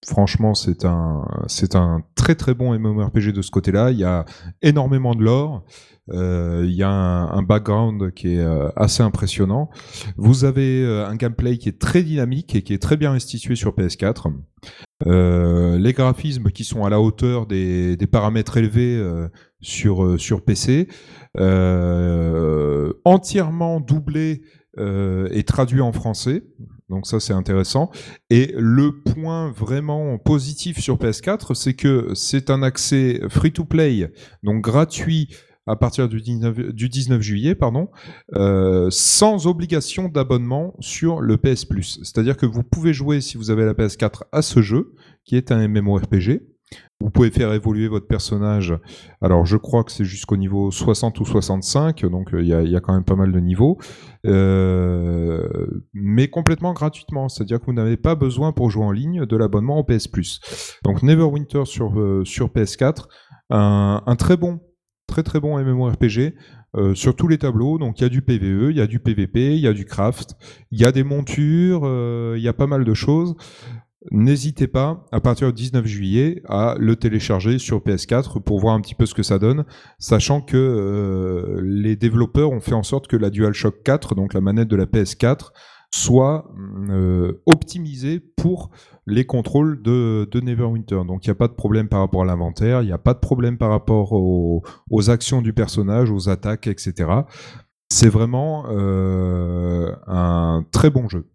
franchement 0.06 0.54
c'est 0.56 0.86
un 0.86 2.04
très 2.16 2.36
très 2.36 2.54
bon 2.54 2.78
MMORPG 2.78 3.32
de 3.32 3.42
ce 3.42 3.52
côté-là. 3.52 3.92
Il 3.92 4.00
y 4.00 4.04
a 4.04 4.26
énormément 4.62 5.16
de 5.16 5.24
lore. 5.24 5.64
Euh, 6.10 6.66
il 6.66 6.74
y 6.74 6.84
a 6.84 6.90
un, 6.90 7.32
un, 7.32 7.42
background 7.44 8.12
qui 8.14 8.36
est 8.36 8.40
euh, 8.40 8.70
assez 8.76 9.04
impressionnant. 9.04 9.70
Vous 10.18 10.46
avez 10.46 10.84
euh, 10.84 11.08
un 11.08 11.16
gameplay 11.16 11.58
qui 11.58 11.70
est 11.70 11.80
très 11.80 12.04
dynamique 12.04 12.56
et 12.56 12.64
qui 12.64 12.74
est 12.74 12.82
très 12.82 12.98
bien 12.98 13.12
restitué 13.12 13.56
sur 13.56 13.72
PS4. 13.76 14.34
les 15.06 15.94
graphismes 15.94 16.50
qui 16.52 16.64
sont 16.64 16.84
à 16.84 16.90
la 16.90 17.00
hauteur 17.00 17.46
des, 17.46 17.96
des 17.98 18.08
paramètres 18.08 18.58
élevés 18.58 19.02
sur, 19.62 20.20
sur 20.20 20.44
PC, 20.44 20.88
entièrement 23.06 23.80
doublé 23.80 24.42
et 24.78 25.44
traduit 25.44 25.82
en 25.82 25.92
français. 25.92 26.44
Donc 26.92 27.08
ça 27.08 27.20
c'est 27.20 27.34
intéressant. 27.34 27.90
Et 28.30 28.54
le 28.58 29.02
point 29.02 29.50
vraiment 29.50 30.18
positif 30.20 30.80
sur 30.80 30.98
PS4, 30.98 31.56
c'est 31.56 31.74
que 31.74 32.12
c'est 32.14 32.52
un 32.52 32.62
accès 32.62 33.22
free-to-play, 33.30 34.12
donc 34.44 34.62
gratuit 34.62 35.30
à 35.68 35.76
partir 35.76 36.10
du 36.10 36.22
19, 36.22 36.74
du 36.74 36.90
19 36.90 37.22
juillet, 37.22 37.56
pardon, 37.56 37.90
euh, 38.36 38.90
sans 38.90 39.48
obligation 39.48 40.10
d'abonnement 40.10 40.76
sur 40.80 41.22
le 41.22 41.38
PS. 41.38 41.66
C'est-à-dire 42.04 42.36
que 42.36 42.46
vous 42.46 42.64
pouvez 42.64 42.94
jouer, 42.94 43.22
si 43.22 43.38
vous 43.38 43.52
avez 43.52 43.64
la 43.66 43.74
PS4, 43.74 44.24
à 44.32 44.42
ce 44.42 44.62
jeu, 44.62 44.94
qui 45.24 45.38
est 45.38 45.52
un 45.52 45.66
MMORPG. 45.68 46.42
Vous 47.00 47.10
pouvez 47.10 47.32
faire 47.32 47.52
évoluer 47.52 47.88
votre 47.88 48.08
personnage. 48.08 48.76
Alors, 49.22 49.46
je 49.46 49.58
crois 49.58 49.84
que 49.84 49.92
c'est 49.92 50.06
jusqu'au 50.06 50.38
niveau 50.38 50.70
60 50.70 51.20
ou 51.20 51.26
65, 51.26 52.06
donc 52.06 52.30
il 52.34 52.46
y, 52.46 52.54
a, 52.54 52.80
quand 52.80 52.94
même 52.94 53.04
pas 53.04 53.16
mal 53.16 53.32
de 53.32 53.40
niveaux, 53.40 53.80
euh, 54.28 55.68
mais 55.94 56.28
complètement 56.28 56.74
gratuitement. 56.74 57.28
C'est-à-dire 57.28 57.60
que 57.60 57.66
vous 57.66 57.74
n'avez 57.74 57.98
pas 57.98 58.14
besoin 58.16 58.52
pour 58.52 58.70
jouer 58.70 58.86
en 58.86 58.92
ligne 58.92 59.26
de 59.26 59.36
l'abonnement 59.36 59.80
au 59.80 59.84
PS 59.84 60.08
Plus. 60.08 60.40
Donc, 60.84 61.02
Neverwinter 61.02 61.66
sur 61.66 62.00
euh, 62.00 62.24
sur 62.24 62.50
PS4, 62.50 63.08
un, 63.50 64.16
très 64.18 64.38
bon 64.38 64.60
très 65.08 65.24
très 65.24 65.42
bon 65.42 65.60
MMORPG 65.60 66.36
euh, 66.78 66.96
sur 66.96 67.16
tous 67.16 67.28
les 67.28 67.38
tableaux. 67.38 67.78
Donc 67.78 68.00
il 68.00 68.04
y 68.04 68.06
a 68.06 68.10
du 68.10 68.22
PVE, 68.22 68.72
il 68.72 68.78
y 68.78 68.82
a 68.82 68.88
du 68.88 69.00
PVP, 69.00 69.56
il 69.56 69.60
y 69.60 69.68
a 69.68 69.74
du 69.74 69.86
craft, 69.86 70.36
il 70.72 70.80
y 70.80 70.86
a 70.86 70.94
des 70.94 71.04
montures, 71.04 71.82
euh, 71.84 72.36
il 72.38 72.44
y 72.44 72.48
a 72.48 72.54
pas 72.54 72.68
mal 72.68 72.86
de 72.86 72.94
choses. 72.94 73.36
N'hésitez 74.10 74.68
pas, 74.68 75.06
à 75.12 75.22
partir 75.22 75.54
du 75.54 75.62
19 75.62 75.86
juillet, 75.86 76.42
à 76.48 76.76
le 76.80 76.96
télécharger 76.96 77.60
sur 77.60 77.80
PS4 77.82 78.42
pour 78.42 78.60
voir 78.60 78.74
un 78.74 78.82
petit 78.82 78.96
peu 78.96 79.06
ce 79.06 79.14
que 79.14 79.22
ça 79.22 79.38
donne, 79.38 79.64
sachant 80.00 80.42
que 80.42 80.58
euh, 80.58 81.62
les 81.64 81.96
développeurs 81.96 82.50
ont 82.50 82.62
fait 82.62 82.74
en 82.74 82.82
sorte 82.82 83.06
que 83.06 83.16
la 83.16 83.30
DualShock 83.30 83.84
4, 83.84 84.16
donc 84.16 84.34
la 84.34 84.42
manette 84.42 84.68
de 84.70 84.76
la 84.76 84.88
PS4, 84.88 85.52
soit 85.94 86.52
euh, 86.90 87.34
optimisée 87.46 88.20
pour 88.20 88.72
les 89.06 89.26
contrôles 89.26 89.84
de, 89.84 90.28
de 90.32 90.40
Neverwinter. 90.40 91.02
Donc 91.06 91.26
il 91.26 91.30
n'y 91.30 91.34
a 91.34 91.36
pas 91.36 91.48
de 91.48 91.54
problème 91.54 91.88
par 91.88 92.00
rapport 92.00 92.24
à 92.24 92.26
l'inventaire, 92.26 92.82
il 92.82 92.88
n'y 92.88 92.94
a 92.94 92.98
pas 92.98 93.14
de 93.14 93.20
problème 93.20 93.60
par 93.60 93.70
rapport 93.70 94.14
aux, 94.14 94.64
aux, 94.90 95.10
actions 95.12 95.44
du 95.44 95.54
personnage, 95.54 96.10
aux 96.10 96.28
attaques, 96.28 96.66
etc. 96.66 97.08
C'est 97.90 98.10
vraiment 98.10 98.66
euh, 98.70 99.94
un 100.08 100.66
très 100.72 100.90
bon 100.90 101.08
jeu. 101.08 101.31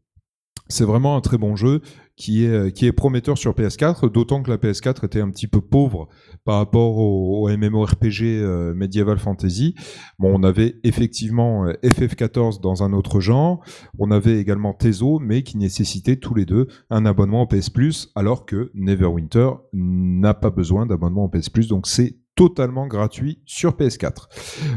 C'est 0.69 0.85
vraiment 0.85 1.17
un 1.17 1.21
très 1.21 1.39
bon 1.39 1.55
jeu 1.55 1.81
qui 2.17 2.45
est, 2.45 2.83
est 2.83 2.93
prometteur 2.93 3.37
sur 3.37 3.53
PS4, 3.53 4.11
d'autant 4.11 4.43
que 4.43 4.51
la 4.51 4.57
PS4 4.57 5.05
était 5.05 5.21
un 5.21 5.31
petit 5.31 5.47
peu 5.47 5.61
pauvre 5.61 6.09
par 6.45 6.57
rapport 6.57 6.97
au, 6.97 7.49
MMORPG 7.49 8.23
euh, 8.23 8.75
Medieval 8.75 9.19
Fantasy. 9.19 9.75
Bon, 10.19 10.33
on 10.35 10.43
avait 10.43 10.77
effectivement 10.83 11.67
euh, 11.67 11.75
FF14 11.85 12.61
dans 12.61 12.83
un 12.83 12.93
autre 12.95 13.21
genre, 13.21 13.63
on 13.99 14.11
avait 14.11 14.39
également 14.39 14.73
Tezo, 14.73 15.19
mais 15.19 15.43
qui 15.43 15.59
nécessitait 15.59 16.17
tous 16.17 16.35
les 16.35 16.47
deux 16.47 16.69
un 16.91 17.05
abonnement 17.05 17.43
au 17.43 17.47
PS 17.47 17.71
alors 18.15 18.47
que 18.47 18.71
Neverwinter 18.75 19.51
n'a 19.73 20.35
pas 20.35 20.51
besoin 20.51 20.87
d'abonnement 20.87 21.25
au 21.25 21.29
PS 21.29 21.51
donc 21.69 21.87
c'est 21.87 22.17
totalement 22.37 22.87
gratuit 22.87 23.41
sur 23.47 23.73
PS4. 23.73 24.29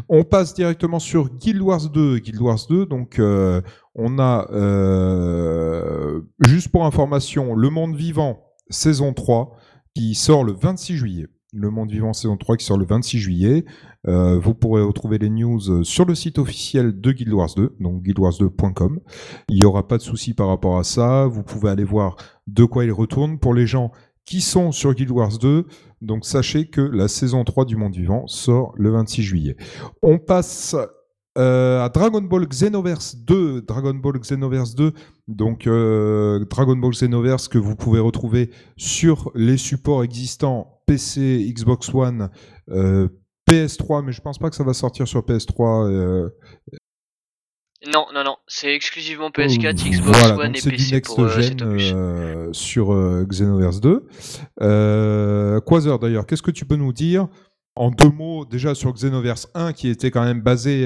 On 0.07 0.23
passe 0.23 0.55
directement 0.55 0.97
sur 0.97 1.29
Guild 1.29 1.61
Wars 1.61 1.89
2. 1.89 2.19
Guild 2.19 2.41
Wars 2.41 2.65
2, 2.67 2.85
donc 2.85 3.19
euh, 3.19 3.61
on 3.93 4.17
a, 4.17 4.47
euh, 4.51 6.21
juste 6.39 6.69
pour 6.69 6.85
information, 6.85 7.53
Le 7.53 7.69
Monde 7.69 7.95
Vivant, 7.95 8.45
saison 8.69 9.13
3, 9.13 9.55
qui 9.93 10.15
sort 10.15 10.43
le 10.43 10.53
26 10.53 10.95
juillet. 10.95 11.27
Le 11.51 11.71
Monde 11.71 11.91
Vivant 11.91 12.13
saison 12.13 12.37
3 12.37 12.57
qui 12.57 12.65
sort 12.65 12.77
le 12.77 12.85
26 12.85 13.17
juillet. 13.17 13.65
Euh, 14.07 14.39
vous 14.39 14.53
pourrez 14.53 14.83
retrouver 14.83 15.17
les 15.17 15.29
news 15.29 15.83
sur 15.83 16.05
le 16.05 16.13
site 16.13 16.37
officiel 16.37 17.01
de 17.01 17.11
Guild 17.11 17.33
Wars 17.33 17.49
2, 17.57 17.75
donc 17.79 18.03
guildwars2.com. 18.03 18.99
Il 19.49 19.55
n'y 19.55 19.65
aura 19.65 19.87
pas 19.87 19.97
de 19.97 20.03
souci 20.03 20.35
par 20.35 20.47
rapport 20.47 20.77
à 20.77 20.83
ça. 20.83 21.25
Vous 21.25 21.41
pouvez 21.43 21.71
aller 21.71 21.83
voir 21.83 22.15
de 22.45 22.65
quoi 22.65 22.85
il 22.85 22.91
retourne. 22.91 23.39
Pour 23.39 23.55
les 23.55 23.65
gens 23.65 23.91
qui 24.29 24.41
sont 24.41 24.71
sur 24.71 24.93
Guild 24.93 25.09
Wars 25.09 25.39
2, 25.39 25.65
donc 26.01 26.23
sachez 26.23 26.67
que 26.67 26.81
la 26.81 27.07
saison 27.07 27.43
3 27.43 27.65
du 27.65 27.75
Monde 27.75 27.95
Vivant 27.95 28.27
sort 28.27 28.73
le 28.77 28.91
26 28.91 29.23
juillet. 29.23 29.57
On 30.03 30.19
passe 30.19 30.75
euh, 31.39 31.83
à 31.83 31.89
Dragon 31.89 32.21
Ball 32.21 32.45
Xenoverse 32.47 33.15
2, 33.15 33.63
Dragon 33.63 33.95
Ball 33.95 34.19
Xenoverse 34.19 34.75
2, 34.75 34.93
donc 35.27 35.65
euh, 35.65 36.45
Dragon 36.45 36.75
Ball 36.75 36.91
Xenoverse 36.91 37.47
que 37.47 37.57
vous 37.57 37.75
pouvez 37.75 37.99
retrouver 37.99 38.51
sur 38.77 39.31
les 39.33 39.57
supports 39.57 40.03
existants 40.03 40.79
PC, 40.85 41.51
Xbox 41.51 41.91
One, 41.91 42.29
euh, 42.69 43.07
PS3, 43.49 44.05
mais 44.05 44.11
je 44.11 44.21
pense 44.21 44.37
pas 44.37 44.51
que 44.51 44.55
ça 44.55 44.63
va 44.63 44.73
sortir 44.73 45.07
sur 45.07 45.21
PS3. 45.21 46.29
Non, 47.91 48.05
non, 48.13 48.23
non, 48.23 48.37
c'est 48.47 48.73
exclusivement 48.73 49.29
PS4, 49.29 49.73
Xbox 49.73 50.19
voilà, 50.19 50.35
One 50.35 50.55
et 50.55 50.59
c'est 50.59 50.69
du 50.69 50.75
PC 50.75 50.95
next 50.95 51.15
pour 51.15 51.23
euh, 51.23 51.29
gen 51.29 51.57
euh, 51.61 52.49
sur 52.53 52.93
euh, 52.93 53.25
Xenoverse 53.27 53.81
2. 53.81 54.07
Euh, 54.61 55.59
Quasar 55.61 55.97
d'ailleurs, 55.97 56.27
qu'est-ce 56.27 56.43
que 56.43 56.51
tu 56.51 56.65
peux 56.65 56.75
nous 56.75 56.93
dire 56.93 57.27
en 57.75 57.89
deux 57.89 58.09
mots 58.09 58.45
déjà 58.45 58.75
sur 58.75 58.93
Xenoverse 58.93 59.47
1 59.55 59.73
qui 59.73 59.89
était 59.89 60.11
quand 60.11 60.23
même 60.23 60.41
basé 60.41 60.85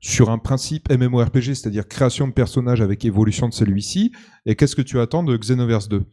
sur 0.00 0.30
un 0.30 0.38
principe 0.38 0.88
MMORPG, 0.90 1.54
c'est-à-dire 1.54 1.88
création 1.88 2.28
de 2.28 2.32
personnages 2.32 2.80
avec 2.80 3.04
évolution 3.04 3.48
de 3.48 3.54
celui-ci, 3.54 4.12
et 4.46 4.54
qu'est-ce 4.54 4.76
que 4.76 4.82
tu 4.82 5.00
attends 5.00 5.24
de 5.24 5.36
Xenoverse 5.36 5.88
2 5.88 6.04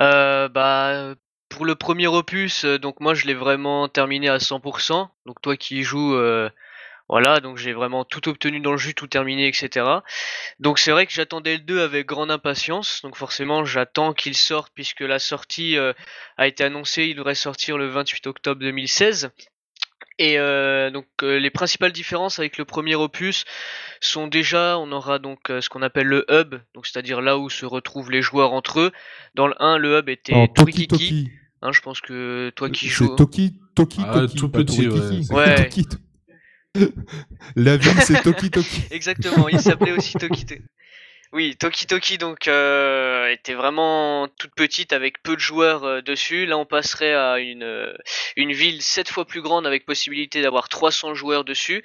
Euh, 0.00 0.48
bah, 0.48 1.14
pour 1.48 1.66
le 1.66 1.74
premier 1.74 2.06
opus, 2.06 2.64
donc 2.64 3.00
moi 3.00 3.14
je 3.14 3.26
l'ai 3.26 3.34
vraiment 3.34 3.88
terminé 3.88 4.28
à 4.28 4.38
100%. 4.38 5.08
Donc 5.26 5.40
toi 5.42 5.56
qui 5.56 5.78
y 5.78 5.82
joues, 5.82 6.14
euh, 6.14 6.48
voilà, 7.12 7.40
donc 7.40 7.58
j'ai 7.58 7.74
vraiment 7.74 8.06
tout 8.06 8.26
obtenu 8.26 8.58
dans 8.60 8.72
le 8.72 8.78
jus, 8.78 8.94
tout 8.94 9.06
terminé, 9.06 9.46
etc. 9.46 9.84
Donc 10.60 10.78
c'est 10.78 10.92
vrai 10.92 11.04
que 11.04 11.12
j'attendais 11.12 11.58
le 11.58 11.62
2 11.62 11.82
avec 11.82 12.06
grande 12.06 12.30
impatience. 12.30 13.02
Donc 13.02 13.16
forcément 13.16 13.66
j'attends 13.66 14.14
qu'il 14.14 14.34
sorte 14.34 14.72
puisque 14.74 15.00
la 15.02 15.18
sortie 15.18 15.76
euh, 15.76 15.92
a 16.38 16.46
été 16.46 16.64
annoncée, 16.64 17.04
il 17.04 17.16
devrait 17.16 17.34
sortir 17.34 17.76
le 17.76 17.86
28 17.88 18.26
octobre 18.28 18.60
2016. 18.62 19.28
Et 20.18 20.38
euh, 20.38 20.90
donc 20.90 21.04
euh, 21.22 21.38
les 21.38 21.50
principales 21.50 21.92
différences 21.92 22.38
avec 22.38 22.56
le 22.56 22.64
premier 22.64 22.94
opus 22.94 23.44
sont 24.00 24.26
déjà, 24.26 24.78
on 24.78 24.90
aura 24.90 25.18
donc 25.18 25.50
euh, 25.50 25.60
ce 25.60 25.68
qu'on 25.68 25.82
appelle 25.82 26.06
le 26.06 26.24
hub, 26.30 26.54
donc 26.74 26.86
c'est-à-dire 26.86 27.20
là 27.20 27.36
où 27.36 27.50
se 27.50 27.66
retrouvent 27.66 28.10
les 28.10 28.22
joueurs 28.22 28.54
entre 28.54 28.80
eux. 28.80 28.92
Dans 29.34 29.48
le 29.48 29.54
1, 29.62 29.76
le 29.76 29.98
hub 29.98 30.08
était 30.08 30.48
Toki. 30.54 30.86
Toki. 30.88 31.30
Hein, 31.60 31.72
je 31.72 31.80
pense 31.82 32.00
que 32.00 32.50
toi 32.56 32.70
qui 32.70 32.88
joues. 32.88 33.14
Toki, 33.16 33.52
Toki, 33.74 34.00
Ah, 34.02 34.20
Toki. 34.20 34.36
tout 34.38 34.48
petit, 34.48 34.88
ouais, 34.88 35.00
c'est 35.22 35.34
Ouais. 35.34 35.54
Toki, 35.68 35.84
to- 35.84 35.98
La 37.56 37.76
ville, 37.76 38.00
c'est 38.02 38.22
Toki 38.22 38.50
Toki. 38.50 38.82
Exactement, 38.90 39.48
il 39.48 39.60
s'appelait 39.60 39.92
aussi 39.92 40.14
Toki 40.14 40.46
Toki. 40.46 40.62
Oui, 41.34 41.56
Toki 41.56 41.86
Toki 41.86 42.18
donc 42.18 42.46
euh, 42.46 43.30
était 43.30 43.54
vraiment 43.54 44.28
toute 44.38 44.54
petite 44.54 44.92
avec 44.92 45.22
peu 45.22 45.34
de 45.34 45.40
joueurs 45.40 45.84
euh, 45.84 46.00
dessus. 46.02 46.44
Là, 46.44 46.58
on 46.58 46.66
passerait 46.66 47.14
à 47.14 47.38
une 47.38 47.62
euh, 47.62 47.94
une 48.36 48.52
ville 48.52 48.82
sept 48.82 49.08
fois 49.08 49.24
plus 49.24 49.40
grande 49.40 49.66
avec 49.66 49.86
possibilité 49.86 50.42
d'avoir 50.42 50.68
300 50.68 51.14
joueurs 51.14 51.44
dessus 51.44 51.82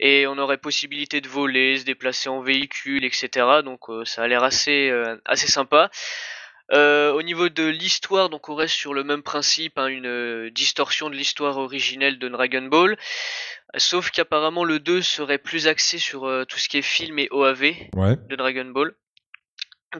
et 0.00 0.26
on 0.26 0.38
aurait 0.38 0.56
possibilité 0.56 1.20
de 1.20 1.28
voler, 1.28 1.76
se 1.78 1.84
déplacer 1.84 2.30
en 2.30 2.40
véhicule, 2.40 3.04
etc. 3.04 3.46
Donc 3.62 3.80
ça 4.04 4.22
a 4.22 4.28
l'air 4.28 4.42
assez 4.42 4.90
assez 5.26 5.48
sympa. 5.48 5.90
Euh, 6.70 7.12
au 7.12 7.22
niveau 7.22 7.48
de 7.48 7.64
l'histoire, 7.64 8.28
donc 8.28 8.50
on 8.50 8.54
reste 8.54 8.74
sur 8.74 8.92
le 8.92 9.02
même 9.02 9.22
principe, 9.22 9.78
hein, 9.78 9.86
une 9.86 10.06
euh, 10.06 10.50
distorsion 10.50 11.08
de 11.08 11.14
l'histoire 11.14 11.56
originelle 11.56 12.18
de 12.18 12.28
Dragon 12.28 12.62
Ball. 12.62 12.98
Sauf 13.76 14.10
qu'apparemment 14.10 14.64
le 14.64 14.78
2 14.78 15.02
serait 15.02 15.38
plus 15.38 15.66
axé 15.66 15.98
sur 15.98 16.24
euh, 16.26 16.44
tout 16.44 16.58
ce 16.58 16.68
qui 16.68 16.78
est 16.78 16.82
film 16.82 17.18
et 17.18 17.28
OAV 17.30 17.60
Ouais. 17.94 18.16
de 18.28 18.36
Dragon 18.36 18.64
Ball. 18.66 18.94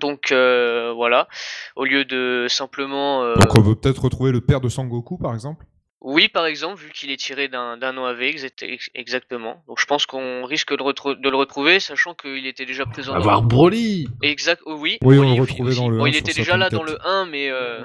Donc 0.00 0.32
euh, 0.32 0.92
voilà, 0.94 1.28
au 1.76 1.84
lieu 1.84 2.04
de 2.04 2.46
simplement... 2.48 3.24
euh, 3.24 3.34
Donc 3.36 3.54
on 3.54 3.60
veut 3.62 3.74
peut-être 3.74 4.02
retrouver 4.04 4.32
le 4.32 4.40
père 4.42 4.60
de 4.60 4.68
Sangoku, 4.68 5.16
par 5.18 5.32
exemple? 5.34 5.64
Oui, 6.00 6.28
par 6.28 6.46
exemple, 6.46 6.76
vu 6.80 6.90
qu'il 6.92 7.10
est 7.10 7.16
tiré 7.16 7.48
d'un 7.48 7.76
d'un 7.76 7.96
OAV, 7.96 8.22
exact- 8.22 8.62
ex- 8.62 8.90
exactement. 8.94 9.64
Donc 9.66 9.80
je 9.80 9.86
pense 9.86 10.06
qu'on 10.06 10.44
risque 10.44 10.72
de, 10.72 11.14
de 11.20 11.28
le 11.28 11.36
retrouver, 11.36 11.80
sachant 11.80 12.14
qu'il 12.14 12.46
était 12.46 12.66
déjà 12.66 12.86
présent 12.86 13.12
dans 13.12 13.18
Avoir 13.18 13.42
Broly 13.42 14.08
Exact, 14.22 14.62
oh 14.66 14.76
oui. 14.78 14.98
Oui, 15.02 15.18
on 15.18 15.34
le 15.34 15.40
retrouvait 15.40 15.74
dans 15.74 15.88
le 15.88 15.98
Bon, 15.98 16.04
1 16.04 16.08
il 16.08 16.16
était 16.16 16.32
déjà 16.34 16.56
là 16.56 16.68
34. 16.70 16.72
dans 16.86 16.92
le 16.92 16.98
1, 17.06 17.26
mais... 17.26 17.50
Euh... 17.50 17.82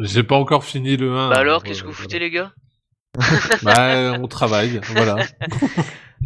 J'ai 0.00 0.22
pas 0.24 0.34
encore 0.36 0.64
fini 0.64 0.96
le 0.96 1.12
1. 1.14 1.28
Bah 1.30 1.36
alors, 1.36 1.62
qu'est-ce 1.62 1.82
que 1.82 1.86
vous 1.86 1.92
foutez 1.92 2.18
les 2.18 2.30
gars? 2.30 2.52
Bah, 3.62 4.14
on 4.20 4.28
travaille, 4.28 4.80
voilà. 4.92 5.16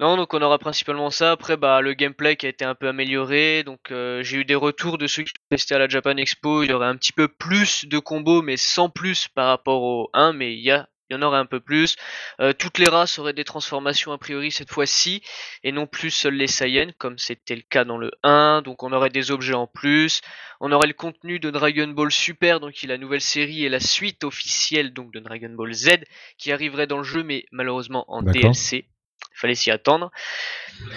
Non, 0.01 0.17
donc 0.17 0.33
on 0.33 0.41
aura 0.41 0.59
principalement 0.59 1.11
ça. 1.11 1.33
Après, 1.33 1.57
bah, 1.57 1.81
le 1.81 1.93
gameplay 1.93 2.37
qui 2.37 2.47
a 2.47 2.49
été 2.49 2.65
un 2.65 2.75
peu 2.75 2.89
amélioré. 2.89 3.63
Donc, 3.63 3.91
euh, 3.91 4.23
j'ai 4.23 4.39
eu 4.39 4.45
des 4.45 4.55
retours 4.55 4.99
de 4.99 5.07
ceux 5.07 5.23
qui 5.23 5.29
sont 5.29 5.47
restés 5.51 5.75
à 5.75 5.79
la 5.79 5.89
Japan 5.89 6.17
Expo. 6.17 6.63
Il 6.63 6.71
y 6.71 6.73
aurait 6.73 6.87
un 6.87 6.97
petit 6.97 7.13
peu 7.13 7.29
plus 7.29 7.85
de 7.85 7.99
combos, 7.99 8.43
mais 8.43 8.57
sans 8.57 8.89
plus 8.89 9.29
par 9.29 9.49
rapport 9.49 9.83
au 9.83 10.11
1. 10.15 10.33
Mais 10.33 10.55
il 10.55 10.61
y 10.61 10.71
a, 10.71 10.89
il 11.13 11.17
y 11.17 11.19
en 11.19 11.23
aurait 11.23 11.39
un 11.39 11.47
peu 11.47 11.61
plus. 11.61 11.97
Euh, 12.41 12.53
toutes 12.53 12.79
les 12.79 12.89
races 12.89 13.19
auraient 13.19 13.35
des 13.35 13.45
transformations 13.45 14.13
a 14.13 14.19
priori 14.19 14.51
cette 14.51 14.71
fois-ci, 14.71 15.23
et 15.63 15.73
non 15.73 15.87
plus 15.87 16.11
seuls 16.11 16.35
les 16.35 16.47
Saiyans, 16.47 16.93
comme 16.97 17.19
c'était 17.19 17.55
le 17.55 17.63
cas 17.63 17.85
dans 17.85 17.99
le 17.99 18.11
1. 18.23 18.63
Donc, 18.63 18.83
on 18.83 18.93
aurait 18.93 19.11
des 19.11 19.31
objets 19.31 19.55
en 19.55 19.67
plus. 19.67 20.23
On 20.61 20.73
aurait 20.73 20.87
le 20.87 20.95
contenu 20.95 21.39
de 21.39 21.51
Dragon 21.51 21.89
Ball 21.89 22.11
Super, 22.11 22.61
donc 22.61 22.73
qui 22.73 22.87
est 22.87 22.89
la 22.89 22.99
nouvelle 22.99 23.21
série 23.21 23.65
et 23.65 23.69
la 23.69 23.81
suite 23.81 24.25
officielle 24.25 24.93
donc 24.93 25.13
de 25.13 25.21
Dragon 25.21 25.51
Ball 25.51 25.73
Z, 25.75 25.99
qui 26.39 26.51
arriverait 26.51 26.87
dans 26.87 26.99
le 26.99 27.05
jeu, 27.05 27.23
mais 27.23 27.45
malheureusement 27.53 28.05
en. 28.09 28.23
DLC. 28.23 28.87
Il 29.35 29.39
fallait 29.39 29.55
s'y 29.55 29.71
attendre. 29.71 30.11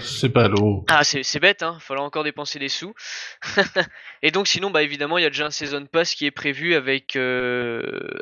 C'est 0.02 0.30
pas 0.30 0.48
l'eau. 0.48 0.84
Ah, 0.90 1.04
c'est 1.04 1.40
bête, 1.40 1.64
hein. 1.64 1.78
Falloir 1.80 2.06
encore 2.06 2.24
dépenser 2.24 2.60
des 2.60 2.70
sous. 2.70 2.94
et 4.24 4.32
donc, 4.32 4.48
sinon, 4.48 4.72
bah 4.72 4.84
évidemment, 4.84 5.18
il 5.18 5.24
y 5.24 5.26
a 5.26 5.30
déjà 5.30 5.46
un 5.46 5.52
season 5.52 5.86
pass 5.86 6.16
qui 6.16 6.26
est 6.26 6.32
prévu 6.32 6.76
avec 6.76 7.16
euh, 7.16 7.82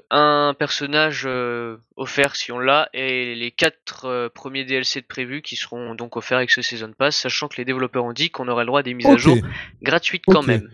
un 0.10 0.56
personnage 0.58 1.24
euh, 1.26 1.78
offert 1.96 2.36
si 2.36 2.52
on 2.52 2.60
l'a 2.60 2.90
et 2.94 3.36
les 3.36 3.52
quatre 3.52 4.06
euh, 4.06 4.30
premiers 4.30 4.66
DLC 4.66 5.02
de 5.02 5.06
prévus 5.06 5.42
qui 5.42 5.56
seront 5.56 5.96
donc 5.96 6.18
offerts 6.18 6.38
avec 6.38 6.52
ce 6.52 6.62
season 6.62 6.92
pass, 6.98 7.16
sachant 7.16 7.48
que 7.48 7.58
les 7.58 7.66
développeurs 7.66 8.04
ont 8.04 8.14
dit 8.14 8.30
qu'on 8.30 8.48
aurait 8.48 8.64
le 8.64 8.68
droit 8.68 8.80
à 8.82 8.84
des 8.84 8.94
mises 8.94 9.08
à 9.08 9.18
jour 9.18 9.38
gratuites 9.82 10.24
quand 10.28 10.44
même. 10.44 10.70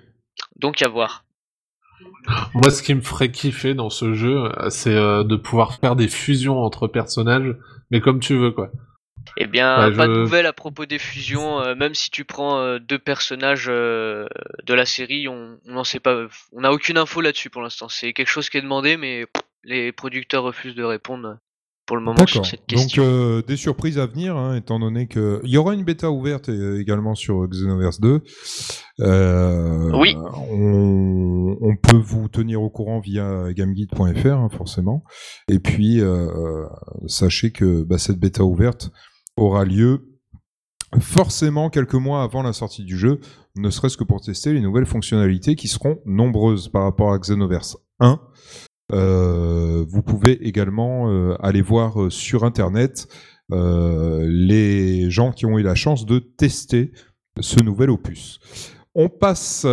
Donc 0.58 0.82
à 0.82 0.88
voir. 0.88 1.26
Moi, 2.54 2.70
ce 2.70 2.82
qui 2.82 2.96
me 2.96 3.02
ferait 3.02 3.32
kiffer 3.32 3.74
dans 3.74 3.90
ce 3.90 4.14
jeu, 4.14 4.52
c'est 4.70 4.96
de 4.96 5.36
pouvoir 5.36 5.76
faire 5.80 5.96
des 5.96 6.08
fusions 6.08 6.60
entre 6.60 6.88
personnages, 6.88 7.56
mais 7.92 8.00
comme 8.00 8.20
tu 8.20 8.38
veux, 8.38 8.52
quoi. 8.52 8.72
Eh 9.38 9.48
bien, 9.48 9.90
Ouais, 9.90 9.96
pas 9.96 10.08
de 10.08 10.14
nouvelles 10.14 10.46
à 10.46 10.54
propos 10.54 10.86
des 10.86 11.00
fusions. 11.00 11.60
euh, 11.62 11.76
même 11.76 11.94
si 11.94 12.10
tu 12.10 12.26
prends 12.26 12.60
euh, 12.60 12.80
deux 12.80 13.00
personnages 13.00 13.68
euh, 13.70 14.28
de 14.66 14.74
la 14.74 14.86
série, 14.86 15.28
on 15.28 15.58
n'en 15.66 15.84
sait 15.84 16.00
pas. 16.00 16.26
On 16.54 16.62
n'a 16.62 16.72
aucune 16.72 16.98
info 16.98 17.22
là-dessus 17.22 17.50
pour 17.50 17.62
l'instant. 17.62 17.88
C'est 17.90 18.14
quelque 18.14 18.28
chose 18.30 18.50
qui 18.50 18.58
est 18.58 18.62
demandé, 18.62 18.98
mais 18.98 19.26
pff, 19.26 19.44
les 19.64 19.92
producteurs 19.92 20.44
refusent 20.44 20.76
de 20.76 20.84
répondre 20.84 21.38
pour 21.86 21.98
le 21.98 22.04
moment 22.04 22.28
sur 22.28 22.46
cette 22.46 22.62
Donc 22.70 22.80
question. 22.82 23.04
euh, 23.04 23.42
des 23.42 23.58
surprises 23.58 23.98
à 23.98 24.06
venir, 24.06 24.38
hein, 24.38 24.56
étant 24.56 24.78
donné 24.80 25.08
que 25.08 25.42
il 25.44 25.50
y 25.50 25.58
aura 25.58 25.74
une 25.74 25.84
bêta 25.84 26.12
ouverte 26.12 26.48
également 26.50 27.16
sur 27.16 27.48
Xenoverse 27.48 28.00
2. 28.00 28.22
Euh, 29.00 29.90
Oui. 29.94 30.16
On, 30.16 31.58
on 31.62 31.76
peut 31.78 31.98
vous 31.98 32.28
tenir 32.30 32.62
au 32.62 32.70
courant 32.70 33.00
via 33.00 33.52
gameguide.fr 33.54 34.28
hein, 34.28 34.50
forcément. 34.56 35.04
Et 35.50 35.58
puis 35.60 36.02
sachez 37.08 37.52
que 37.52 37.84
bah, 37.84 37.98
cette 37.98 38.20
bêta 38.20 38.44
ouverte 38.44 38.92
aura 39.42 39.66
lieu 39.66 40.10
forcément 41.00 41.70
quelques 41.70 41.94
mois 41.94 42.24
avant 42.24 42.42
la 42.42 42.54
sortie 42.54 42.84
du 42.84 42.98
jeu, 42.98 43.20
ne 43.56 43.70
serait-ce 43.70 43.98
que 43.98 44.04
pour 44.04 44.22
tester 44.22 44.54
les 44.54 44.62
nouvelles 44.62 44.86
fonctionnalités 44.86 45.56
qui 45.56 45.68
seront 45.68 46.00
nombreuses 46.06 46.70
par 46.70 46.84
rapport 46.84 47.14
à 47.14 47.20
Xenoverse 47.20 47.78
1. 48.00 48.20
Euh, 48.92 49.86
vous 49.88 50.02
pouvez 50.02 50.48
également 50.48 51.10
euh, 51.10 51.36
aller 51.42 51.62
voir 51.62 52.02
euh, 52.02 52.10
sur 52.10 52.44
internet 52.44 53.08
les 53.52 55.10
gens 55.10 55.32
qui 55.32 55.48
ont 55.48 55.58
eu 55.58 55.64
la 55.64 55.74
chance 55.74 56.06
de 56.06 56.20
tester 56.20 56.92
ce 57.40 57.60
nouvel 57.64 57.90
opus. 57.90 58.40
On 58.94 59.10
passe 59.10 59.66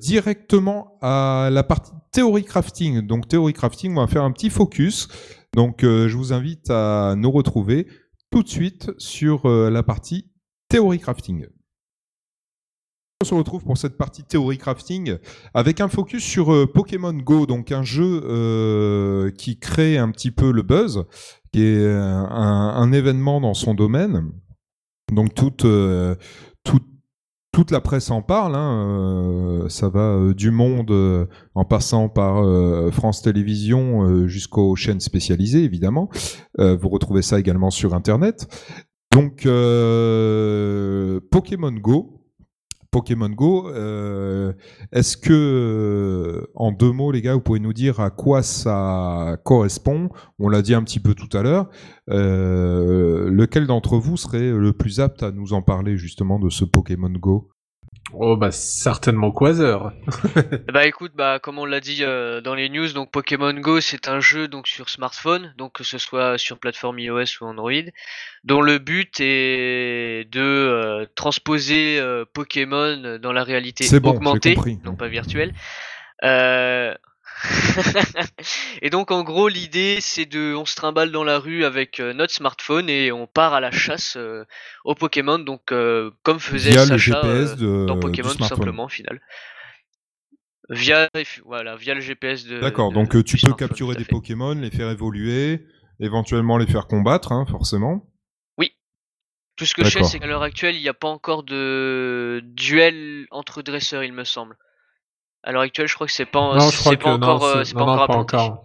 directement 0.00 0.96
à 1.02 1.48
la 1.50 1.64
partie 1.64 1.90
théorie 2.12 2.44
crafting. 2.44 3.00
Donc 3.00 3.26
théorie 3.26 3.54
crafting, 3.54 3.90
on 3.96 4.02
va 4.02 4.06
faire 4.06 4.22
un 4.22 4.30
petit 4.30 4.50
focus. 4.50 5.08
Donc 5.56 5.78
je 5.82 6.16
vous 6.16 6.32
invite 6.32 6.70
à 6.70 7.14
nous 7.16 7.32
retrouver 7.32 7.88
tout 8.30 8.42
de 8.42 8.48
suite 8.48 8.90
sur 8.98 9.46
euh, 9.46 9.70
la 9.70 9.82
partie 9.82 10.30
théorie 10.68 10.98
crafting. 10.98 11.46
On 13.22 13.24
se 13.24 13.34
retrouve 13.34 13.64
pour 13.64 13.78
cette 13.78 13.96
partie 13.96 14.24
théorie 14.24 14.58
crafting 14.58 15.16
avec 15.54 15.80
un 15.80 15.88
focus 15.88 16.22
sur 16.22 16.52
euh, 16.52 16.66
Pokémon 16.66 17.14
Go, 17.14 17.46
donc 17.46 17.72
un 17.72 17.82
jeu 17.82 18.22
euh, 18.24 19.30
qui 19.30 19.58
crée 19.58 19.96
un 19.96 20.10
petit 20.10 20.30
peu 20.30 20.52
le 20.52 20.62
buzz, 20.62 21.04
qui 21.52 21.62
est 21.62 21.86
un, 21.86 22.92
événement 22.92 23.40
dans 23.40 23.54
son 23.54 23.74
domaine. 23.74 24.32
Donc 25.12 25.34
toute, 25.34 25.64
toute, 26.64 26.95
toute 27.56 27.70
la 27.70 27.80
presse 27.80 28.10
en 28.10 28.20
parle, 28.20 28.54
hein, 28.54 28.86
euh, 29.64 29.68
ça 29.70 29.88
va 29.88 30.00
euh, 30.00 30.34
du 30.34 30.50
monde 30.50 30.90
euh, 30.90 31.24
en 31.54 31.64
passant 31.64 32.10
par 32.10 32.44
France 32.92 33.22
Télévisions 33.22 34.26
jusqu'aux 34.26 34.76
chaînes 34.76 35.00
spécialisées, 35.00 35.64
évidemment. 35.64 36.10
Vous 36.58 36.88
retrouvez 36.90 37.22
ça 37.22 37.38
également 37.38 37.70
sur 37.70 37.94
Internet. 37.94 38.46
Donc 39.10 39.44
Pokémon 41.30 41.72
Go, 41.72 42.25
Pokémon 42.96 43.28
Go. 43.28 43.68
euh, 43.68 44.54
Est-ce 44.90 45.18
que, 45.18 45.30
euh, 45.30 46.46
en 46.54 46.72
deux 46.72 46.92
mots, 46.92 47.12
les 47.12 47.20
gars, 47.20 47.34
vous 47.34 47.42
pouvez 47.42 47.60
nous 47.60 47.74
dire 47.74 48.00
à 48.00 48.08
quoi 48.08 48.42
ça 48.42 49.36
correspond? 49.44 50.08
On 50.38 50.48
l'a 50.48 50.62
dit 50.62 50.72
un 50.72 50.82
petit 50.82 50.98
peu 50.98 51.14
tout 51.14 51.28
à 51.36 51.42
l'heure. 51.42 51.68
Euh, 52.08 53.28
lequel 53.28 53.66
d'entre 53.66 53.98
vous 53.98 54.16
serait 54.16 54.50
le 54.50 54.72
plus 54.72 55.00
apte 55.00 55.22
à 55.22 55.30
nous 55.30 55.52
en 55.52 55.60
parler 55.60 55.98
justement 55.98 56.38
de 56.38 56.48
ce 56.48 56.64
Pokémon 56.64 57.10
Go? 57.10 57.50
Oh, 58.12 58.36
bah, 58.36 58.50
certainement 58.52 59.32
Quasar. 59.32 59.92
Bah 60.72 60.86
écoute, 60.86 61.12
bah 61.14 61.38
comme 61.38 61.58
on 61.58 61.64
l'a 61.64 61.80
dit 61.80 61.98
euh, 62.02 62.40
dans 62.40 62.54
les 62.54 62.68
news, 62.68 62.92
donc 62.92 63.10
Pokémon 63.10 63.52
Go 63.54 63.80
c'est 63.80 64.08
un 64.08 64.20
jeu 64.20 64.46
donc 64.46 64.68
sur 64.68 64.88
smartphone, 64.88 65.54
donc 65.56 65.72
que 65.72 65.84
ce 65.84 65.98
soit 65.98 66.38
sur 66.38 66.58
plateforme 66.58 66.98
iOS 66.98 67.40
ou 67.40 67.46
Android, 67.46 67.72
dont 68.44 68.60
le 68.60 68.78
but 68.78 69.20
est 69.20 70.30
de 70.30 70.40
euh, 70.40 71.06
transposer 71.14 71.98
euh, 71.98 72.24
Pokémon 72.32 73.18
dans 73.20 73.32
la 73.32 73.42
réalité 73.42 73.86
bon, 74.00 74.10
augmentée, 74.10 74.56
non 74.84 74.94
pas 74.94 75.08
virtuelle. 75.08 75.52
Euh... 76.22 76.94
et 78.82 78.88
donc 78.88 79.10
en 79.10 79.22
gros 79.22 79.48
l'idée 79.48 79.98
c'est 80.00 80.24
de 80.24 80.54
on 80.54 80.64
se 80.64 80.74
trimballe 80.74 81.10
dans 81.10 81.24
la 81.24 81.38
rue 81.38 81.64
avec 81.64 82.00
euh, 82.00 82.14
notre 82.14 82.32
smartphone 82.32 82.88
et 82.88 83.12
on 83.12 83.26
part 83.26 83.52
à 83.52 83.60
la 83.60 83.70
chasse 83.70 84.16
euh, 84.16 84.44
aux 84.84 84.94
Pokémon 84.94 85.38
donc 85.38 85.70
euh, 85.70 86.10
comme 86.22 86.40
faisait 86.40 86.70
Via 86.70 86.86
le 86.86 86.96
GPS 86.96 87.56
de, 87.56 87.84
dans 87.86 87.98
Pokémon 87.98 88.30
tout 88.34 88.44
simplement 88.44 88.84
au 88.84 88.88
final. 88.88 89.20
Via 90.70 91.08
voilà 91.44 91.76
via 91.76 91.94
le 91.94 92.00
GPS 92.00 92.44
de 92.44 92.58
D'accord, 92.58 92.92
donc 92.92 93.22
tu 93.24 93.36
peux 93.36 93.52
capturer 93.52 93.94
des. 93.94 94.04
Pokémon, 94.04 94.54
les 94.54 94.70
faire 94.70 94.90
évoluer, 94.90 95.64
éventuellement 96.00 96.58
les 96.58 96.66
faire 96.66 96.86
combattre, 96.86 97.32
hein, 97.32 97.44
forcément. 97.48 98.04
Tout 99.56 99.64
ce 99.64 99.72
que 99.72 99.84
je 99.84 99.88
sais 99.88 100.04
c'est 100.04 100.18
qu'à 100.18 100.26
l'heure 100.26 100.42
actuelle 100.42 100.76
il 100.76 100.82
n'y 100.82 100.88
a 100.88 100.94
pas 100.94 101.08
encore 101.08 101.42
de 101.42 102.42
duel 102.44 103.26
entre 103.30 103.62
dresseurs 103.62 104.04
il 104.04 104.12
me 104.12 104.24
semble. 104.24 104.56
À 105.46 105.52
l'heure 105.52 105.62
actuelle 105.62 105.86
je 105.88 105.94
crois 105.94 106.06
que 106.08 106.12
c'est 106.12 106.26
pas 106.26 106.54
non, 106.58 106.68
je 106.70 106.78
crois 106.78 106.96
que 106.96 107.02
pas 107.04 107.16
non, 107.16 107.26
encore 107.28 107.44
euh, 107.44 107.64
c'est- 107.64 107.74
non, 107.74 107.80
pas 107.80 107.86
non, 107.86 107.92
encore 107.92 108.06
pas 108.08 108.16
encore. 108.16 108.64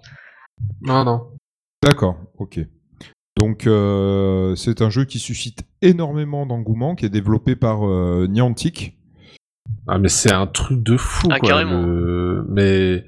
Non, 0.82 1.04
non. 1.06 1.28
D'accord, 1.84 2.18
ok. 2.38 2.60
Donc 3.38 3.66
euh, 3.68 4.56
c'est 4.56 4.82
un 4.82 4.90
jeu 4.90 5.06
qui 5.06 5.20
suscite 5.20 5.64
énormément 5.82 6.46
d'engouement, 6.46 6.96
qui 6.96 7.06
est 7.06 7.10
développé 7.10 7.56
par 7.56 7.88
euh, 7.88 8.28
Niantic. 8.28 8.98
Ah, 9.88 9.98
mais 10.00 10.10
c'est 10.10 10.34
un 10.34 10.48
truc 10.48 10.84
de 10.84 10.98
fou, 10.98 11.28
Ah, 11.32 11.40
quoi. 11.40 11.50
carrément. 11.50 11.82
le- 11.82 12.46
Mais 12.50 13.06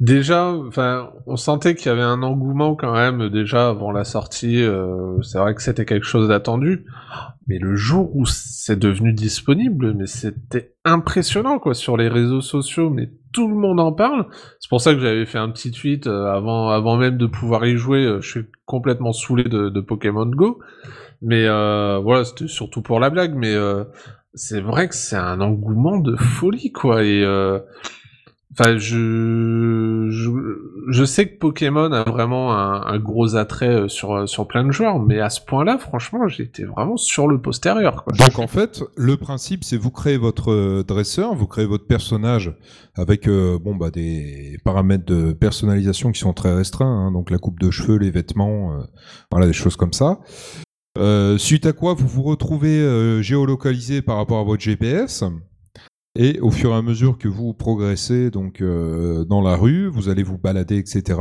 déjà, 0.00 0.52
enfin, 0.52 1.10
on 1.26 1.36
sentait 1.36 1.74
qu'il 1.74 1.86
y 1.86 1.90
avait 1.90 2.02
un 2.02 2.22
engouement 2.22 2.74
quand 2.74 2.92
même 2.92 3.28
déjà 3.30 3.68
avant 3.68 3.92
la 3.92 4.04
sortie. 4.04 4.62
euh, 4.62 5.20
c'est 5.22 5.38
vrai 5.38 5.54
que 5.54 5.62
c'était 5.62 5.84
quelque 5.84 6.06
chose 6.06 6.28
d'attendu, 6.28 6.86
mais 7.46 7.58
le 7.58 7.76
jour 7.76 8.14
où 8.14 8.26
c'est 8.26 8.78
devenu 8.78 9.12
disponible, 9.12 9.94
mais 9.94 10.06
c'était 10.06 10.74
impressionnant 10.84 11.58
quoi 11.58 11.74
sur 11.74 11.96
les 11.96 12.08
réseaux 12.08 12.40
sociaux. 12.40 12.90
Mais 12.90 13.10
tout 13.32 13.48
le 13.48 13.54
monde 13.54 13.80
en 13.80 13.92
parle. 13.92 14.26
C'est 14.60 14.68
pour 14.68 14.80
ça 14.80 14.94
que 14.94 15.00
j'avais 15.00 15.26
fait 15.26 15.38
un 15.38 15.50
petit 15.50 15.70
tweet 15.70 16.06
euh, 16.06 16.26
avant, 16.26 16.68
avant 16.68 16.96
même 16.96 17.16
de 17.16 17.26
pouvoir 17.26 17.64
y 17.66 17.76
jouer. 17.76 18.04
euh, 18.04 18.20
je 18.20 18.28
suis 18.28 18.46
complètement 18.64 19.12
saoulé 19.12 19.44
de, 19.44 19.80
Pokémon 19.80 20.26
Go, 20.26 20.58
mais 21.22 21.46
voilà, 21.46 22.24
c'était 22.24 22.48
surtout 22.48 22.82
pour 22.82 23.00
la 23.00 23.10
blague. 23.10 23.34
Mais 23.34 23.54
c'est 24.34 24.60
vrai 24.60 24.88
que 24.88 24.94
c'est 24.94 25.16
un 25.16 25.40
engouement 25.40 25.98
de 25.98 26.16
folie 26.16 26.72
quoi 26.72 27.02
Enfin, 28.58 28.78
je, 28.78 30.08
je, 30.10 30.30
je 30.88 31.04
sais 31.04 31.28
que 31.28 31.38
Pokémon 31.38 31.92
a 31.92 32.04
vraiment 32.04 32.54
un, 32.54 32.98
gros 32.98 33.36
attrait 33.36 33.68
euh, 33.68 33.88
sur, 33.88 34.26
sur 34.26 34.48
plein 34.48 34.64
de 34.64 34.72
joueurs, 34.72 34.98
mais 34.98 35.20
à 35.20 35.28
ce 35.28 35.42
point-là, 35.42 35.76
franchement, 35.76 36.26
j'étais 36.26 36.64
vraiment 36.64 36.96
sur 36.96 37.28
le 37.28 37.38
postérieur. 37.38 38.04
Donc 38.18 38.38
en 38.38 38.46
fait, 38.46 38.82
le 38.96 39.18
principe, 39.18 39.62
c'est 39.62 39.76
vous 39.76 39.90
créez 39.90 40.16
votre 40.16 40.52
euh, 40.52 40.82
dresseur, 40.82 41.34
vous 41.34 41.46
créez 41.46 41.66
votre 41.66 41.86
personnage 41.86 42.56
avec 42.94 43.28
euh, 43.28 43.58
bon 43.58 43.76
bah 43.76 43.90
des 43.90 44.58
paramètres 44.64 45.04
de 45.04 45.32
personnalisation 45.32 46.10
qui 46.12 46.20
sont 46.20 46.32
très 46.32 46.54
restreints, 46.54 47.08
hein, 47.08 47.12
donc 47.12 47.30
la 47.30 47.38
coupe 47.38 47.60
de 47.60 47.70
cheveux, 47.70 47.98
les 47.98 48.10
vêtements, 48.10 48.72
euh, 48.72 48.84
voilà 49.30 49.46
des 49.46 49.52
choses 49.52 49.76
comme 49.76 49.92
ça. 49.92 50.20
Euh, 50.96 51.36
suite 51.36 51.66
à 51.66 51.72
quoi 51.72 51.94
vous 51.94 52.08
vous 52.08 52.22
retrouvez 52.22 52.80
euh, 52.80 53.20
géolocalisé 53.20 54.00
par 54.00 54.16
rapport 54.16 54.38
à 54.38 54.44
votre 54.44 54.62
GPS. 54.62 55.24
Et 56.18 56.40
au 56.40 56.50
fur 56.50 56.70
et 56.70 56.74
à 56.74 56.80
mesure 56.80 57.18
que 57.18 57.28
vous 57.28 57.52
progressez 57.52 58.30
donc 58.30 58.62
euh, 58.62 59.24
dans 59.26 59.42
la 59.42 59.54
rue, 59.54 59.86
vous 59.86 60.08
allez 60.08 60.22
vous 60.22 60.38
balader, 60.38 60.78
etc. 60.78 61.20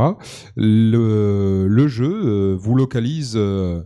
Le, 0.55 1.87
jeu 1.87 2.11
euh, 2.25 2.55
vous 2.57 2.75
localise 2.75 3.33
euh, 3.35 3.83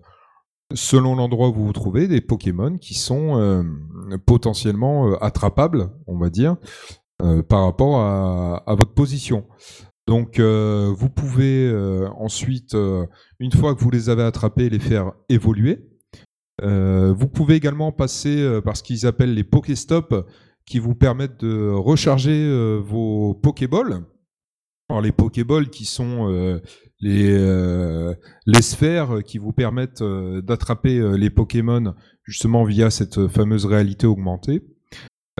selon 0.76 1.16
l'endroit 1.16 1.50
où 1.50 1.54
vous 1.54 1.66
vous 1.66 1.74
trouvez 1.74 2.08
des 2.08 2.22
Pokémon 2.22 2.78
qui 2.78 2.94
sont 2.94 3.66
potentiellement 4.28 5.16
attrapables, 5.16 5.90
on 6.06 6.20
va 6.20 6.30
dire, 6.30 6.58
par 7.18 7.64
rapport 7.64 7.98
à, 7.98 8.58
à 8.68 8.76
votre 8.76 8.94
position. 8.94 9.48
Donc 10.06 10.40
vous 10.40 11.10
pouvez 11.10 11.76
ensuite, 12.20 12.78
une 13.40 13.52
fois 13.52 13.74
que 13.74 13.80
vous 13.80 13.90
les 13.90 14.10
avez 14.10 14.22
attrapés, 14.22 14.70
les 14.70 14.78
faire 14.78 15.14
évoluer. 15.28 15.90
Vous 16.62 17.28
pouvez 17.28 17.56
également 17.56 17.92
passer 17.92 18.62
par 18.64 18.78
ce 18.78 18.84
qu'ils 18.84 19.08
appellent 19.08 19.34
les 19.34 19.44
Pokéstops, 19.44 20.24
qui 20.70 20.80
vous 20.80 20.96
permettent 20.96 21.44
de 21.44 21.72
recharger 21.72 22.46
euh, 22.46 22.80
vos 22.80 23.34
Pokéballs. 23.34 24.04
Alors 24.88 25.02
les 25.02 25.12
Pokéballs 25.12 25.70
qui 25.70 25.86
sont 25.86 26.30
euh, 26.32 26.60
les, 27.00 27.28
euh, 27.32 28.14
les 28.46 28.62
sphères 28.62 29.24
qui 29.26 29.40
vous 29.40 29.52
permettent 29.52 30.04
d'attraper 30.04 31.18
les 31.18 31.30
Pokémon 31.30 31.96
justement 32.24 32.64
via 32.64 32.90
cette 32.90 33.28
fameuse 33.28 33.66
réalité 33.66 34.08
augmentée. 34.08 34.62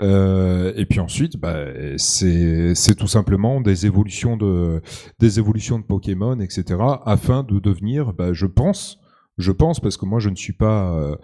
Et 0.02 0.86
puis 0.88 0.98
ensuite, 0.98 1.36
bah, 1.36 1.66
c'est 1.98 2.74
c'est 2.74 2.94
tout 2.94 3.06
simplement 3.06 3.60
des 3.60 3.84
évolutions 3.84 4.38
de 4.38 4.80
des 5.18 5.38
évolutions 5.38 5.78
de 5.78 5.84
Pokémon, 5.84 6.40
etc. 6.40 6.80
afin 7.04 7.42
de 7.42 7.58
devenir, 7.58 8.14
bah, 8.14 8.32
je 8.32 8.46
pense, 8.46 8.98
je 9.40 9.52
pense 9.52 9.80
parce 9.80 9.96
que 9.96 10.04
moi 10.06 10.20
je 10.20 10.28
ne 10.28 10.36
suis 10.36 10.52
pas 10.52 10.94
euh, 10.94 11.16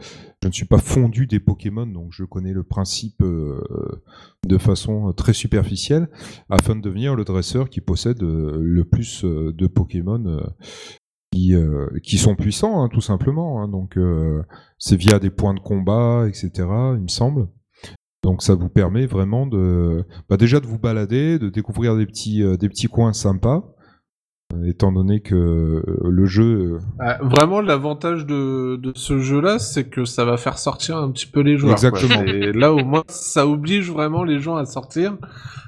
je 0.43 0.49
ne 0.49 0.53
suis 0.53 0.67
pas 0.67 0.79
fondu 0.79 1.27
des 1.27 1.41
Pokémon, 1.41 1.87
donc 1.87 2.09
je 2.11 2.25
connais 2.25 2.53
le 2.53 2.63
principe 2.63 3.23
euh, 3.23 3.61
de 4.47 4.59
façon 4.59 5.13
très 5.13 5.33
superficielle, 5.33 6.09
afin 6.49 6.77
de 6.77 6.81
devenir 6.81 7.15
le 7.15 7.25
dresseur 7.25 7.69
qui 7.69 7.81
possède 7.81 8.23
euh, 8.23 8.59
le 8.61 8.85
plus 8.85 9.25
de 9.25 9.67
Pokémon 9.67 10.41
qui, 11.33 11.55
qui 12.03 12.17
sont 12.19 12.35
puissants, 12.35 12.83
hein, 12.83 12.89
tout 12.89 13.01
simplement. 13.01 13.63
hein. 13.63 13.69
donc 13.69 13.99
c'est 14.79 14.97
via 14.97 15.19
des 15.19 15.31
points 15.31 15.55
de 15.55 15.61
combat, 15.61 16.27
etc. 16.29 16.51
Il 16.95 17.03
me 17.03 17.09
semble. 17.09 17.49
Donc 18.23 18.43
ça 18.43 18.55
vous 18.55 18.69
permet 18.69 19.07
vraiment 19.07 19.47
de 19.47 20.05
bah, 20.29 20.37
déjà 20.37 20.61
de 20.61 20.67
vous 20.67 20.79
balader, 20.79 21.39
de 21.39 21.49
découvrir 21.49 21.97
des 21.97 22.07
petits 22.07 22.43
des 22.59 22.69
petits 22.69 22.89
coins 22.89 23.13
sympas, 23.13 23.76
étant 24.65 24.93
donné 24.93 25.21
que 25.21 25.35
euh, 25.35 25.83
le 26.09 26.27
jeu 26.27 26.79
Euh, 27.01 27.13
vraiment, 27.21 27.61
l'avantage 27.61 28.27
de, 28.27 28.77
de 28.77 28.93
ce 28.95 29.19
jeu-là, 29.19 29.59
c'est 29.59 29.85
que 29.89 30.05
ça 30.05 30.25
va 30.25 30.37
faire 30.37 30.59
sortir 30.59 30.97
un 30.99 31.11
petit 31.11 31.27
peu 31.27 31.41
les 31.41 31.57
joueurs. 31.57 31.77
quoi. 31.79 31.89
Exactement. 31.91 32.23
Et 32.25 32.53
là, 32.53 32.73
au 32.73 32.85
moins, 32.85 33.03
ça 33.09 33.47
oblige 33.47 33.91
vraiment 33.91 34.25
les 34.25 34.39
gens 34.41 34.57
à 34.57 34.65
sortir, 34.65 35.17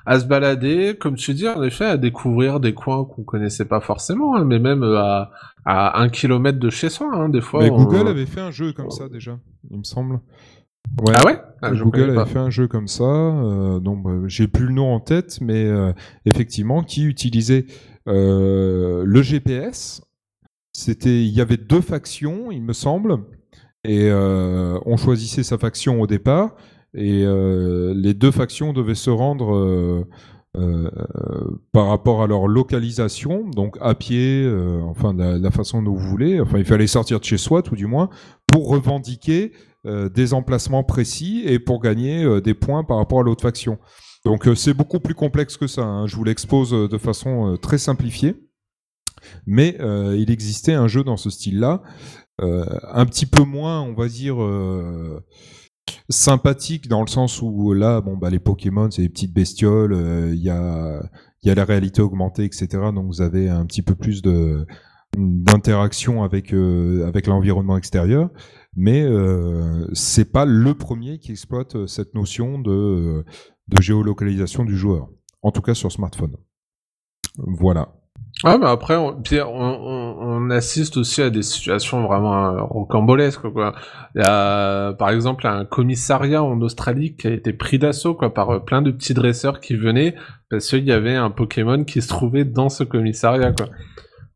à 0.06 0.18
se 0.20 0.26
balader, 0.26 0.96
comme 0.98 1.16
tu 1.16 1.34
dis, 1.34 1.48
en 1.48 1.62
effet, 1.62 1.84
à 1.86 1.96
découvrir 1.96 2.60
des 2.60 2.72
coins 2.72 3.04
qu'on 3.04 3.24
connaissait 3.24 3.66
pas 3.66 3.80
forcément, 3.80 4.36
hein, 4.36 4.44
mais 4.44 4.58
même 4.60 4.82
à, 4.84 5.30
à 5.64 6.00
un 6.00 6.08
kilomètre 6.08 6.58
de 6.58 6.70
chez 6.70 6.88
soi, 6.88 7.08
hein, 7.12 7.28
des 7.28 7.40
fois. 7.40 7.62
Mais 7.64 7.70
on- 7.70 7.84
Google 7.84 8.08
avait 8.08 8.26
fait 8.26 8.40
un 8.40 8.52
jeu 8.52 8.72
comme 8.72 8.90
ça 8.90 9.08
déjà, 9.08 9.38
il 9.70 9.78
me 9.78 9.84
semble. 9.84 10.20
Ouais. 11.02 11.12
Ah 11.14 11.26
ouais? 11.26 11.38
Ah, 11.60 11.72
Google 11.72 12.16
avait 12.16 12.24
fait 12.30 12.38
un 12.38 12.48
jeu 12.48 12.66
comme 12.68 12.86
ça, 12.88 13.04
euh, 13.04 13.78
donc 13.80 14.02
bah, 14.04 14.12
j'ai 14.26 14.46
plus 14.48 14.66
le 14.66 14.72
nom 14.72 14.94
en 14.94 15.00
tête, 15.00 15.38
mais 15.42 15.66
euh, 15.66 15.92
effectivement, 16.24 16.82
qui 16.82 17.04
utilisait 17.04 17.66
le 18.12 19.22
GPS. 19.22 20.02
C'était, 20.72 21.24
il 21.24 21.30
y 21.30 21.40
avait 21.40 21.56
deux 21.56 21.80
factions, 21.80 22.52
il 22.52 22.62
me 22.62 22.72
semble, 22.72 23.18
et 23.84 24.08
euh, 24.10 24.78
on 24.86 24.96
choisissait 24.96 25.42
sa 25.42 25.58
faction 25.58 26.00
au 26.00 26.06
départ, 26.06 26.54
et 26.94 27.24
euh, 27.24 27.92
les 27.96 28.14
deux 28.14 28.30
factions 28.30 28.72
devaient 28.72 28.94
se 28.94 29.10
rendre 29.10 29.54
euh, 29.56 30.04
euh, 30.56 30.90
par 31.72 31.88
rapport 31.88 32.22
à 32.22 32.26
leur 32.26 32.46
localisation, 32.46 33.48
donc 33.48 33.76
à 33.80 33.94
pied, 33.94 34.44
euh, 34.44 34.80
enfin 34.84 35.14
la, 35.14 35.38
la 35.38 35.50
façon 35.50 35.82
dont 35.82 35.94
vous 35.94 36.08
voulez. 36.08 36.40
Enfin, 36.40 36.58
il 36.58 36.64
fallait 36.64 36.86
sortir 36.86 37.20
de 37.20 37.24
chez 37.24 37.38
soi, 37.38 37.62
tout 37.62 37.76
du 37.76 37.86
moins, 37.86 38.08
pour 38.46 38.68
revendiquer 38.68 39.52
euh, 39.86 40.08
des 40.08 40.34
emplacements 40.34 40.84
précis 40.84 41.42
et 41.44 41.58
pour 41.58 41.80
gagner 41.80 42.24
euh, 42.24 42.40
des 42.40 42.54
points 42.54 42.84
par 42.84 42.96
rapport 42.96 43.20
à 43.20 43.22
l'autre 43.22 43.42
faction. 43.42 43.78
Donc 44.24 44.46
euh, 44.48 44.54
c'est 44.54 44.74
beaucoup 44.74 45.00
plus 45.00 45.14
complexe 45.14 45.56
que 45.56 45.66
ça. 45.66 45.82
hein. 45.82 46.06
Je 46.06 46.16
vous 46.16 46.24
l'expose 46.24 46.74
euh, 46.74 46.88
de 46.88 46.98
façon 46.98 47.52
euh, 47.52 47.56
très 47.56 47.78
simplifiée. 47.78 48.36
Mais 49.46 49.76
il 49.80 50.30
existait 50.30 50.74
un 50.74 50.86
jeu 50.86 51.02
dans 51.02 51.16
ce 51.16 51.28
style-là, 51.28 51.82
un 52.40 53.04
petit 53.04 53.26
peu 53.26 53.42
moins, 53.42 53.82
on 53.82 53.92
va 53.92 54.06
dire, 54.06 54.36
sympathique 56.08 56.86
dans 56.86 57.00
le 57.00 57.08
sens 57.08 57.42
où 57.42 57.72
là, 57.72 58.00
bon, 58.00 58.16
bah, 58.16 58.30
les 58.30 58.38
Pokémon, 58.38 58.88
c'est 58.92 59.02
des 59.02 59.08
petites 59.08 59.34
bestioles, 59.34 60.30
il 60.32 60.38
y, 60.38 60.50
a, 60.50 61.02
y 61.42 61.50
a 61.50 61.54
la 61.56 61.64
réalité 61.64 62.00
augmentée, 62.00 62.44
etc. 62.44 62.68
Donc 62.94 63.06
vous 63.08 63.20
avez 63.20 63.48
un 63.48 63.66
petit 63.66 63.82
peu 63.82 63.96
plus 63.96 64.22
de 64.22 64.64
d'interaction 65.16 66.22
avec 66.22 66.52
avec 66.52 67.26
l'environnement 67.26 67.76
extérieur, 67.76 68.30
mais 68.76 69.04
c'est 69.94 70.30
pas 70.30 70.44
le 70.44 70.74
premier 70.74 71.18
qui 71.18 71.32
exploite 71.32 71.86
cette 71.86 72.14
notion 72.14 72.60
de 72.60 73.24
de 73.68 73.82
géolocalisation 73.82 74.64
du 74.64 74.76
joueur, 74.76 75.08
en 75.42 75.50
tout 75.50 75.62
cas 75.62 75.74
sur 75.74 75.92
smartphone. 75.92 76.36
Voilà. 77.36 77.88
Ah, 78.44 78.56
mais 78.58 78.66
après, 78.66 78.96
on, 78.96 79.20
puis 79.20 79.40
on, 79.40 79.48
on, 79.48 80.16
on 80.20 80.50
assiste 80.50 80.96
aussi 80.96 81.22
à 81.22 81.30
des 81.30 81.42
situations 81.42 82.06
vraiment 82.06 82.50
euh, 82.50 82.62
rocambolesques, 82.62 83.50
quoi. 83.50 83.74
Il 84.14 84.20
y 84.20 84.24
a, 84.24 84.92
par 84.92 85.10
exemple, 85.10 85.46
un 85.46 85.64
commissariat 85.64 86.42
en 86.42 86.60
Australie 86.60 87.16
qui 87.16 87.26
a 87.26 87.30
été 87.30 87.52
pris 87.52 87.78
d'assaut, 87.78 88.14
quoi, 88.14 88.32
par 88.34 88.50
euh, 88.50 88.58
plein 88.60 88.82
de 88.82 88.90
petits 88.90 89.14
dresseurs 89.14 89.60
qui 89.60 89.74
venaient 89.76 90.14
parce 90.50 90.68
qu'il 90.68 90.84
y 90.84 90.92
avait 90.92 91.16
un 91.16 91.30
Pokémon 91.30 91.84
qui 91.84 92.00
se 92.00 92.08
trouvait 92.08 92.44
dans 92.44 92.68
ce 92.68 92.84
commissariat, 92.84 93.52
quoi. 93.52 93.66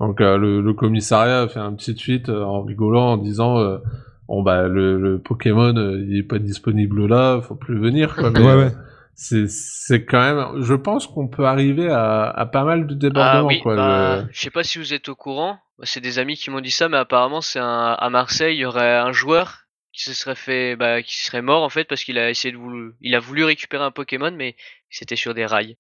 Donc, 0.01 0.21
euh, 0.21 0.37
le, 0.37 0.61
le 0.61 0.75
commissariat 0.75 1.43
a 1.43 1.49
fait 1.49 1.61
un 1.61 1.73
petit 1.75 1.95
tweet 1.95 2.29
euh, 2.29 2.43
en 2.43 2.63
rigolant, 2.63 3.13
en 3.13 3.17
disant, 3.19 3.59
euh, 3.59 3.79
bon, 4.27 4.43
bah, 4.43 4.67
le, 4.67 4.99
le 4.99 5.21
Pokémon, 5.21 5.73
il 5.75 6.17
est 6.17 6.25
pas 6.25 6.41
disponible 6.41 7.07
là, 7.07 7.41
faut 7.41 7.55
plus 7.55 7.79
venir, 7.79 8.17
quoi. 8.17 8.31
Mais, 8.31 8.41
Ouais, 8.41 8.55
ouais. 8.57 8.73
C'est, 9.15 9.49
c'est 9.49 10.05
quand 10.05 10.21
même, 10.21 10.63
je 10.63 10.75
pense 10.75 11.07
qu'on 11.07 11.29
peut 11.29 11.45
arriver 11.47 11.89
à, 11.89 12.25
à 12.31 12.47
pas 12.47 12.65
mal 12.65 12.87
de 12.87 12.95
débordements, 12.95 13.43
Ah 13.43 13.45
oui, 13.49 13.63
quoi. 13.63 13.77
bah, 13.77 14.27
je 14.31 14.41
sais 14.41 14.51
pas 14.51 14.65
si 14.65 14.79
vous 14.79 14.93
êtes 14.95 15.09
au 15.09 15.17
courant, 15.17 15.59
c'est 15.83 16.01
des 16.01 16.19
amis 16.19 16.37
qui 16.37 16.51
m'ont 16.51 16.61
dit 16.61 16.71
ça, 16.71 16.89
mais 16.91 16.97
apparemment 16.99 17.41
c'est 17.41 17.59
un, 17.59 17.93
à 17.93 18.11
Marseille, 18.11 18.57
il 18.57 18.61
y 18.61 18.65
aurait 18.67 18.97
un 18.99 19.13
joueur 19.13 19.67
qui 19.93 20.03
se 20.05 20.13
serait 20.15 20.35
fait, 20.35 20.77
bah, 20.77 21.03
qui 21.03 21.19
serait 21.23 21.43
mort 21.43 21.63
en 21.63 21.69
fait 21.71 21.85
parce 21.85 22.05
qu'il 22.05 22.19
a 22.19 22.31
essayé 22.31 22.53
de 22.53 22.59
voulu, 22.59 22.95
il 23.01 23.15
a 23.15 23.21
voulu 23.21 23.45
récupérer 23.45 23.85
un 23.85 23.91
Pokémon, 23.91 24.31
mais 24.33 24.57
c'était 24.91 25.17
sur 25.17 25.35
des 25.35 25.47
rails. 25.47 25.77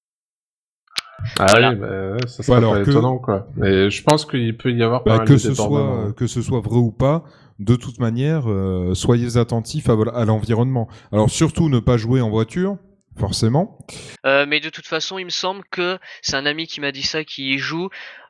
Ah 1.38 1.46
Voilà. 1.52 1.68
oui, 1.68 1.76
bah, 1.76 2.26
ça 2.26 2.42
serait 2.42 2.56
alors 2.58 2.74
pas 2.74 2.82
que- 2.82 2.90
étonnant, 2.90 3.18
quoi. 3.18 3.46
Mais 3.56 3.90
je 3.90 4.02
pense 4.02 4.26
qu'il 4.26 4.56
peut 4.56 4.72
y 4.72 4.82
avoir 4.82 5.04
pas 5.04 5.14
Bah, 5.14 5.18
mal 5.18 5.28
que 5.28 5.32
de 5.32 5.38
ce 5.38 5.54
soit 5.54 5.80
débordements. 5.80 6.06
euh, 6.08 6.12
que 6.12 6.26
ce 6.26 6.42
soit 6.42 6.60
vrai 6.60 6.76
ou 6.78 6.90
pas, 6.92 7.24
de 7.58 7.74
toute 7.76 7.98
manière, 8.00 8.48
euh, 8.50 8.94
soyez 8.94 9.36
attentifs 9.36 9.88
à, 9.88 9.92
à 10.14 10.24
l'environnement. 10.24 10.88
Alors 11.12 11.30
surtout 11.30 11.68
ne 11.68 11.78
pas 11.80 11.96
jouer 11.96 12.20
en 12.20 12.30
voiture, 12.30 12.76
forcément. 13.18 13.78
Euh, 14.26 14.46
mais 14.48 14.60
de 14.60 14.68
toute 14.68 14.86
façon, 14.86 15.18
il 15.18 15.24
me 15.24 15.30
semble 15.30 15.62
que 15.70 15.98
c'est 16.22 16.36
un 16.36 16.46
ami 16.46 16.66
qui 16.66 16.80
m'a 16.80 16.92
dit 16.92 17.02
ça, 17.02 17.24
qui 17.24 17.54
y 17.54 17.58
joue. 17.58 17.88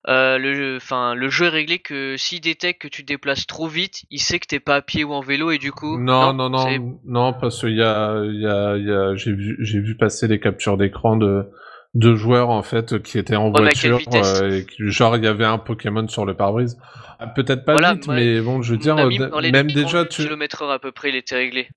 Euh, 0.09 0.39
le, 0.39 0.76
enfin, 0.76 1.14
le 1.14 1.28
jeu 1.30 1.47
est 1.47 1.51
réglé 1.51 1.78
que 1.78 2.16
s'il 2.16 2.41
détecte 2.41 2.83
que 2.83 2.89
tu 2.89 3.03
te 3.03 3.07
déplaces 3.07 3.47
trop 3.47 3.68
vite, 3.68 4.05
il 4.11 4.18
sait 4.20 4.41
que 4.41 4.47
t'es 4.47 4.61
pas 4.61 4.76
à 4.76 4.83
pied 4.83 5.05
ou 5.05 5.12
en 5.12 5.20
vélo 5.20 5.51
et 5.51 5.59
du 5.59 5.72
coup. 5.72 5.99
Non, 5.99 6.33
non, 6.33 6.51
non, 6.51 6.99
non, 7.05 7.33
parce 7.35 7.61
qu'il 7.61 7.76
y 7.76 7.83
a, 7.83 8.20
il 8.24 8.41
y 8.41 8.47
a, 8.47 8.76
il 8.76 8.87
y 8.87 8.93
a, 8.93 9.14
j'ai 9.14 9.33
vu, 9.33 9.57
j'ai 9.61 9.80
vu 9.80 9.97
passer 9.97 10.26
des 10.28 10.41
captures 10.41 10.76
d'écran 10.76 11.16
de, 11.16 11.47
deux 11.95 12.16
joueurs 12.16 12.49
en 12.49 12.62
fait 12.62 13.03
qui 13.03 13.18
étaient 13.18 13.37
en 13.37 13.53
à 13.53 13.74
quelle 13.74 13.93
voiture 13.93 14.24
euh, 14.24 14.59
et 14.61 14.66
qui- 14.66 14.89
genre 14.91 15.16
il 15.16 15.24
y 15.24 15.26
avait 15.26 15.45
un 15.45 15.59
Pokémon 15.59 16.09
sur 16.09 16.24
le 16.24 16.35
pare-brise. 16.35 16.78
Ah, 17.18 17.26
Peut-être 17.26 17.64
pas 17.64 17.72
Voilà, 17.72 17.95
vite, 17.95 18.07
ouais. 18.07 18.14
mais 18.16 18.41
bon, 18.41 18.62
je 18.62 18.72
veux 18.72 18.78
dire, 18.78 18.97
euh, 18.97 19.09
les 19.41 19.53
même 19.53 19.70
déjà 19.70 20.05
tu. 20.05 20.22
heure 20.22 20.70
à 20.70 20.78
peu 20.78 20.91
près, 20.93 21.11
il 21.11 21.16
était 21.16 21.37
réglé. 21.37 21.68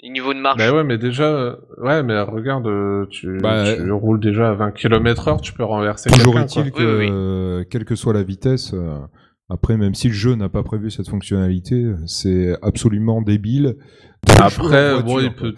Et 0.00 0.10
niveau 0.10 0.32
de 0.32 0.38
marche. 0.38 0.58
Bah 0.58 0.72
ouais, 0.72 0.84
mais 0.84 0.96
déjà, 0.96 1.24
euh, 1.24 1.56
ouais, 1.78 2.02
mais 2.04 2.20
regarde, 2.20 2.66
euh, 2.68 3.06
tu, 3.10 3.38
Bah, 3.42 3.74
tu 3.74 3.90
roules 3.90 4.20
déjà 4.20 4.50
à 4.50 4.54
20 4.54 4.70
km 4.72 5.26
heure, 5.28 5.40
tu 5.40 5.52
peux 5.52 5.64
renverser 5.64 6.08
Toujours 6.10 6.34
quelqu'un. 6.34 6.46
est-il 6.62 6.70
quoi. 6.70 6.82
que, 6.82 6.86
Oui, 6.86 6.92
oui, 6.98 7.06
oui. 7.06 7.10
euh, 7.12 7.64
quelle 7.68 7.84
que 7.84 7.96
soit 7.96 8.12
la 8.12 8.22
vitesse, 8.22 8.72
euh, 8.74 8.96
après, 9.50 9.76
même 9.76 9.94
si 9.94 10.08
le 10.08 10.14
jeu 10.14 10.34
n'a 10.36 10.48
pas 10.48 10.62
prévu 10.62 10.90
cette 10.92 11.08
fonctionnalité, 11.08 11.84
c'est 12.06 12.54
absolument 12.62 13.22
débile. 13.22 13.76
Après, 14.38 14.94
bon, 15.02 15.14
voiture, 15.14 15.20
il 15.22 15.34
peut, 15.34 15.54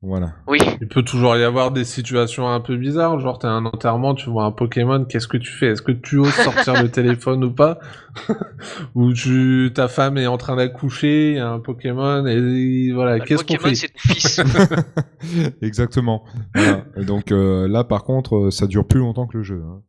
Voilà. 0.00 0.32
Oui. 0.46 0.60
il 0.80 0.86
peut 0.86 1.02
toujours 1.02 1.36
y 1.36 1.42
avoir 1.42 1.72
des 1.72 1.84
situations 1.84 2.48
un 2.48 2.60
peu 2.60 2.76
bizarres, 2.76 3.18
genre 3.18 3.40
t'as 3.40 3.48
un 3.48 3.64
enterrement, 3.66 4.14
tu 4.14 4.30
vois 4.30 4.44
un 4.44 4.52
Pokémon, 4.52 5.04
qu'est-ce 5.04 5.26
que 5.26 5.36
tu 5.36 5.50
fais? 5.50 5.66
Est-ce 5.72 5.82
que 5.82 5.90
tu 5.90 6.18
oses 6.18 6.32
sortir 6.34 6.80
le 6.80 6.88
téléphone 6.88 7.42
ou 7.42 7.52
pas? 7.52 7.80
Ou 8.94 9.12
tu, 9.12 9.72
ta 9.74 9.88
femme 9.88 10.16
est 10.16 10.28
en 10.28 10.36
train 10.38 10.54
d'accoucher, 10.54 11.30
il 11.32 11.36
y 11.38 11.40
a 11.40 11.48
un 11.48 11.58
Pokémon, 11.58 12.24
et 12.26 12.92
voilà, 12.92 13.18
Bah, 13.18 13.24
qu'est-ce 13.24 13.42
qu'on 13.42 13.54
Pokémon, 13.54 13.68
fait? 13.70 13.74
c'est 13.74 13.88
ton 13.88 13.98
fils. 13.98 14.40
Exactement. 15.62 16.24
Voilà. 16.54 16.84
Donc 16.96 17.32
euh, 17.32 17.66
là, 17.68 17.82
par 17.84 18.04
contre, 18.04 18.36
euh, 18.36 18.50
ça 18.52 18.66
dure 18.68 18.86
plus 18.86 19.00
longtemps 19.00 19.26
que 19.26 19.36
le 19.38 19.42
jeu. 19.42 19.62
hein. 19.66 19.82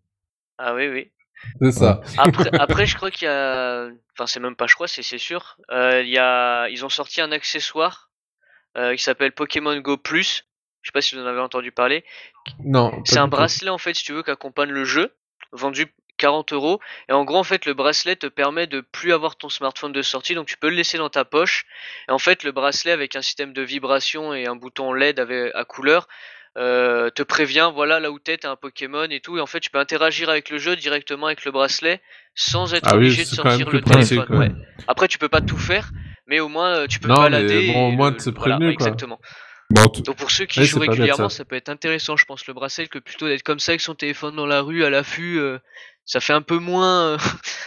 ah 0.58 0.74
oui, 0.76 0.88
oui. 0.88 1.12
C'est 1.62 1.72
ça. 1.72 2.02
Après, 2.18 2.50
après, 2.60 2.86
je 2.86 2.96
crois 2.98 3.12
qu'il 3.12 3.26
y 3.28 3.32
a, 3.32 3.88
enfin, 4.14 4.26
c'est 4.26 4.40
même 4.42 4.56
pas, 4.56 4.68
je 4.68 4.76
crois, 4.76 4.88
c'est 4.88 5.04
c'est 5.04 5.18
sûr. 5.20 5.58
Euh, 5.72 6.02
il 6.02 6.10
y 6.10 6.18
a, 6.18 6.68
ils 6.70 6.84
ont 6.84 6.90
sorti 6.90 7.22
un 7.22 7.32
accessoire 7.32 8.09
euh, 8.78 8.96
qui 8.96 9.04
s'appelle 9.04 9.32
Pokémon 9.32 9.78
Go 9.80 9.98
Plus. 9.98 10.46
Je 10.82 10.90
sais 10.90 10.94
pas 10.94 11.02
si 11.02 11.16
vous 11.16 11.22
en 11.22 11.26
avez 11.26 11.42
entendu 11.42 11.72
parler. 11.72 12.06
Non. 12.64 12.92
C'est 13.06 13.18
un 13.20 13.28
bracelet 13.28 13.70
en 13.70 13.78
fait, 13.78 13.94
si 13.94 14.04
tu 14.04 14.14
veux, 14.14 14.24
qui 14.24 14.32
accompagne 14.32 14.70
le 14.70 14.86
jeu, 14.86 15.14
vendu 15.52 15.88
40 16.18 16.54
euros. 16.54 16.80
Et 17.10 17.14
en 17.14 17.24
gros, 17.26 17.38
en 17.38 17.44
fait, 17.44 17.66
le 17.66 17.74
bracelet 17.74 18.16
te 18.16 18.28
permet 18.28 18.68
de 18.68 18.82
plus 18.82 19.14
avoir 19.14 19.36
ton 19.38 19.50
smartphone 19.50 19.92
de 19.92 20.02
sortie, 20.02 20.36
donc 20.36 20.48
tu 20.48 20.58
peux 20.58 20.70
le 20.70 20.76
laisser 20.76 20.98
dans 20.98 21.10
ta 21.10 21.26
poche. 21.26 21.66
Et 22.08 22.12
en 22.12 22.20
fait, 22.20 22.44
le 22.44 22.52
bracelet 22.52 22.92
avec 22.92 23.16
un 23.16 23.22
système 23.22 23.54
de 23.54 23.62
vibration 23.62 24.34
et 24.34 24.46
un 24.48 24.56
bouton 24.56 24.94
LED 24.94 25.20
avec, 25.20 25.52
à 25.56 25.66
couleur 25.66 26.08
euh, 26.58 27.10
te 27.10 27.24
prévient, 27.24 27.72
voilà, 27.74 28.00
là 28.00 28.12
où 28.12 28.20
t'es, 28.20 28.38
t'as 28.38 28.50
un 28.52 28.56
Pokémon 28.56 29.08
et 29.10 29.20
tout. 29.22 29.38
Et 29.38 29.42
en 29.42 29.46
fait, 29.46 29.60
tu 29.60 29.70
peux 29.70 29.80
interagir 29.80 30.30
avec 30.30 30.50
le 30.50 30.58
jeu 30.58 30.76
directement 30.76 31.28
avec 31.28 31.46
le 31.46 31.52
bracelet 31.52 32.02
sans 32.36 32.74
être 32.74 32.88
Ah 32.88 32.94
oui, 32.98 33.06
obligé 33.06 33.24
de 33.24 33.30
sortir 33.30 33.70
le 33.70 33.82
téléphone. 33.82 34.38
ouais. 34.38 34.52
Après, 34.88 35.08
tu 35.08 35.18
peux 35.18 35.30
pas 35.30 35.42
tout 35.42 35.58
faire, 35.58 35.90
mais 36.30 36.40
au 36.40 36.48
moins 36.50 36.76
euh, 36.76 36.88
tu 36.88 37.00
peux 37.00 37.08
Non, 37.08 37.16
te 37.18 37.24
mais 37.26 37.30
balader. 37.32 37.72
bon, 37.74 37.88
au 37.90 37.92
moins, 37.92 38.12
voilà, 38.12 38.34
prévenu, 38.34 38.60
quoi. 38.60 38.72
Exactement. 38.88 39.20
Bon, 39.72 39.84
Donc 39.84 40.16
pour 40.18 40.32
ceux 40.32 40.46
qui 40.46 40.60
Ouais, 40.60 40.66
jouent 40.66 40.80
bête, 40.80 40.90
régulièrement, 40.90 41.30
ça. 41.30 41.38
ça. 41.38 41.46
peut 41.46 41.56
être 41.56 41.70
intéressant, 41.70 42.16
je 42.18 42.26
pense, 42.26 42.48
le 42.48 42.54
bracelet, 42.54 42.88
que 42.88 42.98
plutôt 43.00 43.28
d'être 43.28 43.44
comme 43.44 43.60
ça 43.60 43.72
avec 43.74 43.82
son 43.82 43.94
téléphone 43.96 44.36
dans 44.36 44.48
la 44.48 44.62
rue, 44.62 44.84
à 44.84 44.90
l'affût, 44.90 45.40
euh, 45.40 45.60
ça 46.06 46.20
fait 46.20 46.34
un 46.34 46.42
peu 46.42 46.58
moins... 46.58 47.02
euh, 47.02 47.18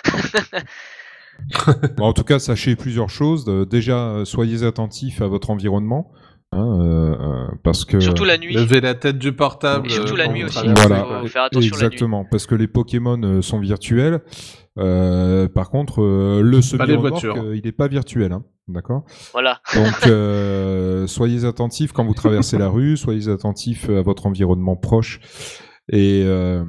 bon, 1.97 2.05
en 2.07 2.13
tout 2.13 2.25
cas, 2.25 2.39
sachez 2.39 2.77
plusieurs 2.77 3.11
choses. 3.11 3.45
Déjà, 3.69 4.23
soyez 4.25 4.65
attentifs 4.65 5.21
à 5.23 5.27
votre 5.27 5.51
environnement. 5.51 6.13
hein, 6.53 6.81
euh, 6.81 7.47
parce 7.65 7.85
que 7.85 8.01
Surtout 8.01 8.25
la 8.25 8.37
nuit. 8.39 8.55
Lever 8.55 8.81
la 8.81 8.95
tête 8.95 9.19
du 9.19 9.33
portable. 9.33 9.87
Et 9.87 9.91
surtout 9.91 10.15
euh, 10.15 10.19
la 10.19 10.29
nuit 10.29 10.45
aussi. 10.45 10.57
traversez, 10.57 10.89
Voilà. 10.89 11.21
Faut 11.21 11.27
faire 11.29 11.43
attention 11.45 11.61
la 11.61 11.77
nuit. 11.77 11.85
Exactement, 11.87 12.25
parce 12.31 12.47
que 12.47 12.55
les 12.55 12.69
Pokémon 12.69 13.41
sont 13.43 13.61
virtuels. 13.61 14.21
Euh, 14.79 15.49
par 15.49 15.71
contre, 15.71 16.03
euh, 16.03 16.41
le 16.43 16.63
semi-remorque, 16.63 17.25
euh, 17.25 17.57
il 17.57 17.65
n'est 17.65 17.73
pas 17.73 17.89
virtuel, 17.89 18.33
hein, 18.33 18.45
d'accord 18.69 19.05
Voilà. 19.33 19.61
Donc, 19.75 20.07
euh, 20.07 21.07
soyez 21.07 21.45
attentifs 21.45 21.93
quand 21.93 22.05
vous 22.05 22.15
traversez 22.15 22.57
la 22.59 22.69
rue, 22.69 22.97
soyez 22.97 23.29
attentifs 23.29 23.89
à 23.91 24.03
votre 24.03 24.27
environnement 24.27 24.77
proche. 24.77 25.21
Et 25.91 26.23
euh, 26.25 26.65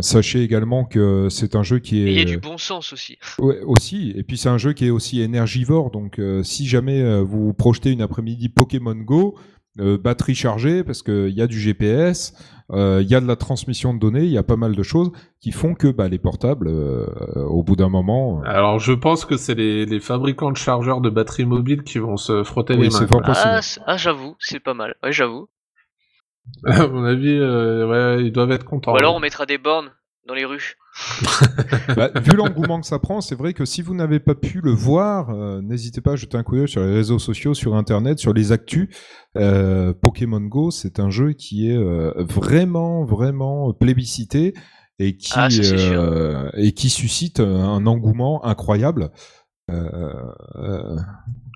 sachez 0.00 0.42
également 0.42 0.84
que 0.84 1.28
c'est 1.30 1.54
un 1.54 1.62
jeu 1.62 1.78
qui 1.78 1.98
Et 1.98 2.10
il 2.10 2.12
y 2.14 2.18
a 2.18 2.22
est 2.22 2.24
du 2.24 2.38
bon 2.38 2.58
sens 2.58 2.92
aussi. 2.92 3.16
Ouais, 3.38 3.60
aussi. 3.62 4.12
Et 4.16 4.24
puis 4.24 4.36
c'est 4.36 4.48
un 4.48 4.58
jeu 4.58 4.72
qui 4.72 4.86
est 4.86 4.90
aussi 4.90 5.20
énergivore. 5.22 5.92
Donc 5.92 6.18
euh, 6.18 6.42
si 6.42 6.66
jamais 6.66 7.22
vous 7.22 7.46
vous 7.46 7.54
projetez 7.54 7.92
une 7.92 8.02
après-midi 8.02 8.48
Pokémon 8.48 8.96
Go, 8.96 9.38
euh, 9.80 9.98
batterie 9.98 10.34
chargée, 10.34 10.84
parce 10.84 11.02
qu'il 11.02 11.30
y 11.30 11.42
a 11.42 11.46
du 11.46 11.58
GPS, 11.58 12.34
euh, 12.72 13.00
il 13.02 13.10
y 13.10 13.14
a 13.14 13.20
de 13.20 13.26
la 13.26 13.36
transmission 13.36 13.92
de 13.92 13.98
données, 13.98 14.24
il 14.24 14.30
y 14.30 14.38
a 14.38 14.42
pas 14.42 14.56
mal 14.56 14.74
de 14.74 14.82
choses 14.82 15.12
qui 15.40 15.52
font 15.52 15.74
que 15.74 15.88
bah, 15.88 16.08
les 16.08 16.18
portables, 16.18 16.68
euh, 16.68 17.06
au 17.46 17.62
bout 17.62 17.76
d'un 17.76 17.90
moment, 17.90 18.40
euh, 18.40 18.48
Alors, 18.48 18.78
je 18.78 18.92
pense 18.92 19.24
que 19.24 19.36
c'est 19.36 19.54
les, 19.54 19.84
les 19.84 20.00
fabricants 20.00 20.50
de 20.50 20.56
chargeurs 20.56 21.00
de 21.00 21.10
batteries 21.10 21.44
mobiles 21.44 21.82
qui 21.82 21.98
vont 21.98 22.16
se 22.16 22.42
frotter 22.42 22.74
Oui, 22.74 22.88
les 22.88 23.06
mains. 23.06 23.20
Ah, 23.24 23.60
ah, 23.86 23.96
j'avoue, 23.96 24.36
c'est 24.38 24.60
pas 24.60 24.74
mal. 24.74 24.94
Ouais, 25.02 25.12
j'avoue. 25.12 25.48
À 26.66 26.86
mon 26.86 27.04
avis, 27.04 27.38
euh, 27.38 27.86
ouais, 28.16 28.24
ils 28.24 28.32
doivent 28.32 28.52
être 28.52 28.64
contents. 28.64 28.92
Ou 28.92 28.96
alors 28.96 29.14
on 29.14 29.20
mettra 29.20 29.46
des 29.46 29.58
bornes 29.58 29.92
dans 30.26 30.34
les 30.34 30.44
rues. 30.44 30.76
Bah, 31.96 32.10
vu 32.22 32.36
l'engouement 32.36 32.80
que 32.80 32.86
ça 32.86 32.98
prend, 32.98 33.20
c'est 33.20 33.34
vrai 33.34 33.52
que 33.52 33.64
si 33.64 33.82
vous 33.82 33.94
n'avez 33.94 34.20
pas 34.20 34.34
pu 34.34 34.60
le 34.60 34.70
voir, 34.70 35.30
euh, 35.30 35.60
n'hésitez 35.60 36.00
pas 36.00 36.12
à 36.12 36.16
jeter 36.16 36.36
un 36.36 36.42
coup 36.42 36.56
d'œil 36.56 36.68
sur 36.68 36.82
les 36.82 36.92
réseaux 36.92 37.18
sociaux, 37.18 37.54
sur 37.54 37.74
Internet, 37.74 38.18
sur 38.18 38.32
les 38.32 38.52
actus. 38.52 38.88
Euh, 39.36 39.92
Pokémon 39.92 40.40
Go, 40.40 40.70
c'est 40.70 41.00
un 41.00 41.10
jeu 41.10 41.32
qui 41.32 41.70
est 41.70 41.76
euh, 41.76 42.12
vraiment, 42.18 43.04
vraiment 43.04 43.72
plébiscité 43.72 44.54
et 44.98 45.16
qui, 45.16 45.32
Ah, 45.34 45.50
ça, 45.50 45.62
euh, 45.74 46.50
et 46.54 46.72
qui 46.72 46.88
suscite 46.88 47.40
un 47.40 47.86
engouement 47.86 48.44
incroyable. 48.44 49.10
Euh, 49.70 50.12
euh, 50.56 50.96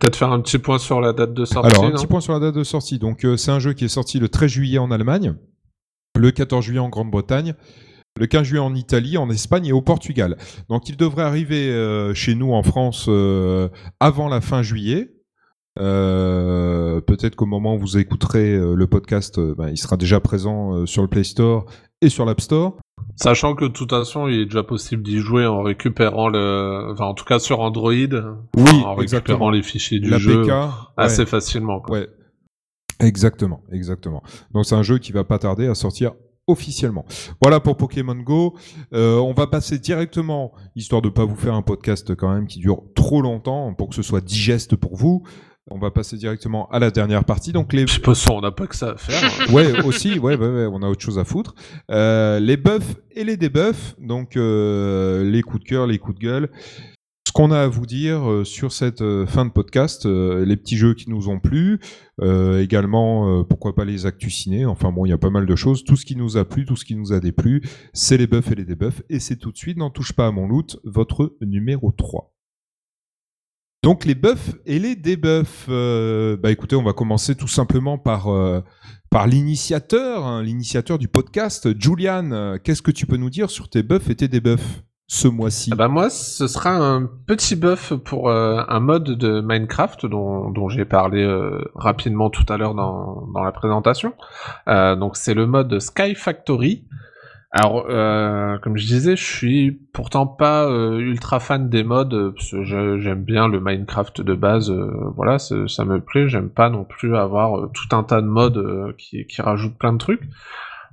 Peut-être 0.01 0.16
faire 0.16 0.32
un 0.32 0.41
petit 0.41 0.59
point 0.59 0.78
sur 0.78 1.01
la 1.01 1.12
date 1.12 1.34
de 1.34 1.45
sortie. 1.45 1.70
alors, 1.70 1.84
un 1.84 1.91
petit 1.91 2.07
point 2.07 2.20
sur 2.20 2.32
la 2.32 2.39
date 2.39 2.55
de 2.55 2.64
sortie. 2.64 2.99
Donc, 2.99 3.24
euh, 3.24 3.36
c'est 3.36 3.51
un 3.51 3.59
jeu 3.59 3.72
qui 3.72 3.84
est 3.84 3.89
sorti 3.89 4.18
le 4.18 4.28
13 4.28 4.51
juillet 4.51 4.78
en 4.78 4.91
Allemagne, 4.91 5.34
le 6.16 6.30
14 6.30 6.64
juillet 6.64 6.78
en 6.80 6.89
Grande-Bretagne, 6.89 7.55
le 8.19 8.27
15 8.27 8.43
juillet 8.45 8.61
en 8.61 8.75
Italie, 8.75 9.16
en 9.16 9.31
Espagne 9.31 9.66
et 9.66 9.73
au 9.73 9.81
Portugal. 9.83 10.37
Donc, 10.69 10.89
il 10.89 10.97
devrait 10.97 11.23
arriver 11.25 11.69
euh, 11.71 12.12
chez 12.14 12.35
nous 12.35 12.53
en 12.53 12.62
France 12.62 13.07
euh, 13.09 13.69
avant 14.01 14.29
la 14.29 14.41
fin 14.41 14.62
juillet. 14.62 15.11
Euh, 15.79 17.01
Peut-être 17.01 17.37
qu'au 17.37 17.47
moment 17.47 17.77
où 17.77 17.79
vous 17.79 17.97
écouterez 17.99 18.59
le 18.59 18.87
podcast, 18.87 19.39
ben, 19.39 19.69
il 19.71 19.77
sera 19.79 19.97
déjà 19.97 20.19
présent 20.21 20.85
sur 20.87 21.03
le 21.03 21.09
Play 21.09 21.23
Store 21.25 21.64
et 22.03 22.09
sur 22.09 22.25
l'App 22.25 22.41
Store. 22.41 22.77
Sachant 23.16 23.55
que 23.55 23.64
de 23.64 23.71
toute 23.73 23.91
façon, 23.91 24.27
il 24.29 24.41
est 24.41 24.45
déjà 24.47 24.62
possible 24.64 25.03
d'y 25.03 25.19
jouer 25.19 25.47
en 25.47 25.62
récupérant 25.62 26.29
le, 26.29 26.91
enfin 26.93 27.05
en 27.07 27.14
tout 27.14 27.25
cas 27.25 27.39
sur 27.39 27.61
Android, 27.61 27.91
Oui, 27.93 28.11
en 28.16 28.95
récupérant 28.95 29.03
exactement. 29.03 29.51
les 29.51 29.62
fichiers 29.62 30.01
du 30.01 30.11
La 30.11 30.19
jeu 30.19 30.43
PK, 30.43 30.51
assez 30.97 31.21
ouais. 31.21 31.27
facilement. 31.27 31.81
quoi. 31.81 31.99
Ouais, 31.99 32.09
exactement, 33.01 33.62
exactement. 33.73 34.23
Donc 34.53 34.64
c'est 34.66 34.75
un 34.75 34.83
jeu 34.83 34.99
qui 34.99 35.12
va 35.12 35.25
pas 35.25 35.39
tarder 35.39 35.66
à 35.69 35.75
sortir 35.75 36.12
officiellement. 36.49 37.05
Voilà 37.40 37.61
pour 37.61 37.76
Pokémon 37.76 38.16
Go. 38.16 38.57
Euh, 38.92 39.16
on 39.18 39.32
va 39.32 39.46
passer 39.46 39.78
directement, 39.78 40.53
histoire 40.74 41.03
de 41.03 41.09
pas 41.09 41.24
vous 41.24 41.36
faire 41.36 41.55
un 41.55 41.62
podcast 41.62 42.14
quand 42.16 42.32
même 42.32 42.46
qui 42.46 42.59
dure 42.59 42.82
trop 42.94 43.22
longtemps 43.22 43.72
pour 43.74 43.90
que 43.90 43.94
ce 43.94 44.03
soit 44.03 44.20
digeste 44.20 44.74
pour 44.74 44.96
vous. 44.96 45.22
On 45.70 45.78
va 45.78 45.90
passer 45.90 46.16
directement 46.16 46.66
à 46.70 46.78
la 46.78 46.90
dernière 46.90 47.24
partie. 47.24 47.53
Donc 47.53 47.72
les 47.72 47.86
Je 47.86 47.94
sais 47.94 48.01
pas 48.01 48.14
si 48.14 48.28
on 48.30 48.40
n'a 48.40 48.51
pas 48.51 48.66
que 48.66 48.74
ça 48.74 48.92
à 48.92 48.96
faire. 48.96 49.30
ouais, 49.53 49.84
aussi, 49.84 50.18
ouais, 50.18 50.36
ouais, 50.36 50.49
ouais, 50.49 50.68
on 50.72 50.82
a 50.82 50.88
autre 50.88 51.03
chose 51.03 51.18
à 51.18 51.24
foutre. 51.24 51.55
Euh, 51.90 52.40
les 52.40 52.57
buffs 52.57 52.96
et 53.14 53.24
les 53.24 53.36
debuffs, 53.36 53.94
donc 53.99 54.36
euh, 54.36 55.22
les 55.24 55.42
coups 55.42 55.62
de 55.62 55.68
cœur, 55.68 55.86
les 55.86 55.99
coups 55.99 56.18
de 56.18 56.24
gueule. 56.24 56.51
Ce 57.29 57.33
qu'on 57.33 57.51
a 57.51 57.61
à 57.61 57.68
vous 57.68 57.85
dire 57.85 58.31
euh, 58.31 58.43
sur 58.43 58.72
cette 58.72 59.03
euh, 59.03 59.26
fin 59.26 59.45
de 59.45 59.51
podcast, 59.51 60.07
euh, 60.07 60.47
les 60.47 60.57
petits 60.57 60.79
jeux 60.79 60.95
qui 60.95 61.11
nous 61.11 61.29
ont 61.29 61.41
plu, 61.41 61.79
également, 62.22 63.45
pourquoi 63.45 63.74
pas 63.74 63.85
les 63.85 64.07
actus 64.07 64.35
ciné, 64.35 64.64
enfin 64.64 64.91
bon, 64.91 65.05
il 65.05 65.11
y 65.11 65.12
a 65.12 65.18
pas 65.18 65.29
mal 65.29 65.45
de 65.45 65.55
choses. 65.55 65.85
Tout 65.85 65.95
ce 65.95 66.07
qui 66.07 66.16
nous 66.16 66.39
a 66.39 66.47
plu, 66.47 66.64
tout 66.64 66.74
ce 66.74 66.87
qui 66.87 66.97
nous 66.97 67.12
a 67.12 67.20
déplu, 67.20 67.62
c'est 67.93 68.16
les 68.16 68.26
buffs 68.26 68.51
et 68.51 68.55
les 68.55 68.64
debuffs. 68.64 69.03
Et 69.11 69.20
c'est 69.20 69.37
tout 69.37 69.53
de 69.53 69.59
suite, 69.59 69.76
n'en 69.76 69.91
touche 69.91 70.14
pas 70.14 70.26
à 70.26 70.31
mon 70.31 70.49
loot, 70.49 70.81
votre 70.85 71.37
numéro 71.43 71.93
3. 71.93 72.33
Donc 73.83 74.07
les 74.07 74.14
buffs 74.14 74.57
et 74.64 74.79
les 74.79 74.97
debuffs. 74.97 75.66
Euh, 75.68 76.39
bah 76.39 76.51
écoutez, 76.51 76.76
on 76.76 76.83
va 76.83 76.95
commencer 76.95 77.35
tout 77.35 77.47
simplement 77.47 77.99
par 77.99 78.29
par 79.11 79.26
l'initiateur, 79.26 80.26
hein, 80.26 80.43
l'initiateur 80.43 80.99
du 80.99 81.09
podcast, 81.09 81.79
Julian. 81.79 82.57
Qu'est-ce 82.64 82.83
que 82.83 82.91
tu 82.91 83.07
peux 83.07 83.18
nous 83.18 83.31
dire 83.31 83.51
sur 83.51 83.68
tes 83.68 83.83
buffs 83.83 84.09
et 84.09 84.16
tes 84.16 84.29
debuffs? 84.29 84.83
Ce 85.11 85.27
mois-ci 85.27 85.71
Ah 85.73 85.77
bah 85.77 85.89
moi, 85.89 86.11
ce 86.11 86.47
sera 86.47 86.71
un 86.71 87.09
petit 87.27 87.57
buff 87.57 87.95
pour 87.95 88.29
euh, 88.29 88.63
un 88.69 88.79
mode 88.79 89.05
de 89.05 89.41
Minecraft 89.41 90.05
dont, 90.05 90.69
j'ai 90.69 90.85
parlé 90.85 91.23
euh, 91.23 91.65
rapidement 91.75 92.29
tout 92.29 92.45
à 92.51 92.59
l'heure 92.59 92.75
dans, 92.75 93.27
dans 93.33 93.43
la 93.43 93.51
présentation. 93.51 94.13
Euh, 94.69 94.95
donc 94.97 95.17
c'est 95.17 95.33
le 95.33 95.47
mode 95.47 95.81
Sky 95.81 96.15
Factory. 96.15 96.85
Alors, 97.51 97.87
comme 98.61 98.77
je 98.77 98.87
disais, 98.87 99.17
je 99.17 99.25
suis 99.25 99.71
pourtant 99.95 100.27
pas 100.27 100.69
ultra 100.69 101.41
fan 101.41 101.71
des 101.71 101.83
modes, 101.83 102.35
j'aime 102.63 103.25
bien 103.25 103.49
le 103.49 103.59
Minecraft 103.59 104.21
de 104.21 104.35
base, 104.35 104.71
voilà, 105.17 105.39
ça 105.39 105.85
me 105.87 105.99
plaît, 105.99 106.29
j'aime 106.29 106.51
pas 106.51 106.69
non 106.69 106.85
plus 106.85 107.17
avoir 107.17 107.71
tout 107.73 107.97
un 107.97 108.03
tas 108.03 108.21
de 108.21 108.27
modes 108.27 108.95
qui 108.99 109.25
rajoutent 109.41 109.79
plein 109.79 109.95
de 109.95 109.99
trucs. 109.99 110.29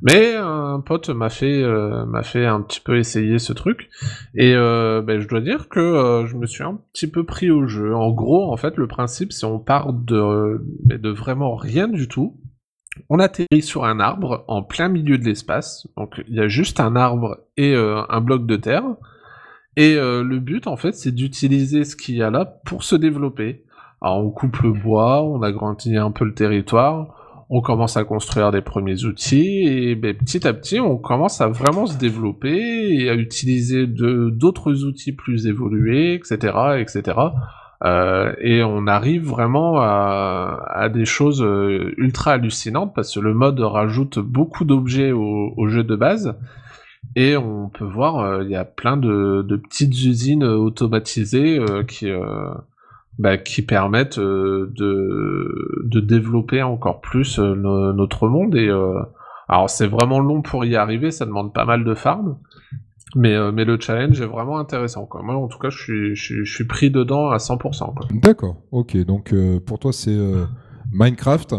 Mais 0.06 0.36
un 0.36 0.82
pote 0.82 1.10
m'a 1.10 1.30
fait 1.30 1.64
euh, 1.64 2.06
m'a 2.06 2.22
fait 2.22 2.46
un 2.46 2.62
petit 2.62 2.80
peu 2.80 2.98
essayer 3.00 3.40
ce 3.40 3.54
truc 3.54 3.90
et 4.36 4.54
euh, 4.54 5.02
ben, 5.02 5.20
je 5.20 5.28
dois 5.28 5.42
dire 5.42 5.68
que 5.68 5.80
euh, 5.80 6.28
je 6.28 6.36
me 6.38 6.46
suis 6.46 6.64
un 6.64 6.80
petit 6.94 7.10
peu 7.10 7.24
pris 7.26 7.50
au 7.50 7.66
jeu. 7.66 7.96
En 7.96 8.12
gros, 8.12 8.52
en 8.54 8.58
fait, 8.58 8.78
le 8.78 8.88
principe 8.88 9.34
c'est 9.34 9.48
on 9.48 9.60
part 9.60 9.94
de 9.94 10.62
de 10.86 11.10
vraiment 11.10 11.56
rien 11.56 11.88
du 11.88 12.08
tout. 12.08 12.38
on 13.10 13.20
atterrit 13.20 13.62
sur 13.62 13.86
un 13.86 14.00
arbre 14.00 14.46
en 14.48 14.64
plein 14.64 14.90
milieu 14.90 15.18
de 15.18 15.24
l'espace. 15.26 15.88
Donc 15.98 16.22
il 16.28 16.36
y 16.36 16.40
a 16.40 16.48
juste 16.48 16.80
un 16.80 16.96
arbre 16.96 17.40
et 17.58 17.74
euh, 17.76 18.02
un 18.10 18.22
bloc 18.22 18.46
de 18.46 18.56
terre. 18.56 18.84
Et 19.78 19.96
euh, 19.96 20.24
le 20.24 20.40
but, 20.40 20.68
en 20.68 20.78
fait, 20.78 20.94
c'est 20.94 21.12
d'utiliser 21.12 21.84
ce 21.84 21.96
qu'il 21.96 22.16
y 22.16 22.24
a 22.24 22.30
là 22.30 22.46
pour 22.66 22.84
se 22.84 22.96
développer. 22.96 23.66
Alors 24.02 24.20
on 24.26 24.30
coupe 24.30 24.58
le 24.60 24.72
bois, 24.72 25.24
on 25.24 25.42
agrandit 25.42 25.98
un 25.98 26.12
peu 26.12 26.26
le 26.26 26.34
territoire, 26.34 27.16
on 27.50 27.62
commence 27.62 27.96
à 27.98 28.04
construire 28.04 28.52
des 28.52 28.62
premiers 28.62 29.06
outils, 29.06 29.68
et 29.68 29.96
ben, 29.96 30.16
petit 30.16 30.48
à 30.48 30.54
petit, 30.54 30.80
on 30.80 30.98
commence 30.98 31.42
à 31.42 31.48
vraiment 31.48 31.86
se 31.86 31.98
développer 31.98 32.96
et 33.00 33.10
à 33.10 33.16
utiliser 33.16 33.86
d'autres 33.88 34.84
outils 34.84 35.12
plus 35.14 35.46
évolués, 35.48 36.16
etc., 36.16 36.54
etc. 36.80 37.14
Euh, 37.84 38.34
et 38.40 38.64
on 38.64 38.88
arrive 38.88 39.26
vraiment 39.26 39.80
à, 39.80 40.90
des 40.92 41.06
choses 41.06 41.44
euh, 41.44 41.94
ultra 41.98 42.32
hallucinantes 42.32 42.96
parce 42.96 43.14
que 43.14 43.20
le 43.20 43.34
mode 43.34 43.60
rajoute 43.60 44.18
beaucoup 44.18 44.66
d'objets 44.66 45.12
au, 45.12 45.68
jeu 45.68 45.84
de 45.84 45.96
base. 45.96 46.36
Et 47.16 47.38
on 47.38 47.70
peut 47.70 47.86
voir, 47.86 48.20
euh, 48.20 48.44
il 48.44 48.50
y 48.50 48.56
a 48.56 48.66
plein 48.66 48.98
de, 48.98 49.46
petites 49.64 49.94
usines 49.94 50.44
automatisées 50.44 51.60
qui, 51.88 52.10
bah, 53.18 53.38
qui 53.38 53.62
permettent 53.62 54.20
de, 54.20 54.74
de 55.86 56.00
développer 56.00 56.62
encore 56.64 57.02
plus 57.02 57.40
notre 57.40 58.28
monde. 58.28 58.56
Et 58.56 58.70
alors 59.48 59.70
c'est 59.70 59.88
vraiment 59.88 60.20
long 60.20 60.42
pour 60.42 60.66
y 60.66 60.76
arriver, 60.76 61.12
ça 61.12 61.26
demande 61.26 61.54
pas 61.54 61.66
mal 61.66 61.84
de 61.84 61.94
farm. 61.94 62.38
Mais, 63.16 63.34
euh, 63.34 63.52
mais 63.52 63.64
le 63.64 63.80
challenge 63.80 64.20
est 64.20 64.26
vraiment 64.26 64.60
intéressant. 64.60 65.06
Quoi. 65.06 65.22
Moi, 65.24 65.36
en 65.36 65.48
tout 65.48 65.58
cas, 65.58 65.70
je 65.70 65.78
suis, 65.78 66.16
je, 66.16 66.44
je 66.44 66.54
suis 66.54 66.66
pris 66.66 66.92
dedans 66.92 67.30
à 67.30 67.38
100%. 67.38 68.20
D'accord, 68.20 68.58
ok. 68.72 68.98
Donc, 69.06 69.34
euh, 69.34 69.60
pour 69.60 69.80
toi, 69.80 69.94
c'est 69.94 70.12
euh, 70.12 70.46
Minecraft 70.92 71.56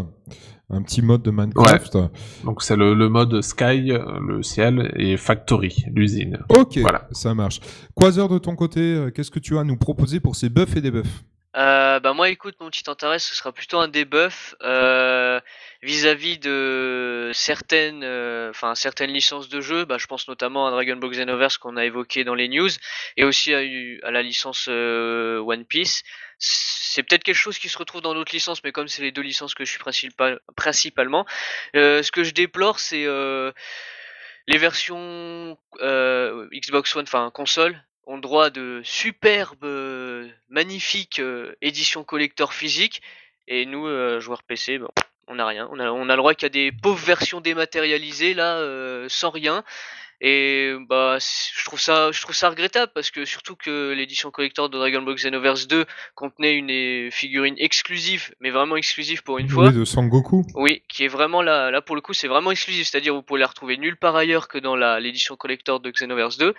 un 0.69 0.81
petit 0.81 1.01
mode 1.01 1.21
de 1.21 1.31
Minecraft. 1.31 1.97
Donc 2.43 2.61
c'est 2.61 2.75
le, 2.75 2.93
le, 2.93 3.07
mode 3.07 3.41
Sky, 3.41 3.89
le 3.89 4.43
ciel, 4.43 4.91
et 4.97 5.15
Factory, 5.15 5.85
l'usine. 5.93 6.39
Ok, 6.49 6.79
voilà. 6.79 7.07
ça 7.11 7.33
marche. 7.33 7.61
Quasar, 7.95 8.27
de 8.27 8.37
ton 8.37 8.57
côté, 8.57 9.07
qu'est-ce 9.15 9.31
que 9.31 9.39
tu 9.39 9.55
as 9.55 9.61
à 9.61 9.63
nous 9.63 9.77
proposer 9.77 10.19
pour 10.19 10.35
ces 10.35 10.49
buffs 10.49 10.75
et 10.75 10.81
des 10.81 10.91
buffs? 10.91 11.23
Euh, 11.57 11.99
bah 11.99 12.13
moi 12.13 12.29
écoute 12.29 12.55
mon 12.59 12.69
petit 12.69 12.87
intérêt 12.87 13.17
ce 13.17 13.33
sera 13.33 13.51
plutôt 13.51 13.79
un 13.79 13.87
debuff 13.87 14.53
euh, 14.61 15.39
vis-à-vis 15.81 16.37
de 16.37 17.31
certaines 17.33 18.03
euh, 18.03 18.51
enfin 18.51 18.75
certaines 18.75 19.11
licences 19.11 19.49
de 19.49 19.59
jeu 19.59 19.83
bah 19.83 19.97
je 19.97 20.05
pense 20.05 20.27
notamment 20.27 20.67
à 20.67 20.71
Dragon 20.71 20.97
Ball 20.97 21.09
Xenoverse 21.09 21.57
qu'on 21.57 21.75
a 21.75 21.83
évoqué 21.85 22.23
dans 22.23 22.35
les 22.35 22.47
news 22.47 22.69
et 23.15 23.23
aussi 23.23 23.55
à, 23.55 24.11
la 24.11 24.21
licence 24.21 24.67
euh, 24.69 25.39
One 25.39 25.65
Piece. 25.65 26.03
C'est 26.37 27.01
peut-être 27.01 27.23
quelque 27.23 27.35
chose 27.35 27.57
qui 27.57 27.69
se 27.69 27.77
retrouve 27.79 28.01
dans 28.01 28.13
d'autres 28.13 28.33
licences 28.33 28.63
mais 28.63 28.71
comme 28.71 28.87
c'est 28.87 29.01
les 29.01 29.11
deux 29.11 29.23
licences 29.23 29.55
que 29.55 29.65
je 29.65 29.71
suis 29.71 29.79
principal, 29.79 30.39
principalement 30.55 31.25
ce 31.73 32.11
que 32.11 32.23
je 32.23 32.31
déplore 32.31 32.79
c'est 32.79 33.07
les 34.47 34.57
versions 34.59 35.57
Xbox 35.81 36.95
One 36.95 37.03
enfin 37.03 37.31
console 37.33 37.81
ont 38.07 38.17
droit 38.17 38.49
de 38.49 38.81
superbes, 38.83 39.65
euh, 39.65 40.27
magnifiques 40.49 41.19
euh, 41.19 41.53
éditions 41.61 42.03
collector 42.03 42.53
physiques. 42.53 43.01
Et 43.47 43.65
nous, 43.65 43.85
euh, 43.85 44.19
joueurs 44.19 44.43
PC, 44.43 44.79
bon, 44.79 44.89
on 45.27 45.35
n'a 45.35 45.45
rien. 45.45 45.69
On 45.71 45.79
a, 45.79 45.91
on 45.91 46.09
a 46.09 46.13
le 46.13 46.17
droit 46.17 46.33
qu'il 46.33 46.45
y 46.45 46.47
a 46.47 46.49
des 46.49 46.71
pauvres 46.71 47.05
versions 47.05 47.41
dématérialisées 47.41 48.33
là, 48.33 48.59
sans 49.09 49.29
rien. 49.29 49.63
Et 50.19 50.73
bah, 50.89 51.19
je 51.19 51.63
trouve 51.65 51.79
ça, 51.79 52.11
je 52.11 52.19
trouve 52.21 52.33
ça 52.33 52.49
regrettable 52.49 52.91
parce 52.95 53.11
que 53.11 53.23
surtout 53.23 53.55
que 53.55 53.91
l'édition 53.91 54.31
collector 54.31 54.67
de 54.67 54.77
Dragon 54.77 55.03
Ball 55.03 55.13
Xenoverse 55.13 55.67
2 55.67 55.85
contenait 56.15 56.55
une 56.55 57.11
figurine 57.11 57.53
exclusive, 57.59 58.33
mais 58.39 58.49
vraiment 58.49 58.77
exclusive 58.77 59.21
pour 59.21 59.37
une 59.37 59.47
fois. 59.47 59.69
De 59.69 59.85
Sangoku. 59.85 60.43
Oui, 60.55 60.81
qui 60.89 61.03
est 61.03 61.07
vraiment 61.07 61.43
là, 61.43 61.69
là 61.69 61.81
pour 61.81 61.95
le 61.95 62.01
coup, 62.01 62.13
c'est 62.13 62.27
vraiment 62.27 62.49
exclusif, 62.49 62.87
c'est-à-dire 62.87 63.13
vous 63.13 63.21
pouvez 63.21 63.39
la 63.39 63.47
retrouver 63.47 63.77
nulle 63.77 63.95
part 63.95 64.15
ailleurs 64.15 64.47
que 64.47 64.57
dans 64.57 64.75
l'édition 64.97 65.35
collector 65.35 65.79
de 65.79 65.91
Xenoverse 65.91 66.37
2. 66.37 66.55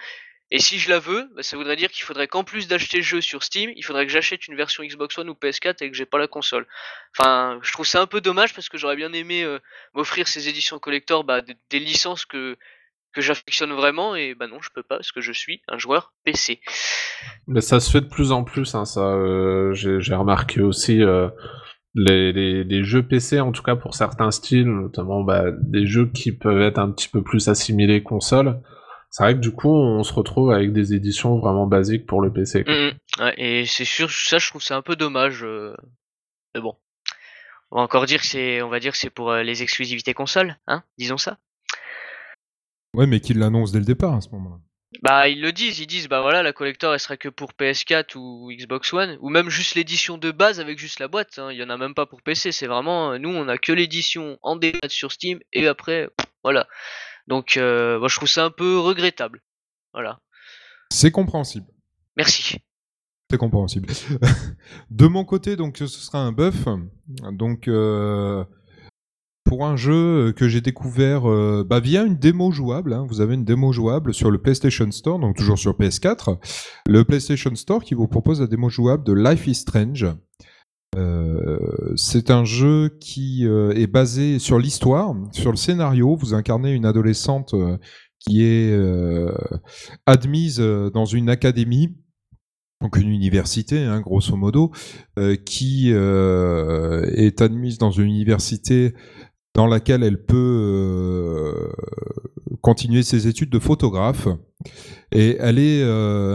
Et 0.51 0.61
si 0.61 0.79
je 0.79 0.89
la 0.89 0.99
veux, 0.99 1.29
bah, 1.35 1.43
ça 1.43 1.57
voudrait 1.57 1.77
dire 1.77 1.91
qu'il 1.91 2.05
faudrait 2.05 2.27
qu'en 2.27 2.43
plus 2.43 2.69
d'acheter 2.69 2.99
le 2.99 3.03
jeu 3.03 3.21
sur 3.21 3.43
Steam, 3.43 3.71
il 3.77 3.85
faudrait 3.85 4.07
que 4.07 4.13
j'achète 4.13 4.49
une 4.49 4.57
version 4.57 4.83
Xbox 4.83 5.19
One 5.19 5.29
ou 5.29 5.35
PS4 5.35 5.85
et 5.85 5.91
que 5.91 5.97
j'ai 5.97 6.07
pas 6.07 6.19
la 6.19 6.27
console. 6.27 6.67
Enfin, 7.17 7.59
je 7.63 7.73
trouve 7.73 7.87
ça 7.87 8.01
un 8.01 8.07
peu 8.07 8.21
dommage 8.21 8.55
parce 8.55 8.69
que 8.69 8.79
j'aurais 8.79 8.97
bien 8.97 9.13
aimé 9.13 9.43
euh, 9.43 9.59
m'offrir 9.95 10.27
ces 10.27 10.49
éditions 10.49 10.79
collector, 10.79 11.25
bah, 11.25 11.43
des, 11.43 11.79
licences 11.79 12.25
que 12.25 12.57
que 13.13 13.23
j'affectionne 13.23 13.73
vraiment 13.73 14.15
et 14.15 14.35
bah 14.35 14.47
non, 14.49 14.61
je 14.61 14.69
peux 14.75 14.83
pas 14.83 14.97
parce 14.97 15.13
que 15.13 15.23
je 15.23 15.33
suis 15.33 15.63
un 15.67 15.79
joueur 15.79 16.13
PC. 16.25 16.61
Mais 17.47 17.63
ça 17.63 17.81
se 17.81 17.91
fait 17.91 18.03
de 18.03 18.09
plus 18.09 18.33
en 18.33 18.45
plus, 18.45 18.75
hein, 18.75 18.85
ça. 18.85 19.01
Euh, 19.01 19.73
j'ai 19.73 20.15
remarqué 20.15 20.61
aussi. 20.61 21.03
Euh, 21.03 21.29
les, 21.95 22.33
les, 22.33 22.85
jeux 22.85 23.03
PC, 23.03 23.41
en 23.41 23.51
tout 23.51 23.63
cas 23.63 23.75
pour 23.75 23.95
certains 23.95 24.31
styles, 24.31 24.69
notamment 24.69 25.23
bah, 25.23 25.45
des 25.51 25.87
jeux 25.87 26.07
qui 26.07 26.33
peuvent 26.33 26.61
être 26.61 26.79
un 26.79 26.91
petit 26.91 27.09
peu 27.09 27.23
plus 27.23 27.49
assimilés 27.49 28.03
console, 28.03 28.61
c'est 29.19 29.25
vrai 29.25 29.35
que 29.35 29.41
du 29.41 29.51
coup, 29.51 29.75
on 29.75 30.05
se 30.05 30.13
retrouve 30.13 30.53
avec 30.53 30.73
des 30.73 30.95
éditions 30.95 31.41
vraiment 31.41 31.67
basiques 31.67 32.07
pour 32.07 32.21
le 32.21 32.33
PC. 32.33 32.63
Mmh, 32.63 32.71
mmh. 32.71 33.23
ouais, 33.25 33.35
et 33.37 33.67
c'est 33.67 33.85
sûr, 33.85 34.13
ça, 34.13 34.39
je 34.39 34.49
trouve 34.49 34.63
c'est 34.63 34.75
un 34.75 34.83
peu 34.83 34.95
dommage. 34.95 35.43
Euh, 35.43 35.75
mais 36.55 36.61
bon, 36.61 36.77
on 37.73 37.79
va 37.79 37.83
encore 37.83 38.07
dire 38.07 38.21
que 38.21 38.27
c'est, 38.29 38.63
on 38.63 38.69
va 38.69 38.79
dire 38.79 38.93
que 38.93 38.99
c'est 38.99 39.11
pour 39.11 39.33
euh, 39.33 39.43
les 39.43 39.65
exclusivités 39.65 40.15
consoles, 40.15 40.57
hein, 40.69 40.85
disons 40.99 41.17
ça. 41.17 41.39
Ouais, 42.95 43.09
mais 43.09 43.19
qu'ils 43.19 43.41
l'annoncent 43.41 43.73
dès 43.73 43.81
le 43.81 43.85
départ 43.85 44.15
à 44.15 44.21
ce 44.21 44.29
moment-là. 44.29 44.61
Bah 45.03 45.29
ils 45.29 45.43
le 45.43 45.51
disent, 45.51 45.81
ils 45.81 45.89
disent 45.89 46.09
bah 46.09 46.23
voilà 46.23 46.45
la 46.45 46.53
collector 46.55 46.95
elle 46.95 47.01
serait 47.01 47.19
que 47.19 47.29
pour 47.29 47.51
PS4 47.53 48.17
ou 48.17 48.51
Xbox 48.53 48.93
One 48.95 49.19
ou 49.21 49.29
même 49.31 49.51
juste 49.51 49.75
l'édition 49.75 50.17
de 50.17 50.31
base 50.31 50.61
avec 50.61 50.79
juste 50.79 50.99
la 50.99 51.09
boîte, 51.09 51.39
hein. 51.39 51.51
il 51.53 51.59
y 51.59 51.63
en 51.63 51.69
a 51.69 51.77
même 51.77 51.93
pas 51.93 52.07
pour 52.07 52.23
PC, 52.23 52.53
c'est 52.53 52.69
vraiment 52.69 53.19
nous 53.19 53.29
on 53.29 53.49
a 53.49 53.59
que 53.59 53.73
l'édition 53.73 54.39
en 54.43 54.57
démat 54.57 54.89
sur 54.89 55.13
Steam 55.13 55.41
et 55.53 55.67
après 55.67 56.09
voilà. 56.43 56.69
Donc, 57.29 57.59
euh, 57.59 57.99
moi, 57.99 58.09
je 58.09 58.17
trouve 58.17 58.29
ça 58.29 58.47
un 58.47 58.51
peu 58.51 58.79
regrettable. 58.79 59.43
Voilà. 59.93 60.21
C'est 60.91 61.11
compréhensible. 61.11 61.67
Merci. 62.17 62.59
C'est 63.31 63.37
compréhensible. 63.37 63.89
de 64.91 65.07
mon 65.07 65.25
côté, 65.25 65.55
donc, 65.55 65.77
ce 65.77 65.87
sera 65.87 66.21
un 66.21 66.33
buff. 66.33 66.67
Donc, 67.31 67.69
euh, 67.69 68.43
pour 69.45 69.67
un 69.67 69.77
jeu 69.77 70.33
que 70.33 70.49
j'ai 70.49 70.63
découvert 70.63 71.31
euh, 71.31 71.65
bah, 71.69 71.81
via 71.81 72.05
une 72.05 72.17
démo 72.17 72.51
jouable. 72.51 72.95
Hein. 72.95 73.07
Vous 73.07 73.21
avez 73.21 73.35
une 73.35 73.45
démo 73.45 73.73
jouable 73.73 74.15
sur 74.15 74.31
le 74.31 74.39
PlayStation 74.39 74.91
Store, 74.91 75.19
donc 75.19 75.37
toujours 75.37 75.59
sur 75.59 75.73
PS4. 75.73 76.39
Le 76.87 77.05
PlayStation 77.05 77.55
Store 77.55 77.85
qui 77.85 77.93
vous 77.95 78.09
propose 78.09 78.41
la 78.41 78.47
démo 78.47 78.71
jouable 78.71 79.05
de 79.05 79.13
Life 79.13 79.47
is 79.47 79.57
Strange. 79.57 80.07
Euh, 80.97 81.59
c'est 81.97 82.31
un 82.31 82.45
jeu 82.45 82.97
qui 83.01 83.47
euh, 83.47 83.73
est 83.73 83.87
basé 83.87 84.39
sur 84.39 84.59
l'histoire, 84.59 85.15
sur 85.33 85.51
le 85.51 85.57
scénario. 85.57 86.17
Vous 86.17 86.35
incarnez 86.35 86.73
une 86.73 86.87
adolescente 86.87 87.55
euh, 87.55 87.77
qui 88.19 88.43
est 88.43 88.77
admise 90.07 90.59
dans 90.59 91.05
une 91.05 91.31
académie, 91.31 91.97
donc 92.81 92.97
une 92.97 93.11
université, 93.11 93.85
hein, 93.85 94.01
grosso 94.01 94.35
modo, 94.35 94.73
qui 95.47 95.93
est 95.93 97.41
admise 97.41 97.79
dans 97.79 97.93
une 97.93 98.07
université 98.07 98.93
dans 99.55 99.69
laquelle 99.69 100.03
elle 100.03 100.25
peut 100.25 101.71
continuer 102.61 103.05
ses 103.05 103.29
études 103.29 103.51
de 103.51 103.61
photographe. 103.61 104.27
Et 105.13 105.37
elle 105.39 105.61
est, 105.61 105.85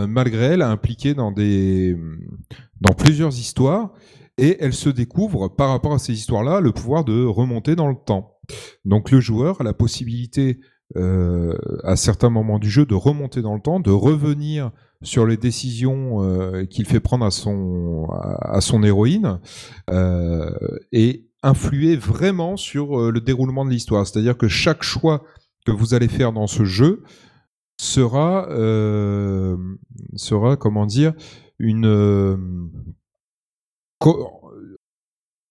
malgré 0.08 0.46
elle, 0.46 0.62
impliquée 0.62 1.14
dans 1.14 1.34
des 1.34 1.98
dans 2.80 2.94
plusieurs 2.94 3.38
histoires 3.38 3.94
et 4.38 4.58
elle 4.60 4.74
se 4.74 4.90
découvre 4.90 5.48
par 5.48 5.70
rapport 5.70 5.94
à 5.94 6.00
ces 6.00 6.14
histoires-là 6.14 6.60
le 6.60 6.72
pouvoir 6.72 7.04
de 7.04 7.24
remonter 7.26 7.76
dans 7.76 7.88
le 7.88 7.96
temps. 7.96 8.38
Donc 8.86 9.12
le 9.12 9.20
joueur 9.20 9.62
a 9.62 9.64
la 9.64 9.74
possibilité 9.74 10.60
euh, 10.96 11.58
à 11.84 11.96
certains 11.96 12.30
moments 12.30 12.60
du 12.60 12.70
jeu 12.70 12.86
de 12.86 12.94
remonter 12.94 13.42
dans 13.42 13.56
le 13.56 13.62
temps, 13.62 13.80
de 13.80 13.90
revenir 13.92 14.72
sur 15.02 15.26
les 15.26 15.38
décisions 15.38 16.24
euh, 16.24 16.66
qu'il 16.66 16.86
fait 16.86 17.00
prendre 17.00 17.26
à 17.26 17.32
son 18.62 18.84
héroïne 18.84 19.40
euh, 19.90 20.52
et 20.92 21.28
influer 21.42 21.96
vraiment 21.96 22.58
sur 22.58 23.12
le 23.12 23.20
déroulement 23.20 23.66
de 23.66 23.72
l'histoire. 23.72 24.06
C'est-à-dire 24.08 24.38
que 24.38 24.48
chaque 24.48 24.84
choix 24.84 25.24
que 25.66 25.72
vous 25.72 25.94
allez 25.94 26.08
faire 26.08 26.32
dans 26.32 26.48
ce 26.48 26.64
jeu 26.64 27.04
sera 27.78 28.48
sera 30.16 30.56
comment 30.56 30.86
dire 30.86 31.14
une 31.60 32.72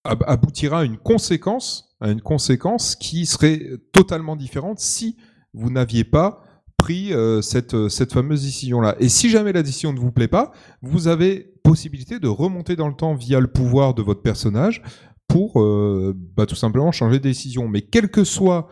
aboutira 0.05 0.81
à 0.81 0.85
une 0.85 0.99
conséquence, 0.99 1.97
à 2.01 2.09
qui 2.99 3.27
serait 3.27 3.63
totalement 3.93 4.37
différente 4.37 4.81
si 4.81 5.17
vous 5.55 5.71
n'aviez 5.71 6.05
pas 6.05 6.43
pris 6.77 7.13
euh, 7.13 7.43
cette, 7.43 7.89
cette 7.89 8.13
fameuse 8.13 8.43
décision-là. 8.43 8.97
Et 8.99 9.09
si 9.09 9.31
jamais 9.31 9.53
la 9.53 9.63
décision 9.63 9.93
ne 9.93 10.01
vous 10.01 10.11
plaît 10.11 10.29
pas, 10.29 10.51
vous 10.81 11.07
avez 11.07 11.53
possibilité 11.63 12.19
de 12.19 12.29
remonter 12.29 12.75
dans 12.75 12.89
le 12.89 12.95
temps 12.95 13.15
via 13.15 13.39
le 13.39 13.47
pouvoir 13.47 13.95
de 13.95 14.03
votre 14.03 14.23
personnage 14.23 14.83
pour 15.29 15.63
euh, 15.63 16.13
bah, 16.37 16.47
tout 16.47 16.57
simplement 16.57 16.93
changer 16.93 17.19
de 17.19 17.23
décision. 17.23 17.69
Mais 17.69 17.83
quel 17.83 18.11
que 18.11 18.25
soit, 18.25 18.69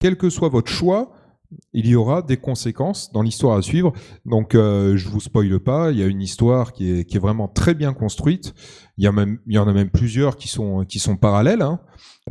quel 0.00 0.16
que 0.16 0.28
soit 0.28 0.48
votre 0.48 0.70
choix, 0.70 1.12
il 1.72 1.86
y 1.86 1.94
aura 1.94 2.22
des 2.22 2.36
conséquences 2.36 3.12
dans 3.12 3.22
l'histoire 3.22 3.56
à 3.56 3.62
suivre. 3.62 3.92
Donc, 4.24 4.54
euh, 4.54 4.96
je 4.96 5.08
vous 5.08 5.20
spoile 5.20 5.58
pas. 5.60 5.90
Il 5.90 5.98
y 5.98 6.02
a 6.02 6.06
une 6.06 6.22
histoire 6.22 6.72
qui 6.72 6.90
est, 6.90 7.18
vraiment 7.18 7.48
très 7.48 7.74
bien 7.74 7.92
construite. 7.92 8.54
Il 8.98 9.04
y, 9.04 9.08
en 9.58 9.68
a 9.68 9.72
même 9.72 9.90
plusieurs 9.90 10.36
qui 10.36 10.48
sont, 10.48 10.84
qui 10.84 10.98
sont 10.98 11.16
parallèles. 11.16 11.62
Hein. 11.62 11.80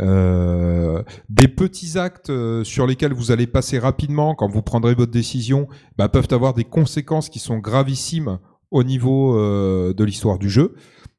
Euh, 0.01 1.03
des 1.29 1.47
petits 1.47 1.97
actes 1.97 2.29
euh, 2.29 2.65
sur 2.65 2.85
lesquels 2.85 3.13
vous 3.13 3.31
allez 3.31 3.47
passer 3.47 3.79
rapidement 3.79 4.35
quand 4.35 4.49
vous 4.49 4.61
prendrez 4.61 4.93
votre 4.93 5.13
décision 5.13 5.69
bah, 5.97 6.09
peuvent 6.09 6.27
avoir 6.31 6.53
des 6.53 6.65
conséquences 6.65 7.29
qui 7.29 7.39
sont 7.39 7.59
gravissimes 7.59 8.39
au 8.71 8.83
niveau 8.83 9.37
euh, 9.37 9.93
de 9.93 10.03
l'histoire 10.03 10.37
du 10.37 10.49
jeu. 10.49 10.75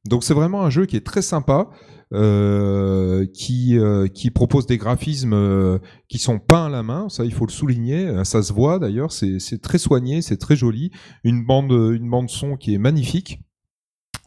Donc 0.08 0.24
c'est 0.24 0.34
vraiment 0.34 0.62
un 0.62 0.70
jeu 0.70 0.86
qui 0.86 0.96
est 0.96 1.04
très 1.04 1.22
sympa. 1.22 1.68
Euh, 2.12 3.26
qui, 3.34 3.76
euh, 3.76 4.06
qui 4.06 4.30
propose 4.30 4.64
des 4.66 4.78
graphismes 4.78 5.32
euh, 5.32 5.80
qui 6.08 6.18
sont 6.18 6.38
peints 6.38 6.66
à 6.66 6.68
la 6.68 6.84
main, 6.84 7.08
ça 7.08 7.24
il 7.24 7.34
faut 7.34 7.46
le 7.46 7.50
souligner, 7.50 8.22
ça 8.22 8.42
se 8.42 8.52
voit 8.52 8.78
d'ailleurs, 8.78 9.10
c'est 9.10 9.60
très 9.60 9.78
soigné, 9.78 10.22
c'est 10.22 10.36
très 10.36 10.54
joli, 10.54 10.92
une 11.24 11.44
bande, 11.44 11.72
une 11.72 12.08
bande 12.08 12.30
son 12.30 12.56
qui 12.56 12.74
est 12.74 12.78
magnifique, 12.78 13.40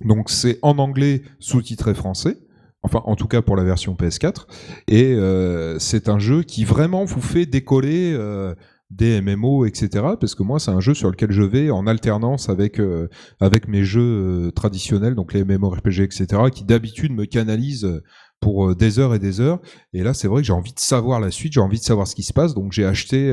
donc 0.02 0.30
c'est 0.30 0.60
en 0.62 0.78
anglais 0.78 1.22
sous-titré 1.40 1.94
français, 1.94 2.36
enfin 2.82 3.02
en 3.06 3.16
tout 3.16 3.28
cas 3.28 3.42
pour 3.42 3.56
la 3.56 3.64
version 3.64 3.94
PS4, 3.94 4.48
et 4.90 5.16
c'est 5.80 6.10
un 6.10 6.20
jeu 6.20 6.44
qui 6.44 6.66
vraiment 6.66 7.06
vous 7.06 7.22
fait 7.22 7.46
décoller 7.46 8.14
des 8.90 9.22
MMO, 9.22 9.66
etc. 9.66 9.90
Parce 10.20 10.34
que 10.34 10.44
moi, 10.44 10.60
c'est 10.60 10.72
un 10.72 10.80
jeu 10.80 10.94
sur 10.94 11.10
lequel 11.10 11.32
je 11.32 11.44
vais 11.44 11.70
en 11.70 11.86
alternance 11.86 12.50
avec 12.50 12.80
euh, 12.80 13.08
avec 13.40 13.68
mes 13.68 13.84
jeux 13.84 14.48
euh, 14.48 14.52
traditionnels, 14.52 15.16
donc 15.16 15.34
les 15.34 15.44
MMORPG, 15.44 16.00
etc. 16.00 16.28
Qui 16.52 16.64
d'habitude 16.64 17.12
me 17.12 17.26
canalisent 17.26 18.02
pour 18.40 18.70
euh, 18.70 18.76
des 18.76 18.98
heures 18.98 19.14
et 19.14 19.20
des 19.20 19.42
heures. 19.42 19.60
Et 19.94 20.02
là, 20.02 20.16
c'est 20.16 20.28
vrai 20.28 20.42
que 20.42 20.48
j'ai 20.48 20.54
envie 20.54 20.74
de 20.74 20.80
savoir 20.80 21.20
la 21.20 21.30
suite, 21.30 21.54
j'ai 21.54 21.60
envie 21.60 21.78
de 21.78 21.84
savoir 21.84 22.08
ce 22.08 22.16
qui 22.16 22.24
se 22.24 22.34
passe. 22.34 22.56
Donc 22.56 22.72
j'ai 22.72 22.86
acheté 22.86 23.32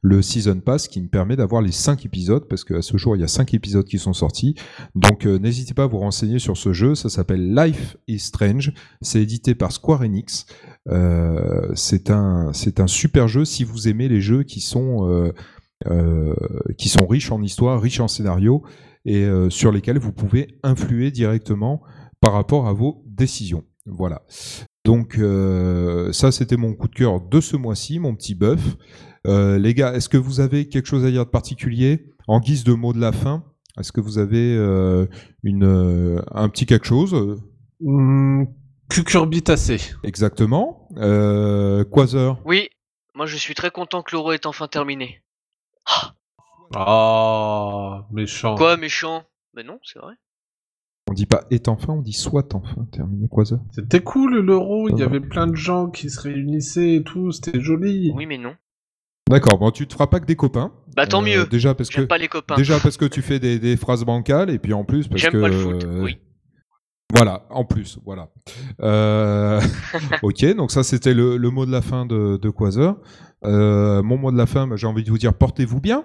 le 0.00 0.22
Season 0.22 0.58
Pass 0.58 0.88
qui 0.88 1.00
me 1.00 1.08
permet 1.08 1.36
d'avoir 1.36 1.62
les 1.62 1.72
5 1.72 2.04
épisodes, 2.04 2.48
parce 2.48 2.64
qu'à 2.64 2.82
ce 2.82 2.96
jour, 2.96 3.14
il 3.14 3.20
y 3.20 3.24
a 3.24 3.28
5 3.28 3.54
épisodes 3.54 3.86
qui 3.86 3.98
sont 3.98 4.14
sortis. 4.14 4.56
Donc 4.94 5.26
n'hésitez 5.26 5.74
pas 5.74 5.84
à 5.84 5.86
vous 5.86 5.98
renseigner 5.98 6.38
sur 6.38 6.56
ce 6.56 6.72
jeu. 6.72 6.94
Ça 6.94 7.08
s'appelle 7.08 7.54
Life 7.54 7.96
is 8.08 8.20
Strange. 8.20 8.72
C'est 9.00 9.22
édité 9.22 9.54
par 9.54 9.70
Square 9.70 10.00
Enix. 10.02 10.46
Euh, 10.88 11.70
c'est 11.74 12.10
un, 12.10 12.52
c'est 12.52 12.80
un 12.80 12.86
super 12.86 13.28
jeu 13.28 13.44
si 13.44 13.64
vous 13.64 13.88
aimez 13.88 14.08
les 14.08 14.20
jeux 14.20 14.42
qui 14.42 14.60
sont, 14.60 15.08
euh, 15.08 15.32
euh, 15.86 16.34
qui 16.76 16.88
sont 16.88 17.06
riches 17.06 17.30
en 17.30 17.42
histoire, 17.42 17.80
riches 17.80 18.00
en 18.00 18.08
scénario 18.08 18.62
et 19.04 19.28
sur 19.48 19.72
lesquels 19.72 19.98
vous 19.98 20.12
pouvez 20.12 20.60
influer 20.62 21.10
directement 21.10 21.82
par 22.20 22.34
rapport 22.34 22.68
à 22.68 22.72
vos 22.72 23.02
décisions. 23.08 23.64
Voilà. 23.84 24.22
Donc 24.84 25.18
ça, 26.12 26.30
c'était 26.30 26.56
mon 26.56 26.72
coup 26.74 26.86
de 26.86 26.94
cœur 26.94 27.20
de 27.20 27.40
ce 27.40 27.56
mois-ci, 27.56 27.98
mon 27.98 28.14
petit 28.14 28.36
bœuf. 28.36 28.76
les 29.26 29.74
gars, 29.74 29.92
est-ce 29.94 30.08
que 30.08 30.16
vous 30.16 30.38
avez 30.38 30.68
quelque 30.68 30.86
chose 30.86 31.04
à 31.04 31.10
dire 31.10 31.24
de 31.24 31.30
particulier 31.30 32.12
en 32.28 32.38
guise 32.38 32.62
de 32.62 32.74
mot 32.74 32.92
de 32.92 33.00
la 33.00 33.10
fin? 33.10 33.42
Est-ce 33.76 33.90
que 33.90 34.00
vous 34.00 34.18
avez 34.18 34.54
une, 35.42 36.22
un 36.30 36.48
petit 36.48 36.66
quelque 36.66 36.86
chose? 36.86 37.40
Mmh, 37.80 38.44
Cucurbitacé. 38.92 39.78
Exactement. 40.04 40.88
Euh, 40.98 41.84
Quasar. 41.84 42.38
Oui, 42.44 42.68
moi 43.14 43.26
je 43.26 43.36
suis 43.36 43.54
très 43.54 43.70
content 43.70 44.02
que 44.02 44.14
l'euro 44.14 44.32
est 44.32 44.46
enfin 44.46 44.68
terminé. 44.68 45.22
Ah, 46.74 48.06
méchant. 48.10 48.54
Quoi, 48.54 48.76
méchant? 48.76 49.24
Ben 49.54 49.66
non, 49.66 49.78
c'est 49.82 49.98
vrai. 49.98 50.14
On 51.10 51.14
dit 51.14 51.26
pas 51.26 51.44
est 51.50 51.68
enfin, 51.68 51.94
on 51.94 52.00
dit 52.00 52.12
soit 52.12 52.54
enfin 52.54 52.86
terminé, 52.92 53.28
Quasar. 53.30 53.58
C'était 53.72 54.00
cool 54.00 54.38
l'euro, 54.38 54.88
il 54.88 54.98
y 54.98 55.02
avait 55.02 55.20
plein 55.20 55.46
de 55.46 55.56
gens 55.56 55.88
qui 55.90 56.08
se 56.10 56.20
réunissaient 56.20 56.94
et 56.96 57.02
tout, 57.02 57.32
c'était 57.32 57.60
joli. 57.60 58.12
Oui, 58.14 58.26
mais 58.26 58.38
non. 58.38 58.54
D'accord, 59.28 59.58
bon, 59.58 59.70
tu 59.70 59.86
te 59.86 59.92
feras 59.92 60.06
pas 60.06 60.20
que 60.20 60.26
des 60.26 60.36
copains. 60.36 60.72
Bah 60.96 61.06
tant 61.06 61.22
Euh, 61.22 61.26
mieux. 61.26 61.46
Déjà 61.46 61.74
parce 61.74 61.88
que 61.88 61.96
J'aime 61.96 62.08
pas 62.08 62.18
les 62.18 62.28
copains. 62.28 62.56
déjà 62.56 62.78
parce 62.80 62.96
que 62.96 63.04
tu 63.04 63.22
fais 63.22 63.38
des, 63.38 63.58
des 63.58 63.76
phrases 63.76 64.04
bancales 64.04 64.50
et 64.50 64.58
puis 64.58 64.72
en 64.74 64.84
plus 64.84 65.08
parce 65.08 65.20
J'aime 65.22 65.32
que 65.32 65.40
pas 65.40 65.48
le 65.48 65.54
foot, 65.58 65.84
euh, 65.84 66.02
oui. 66.02 66.18
Voilà, 67.14 67.44
en 67.50 67.66
plus, 67.66 67.98
voilà. 68.06 68.30
Euh, 68.80 69.60
ok, 70.22 70.56
donc 70.56 70.70
ça 70.70 70.82
c'était 70.82 71.12
le, 71.12 71.36
mot 71.50 71.66
de 71.66 71.70
la 71.70 71.82
fin 71.82 72.06
de, 72.06 72.38
de. 72.38 72.50
Euh, 73.44 74.02
mon 74.02 74.16
mot 74.16 74.32
de 74.32 74.38
la 74.38 74.46
fin, 74.46 74.66
bah, 74.66 74.76
j'ai 74.76 74.86
envie 74.86 75.04
de 75.04 75.10
vous 75.10 75.18
dire 75.18 75.34
portez-vous 75.34 75.80
bien. 75.80 76.04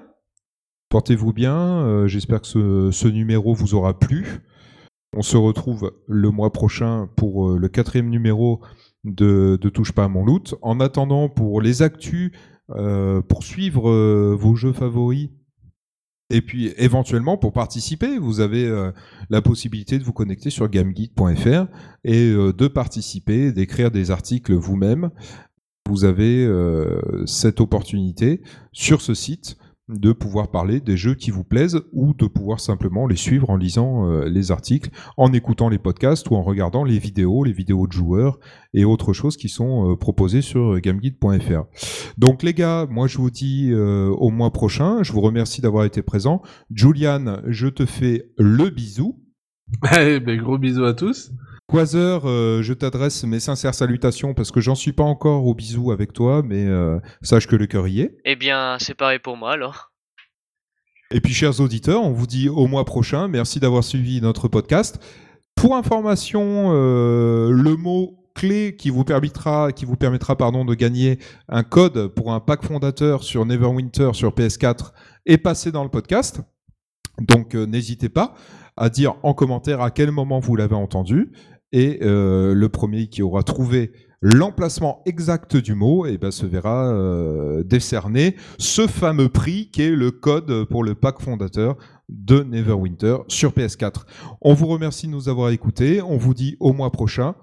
Portez-vous 0.89 1.31
bien. 1.31 1.55
euh, 1.55 2.07
J'espère 2.07 2.41
que 2.41 2.91
ce, 2.91 3.07
numéro 3.07 3.53
vous 3.53 3.73
aura 3.73 3.97
plu. 3.97 4.41
On 5.15 5.21
se 5.21 5.37
retrouve 5.37 5.93
le 6.07 6.29
mois 6.29 6.51
prochain 6.51 7.07
pour 7.15 7.51
le 7.51 7.69
quatrième 7.69 8.09
numéro 8.09 8.59
de, 9.05 9.57
de 9.61 9.69
Touche 9.69 9.93
pas 9.93 10.03
à 10.03 10.07
mon 10.09 10.25
loot. 10.25 10.55
En 10.61 10.81
attendant, 10.81 11.29
pour 11.29 11.61
les 11.61 11.83
actus, 11.83 12.33
pour 12.67 13.43
suivre 13.43 14.33
vos 14.35 14.55
jeux 14.55 14.73
favoris, 14.73 15.29
et 16.29 16.41
puis 16.41 16.73
éventuellement 16.77 17.37
pour 17.37 17.53
participer, 17.53 18.17
vous 18.17 18.41
avez 18.41 18.65
euh, 18.65 18.91
la 19.29 19.41
possibilité 19.41 19.97
de 19.97 20.03
vous 20.03 20.13
connecter 20.13 20.49
sur 20.49 20.67
gamegeek.fr 20.69 21.67
et 22.03 22.31
euh, 22.31 22.51
de 22.51 22.67
participer, 22.67 23.51
d'écrire 23.53 23.91
des 23.91 24.11
articles 24.11 24.53
vous-même. 24.53 25.09
Vous 25.87 26.03
avez 26.03 26.45
euh, 26.45 27.25
cette 27.25 27.61
opportunité 27.61 28.41
sur 28.73 29.01
ce 29.01 29.13
site 29.13 29.57
de 29.89 30.11
pouvoir 30.11 30.51
parler 30.51 30.81
des 30.81 30.97
jeux 30.97 31.15
qui 31.15 31.31
vous 31.31 31.43
plaisent 31.43 31.81
ou 31.93 32.13
de 32.13 32.25
pouvoir 32.25 32.59
simplement 32.59 33.07
les 33.07 33.15
suivre 33.15 33.49
en 33.49 33.55
lisant 33.55 34.09
euh, 34.09 34.27
les 34.27 34.51
articles, 34.51 34.89
en 35.15 35.31
écoutant 35.31 35.69
les 35.69 35.77
podcasts 35.77 36.29
ou 36.29 36.35
en 36.35 36.43
regardant 36.43 36.83
les 36.83 36.99
vidéos, 36.99 37.43
les 37.43 37.53
vidéos 37.53 37.87
de 37.87 37.93
joueurs 37.93 38.39
et 38.73 38.83
autres 38.83 39.13
choses 39.13 39.37
qui 39.37 39.47
sont 39.47 39.91
euh, 39.91 39.95
proposées 39.95 40.41
sur 40.41 40.73
euh, 40.73 40.79
gameguide.fr. 40.79 41.63
Donc 42.17 42.43
les 42.43 42.53
gars, 42.53 42.85
moi 42.89 43.07
je 43.07 43.17
vous 43.17 43.31
dis 43.31 43.73
au 43.73 44.29
mois 44.29 44.51
prochain, 44.51 45.03
je 45.03 45.13
vous 45.13 45.21
remercie 45.21 45.61
d'avoir 45.61 45.85
été 45.85 46.01
présent. 46.01 46.41
Julian, 46.73 47.41
je 47.47 47.67
te 47.67 47.85
fais 47.85 48.31
le 48.37 48.69
bisou. 48.69 49.23
Eh 49.99 50.19
ben, 50.19 50.39
gros 50.41 50.57
bisous 50.57 50.85
à 50.85 50.93
tous. 50.93 51.31
Quasar, 51.69 52.21
euh, 52.23 52.61
je 52.61 52.71
t'adresse 52.71 53.25
mes 53.25 53.41
sincères 53.41 53.75
salutations 53.75 54.33
parce 54.33 54.51
que 54.51 54.61
j'en 54.61 54.75
suis 54.75 54.93
pas 54.93 55.03
encore 55.03 55.45
au 55.45 55.53
bisou 55.53 55.91
avec 55.91 56.13
toi, 56.13 56.41
mais 56.41 56.65
euh, 56.65 56.97
sache 57.21 57.45
que 57.45 57.57
le 57.57 57.67
cœur 57.67 57.89
y 57.89 57.99
est. 57.99 58.17
Eh 58.23 58.37
bien, 58.37 58.77
c'est 58.79 58.93
pareil 58.93 59.19
pour 59.19 59.35
moi 59.35 59.51
alors. 59.51 59.91
Et 61.11 61.19
puis, 61.19 61.33
chers 61.33 61.59
auditeurs, 61.59 62.01
on 62.01 62.11
vous 62.11 62.25
dit 62.25 62.47
au 62.47 62.67
mois 62.67 62.85
prochain. 62.85 63.27
Merci 63.27 63.59
d'avoir 63.59 63.83
suivi 63.83 64.21
notre 64.21 64.47
podcast. 64.47 65.03
Pour 65.55 65.75
information, 65.75 66.71
euh, 66.73 67.51
le 67.51 67.75
mot 67.75 68.17
clé 68.33 68.77
qui 68.77 68.89
vous 68.89 69.03
permettra, 69.03 69.73
qui 69.73 69.83
vous 69.83 69.97
permettra 69.97 70.37
pardon, 70.37 70.63
de 70.63 70.73
gagner 70.73 71.19
un 71.49 71.63
code 71.63 72.07
pour 72.07 72.31
un 72.31 72.39
pack 72.39 72.63
fondateur 72.63 73.23
sur 73.23 73.45
Neverwinter 73.45 74.11
sur 74.13 74.31
PS4 74.31 74.93
est 75.25 75.37
passé 75.37 75.73
dans 75.73 75.83
le 75.83 75.89
podcast. 75.89 76.39
Donc, 77.19 77.55
n'hésitez 77.55 78.07
pas 78.07 78.35
à 78.77 78.89
dire 78.89 79.15
en 79.23 79.33
commentaire 79.33 79.81
à 79.81 79.91
quel 79.91 80.11
moment 80.11 80.39
vous 80.39 80.55
l'avez 80.55 80.75
entendu. 80.75 81.31
Et 81.71 81.99
euh, 82.01 82.53
le 82.53 82.69
premier 82.69 83.07
qui 83.07 83.21
aura 83.21 83.43
trouvé 83.43 83.91
l'emplacement 84.21 85.03
exact 85.05 85.57
du 85.57 85.75
mot 85.75 86.05
eh 86.05 86.17
ben, 86.17 86.31
se 86.31 86.45
verra 86.45 86.91
euh, 86.91 87.63
décerner 87.63 88.35
ce 88.57 88.87
fameux 88.87 89.29
prix 89.29 89.69
qui 89.71 89.83
est 89.83 89.91
le 89.91 90.11
code 90.11 90.65
pour 90.65 90.83
le 90.83 90.95
pack 90.95 91.21
fondateur 91.21 91.77
de 92.09 92.41
Neverwinter 92.43 93.17
sur 93.27 93.51
PS4. 93.51 94.05
On 94.41 94.53
vous 94.53 94.67
remercie 94.67 95.07
de 95.07 95.11
nous 95.11 95.29
avoir 95.29 95.49
écoutés. 95.49 96.01
On 96.01 96.17
vous 96.17 96.33
dit 96.33 96.55
au 96.59 96.73
mois 96.73 96.91
prochain. 96.91 97.35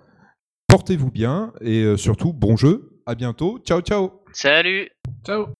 Portez-vous 0.67 1.11
bien 1.11 1.53
et 1.61 1.83
euh, 1.83 1.97
surtout 1.97 2.33
bon 2.33 2.57
jeu. 2.57 2.91
À 3.07 3.15
bientôt. 3.15 3.59
Ciao 3.65 3.81
ciao. 3.81 4.25
Salut 4.33 4.89
Ciao. 5.25 5.54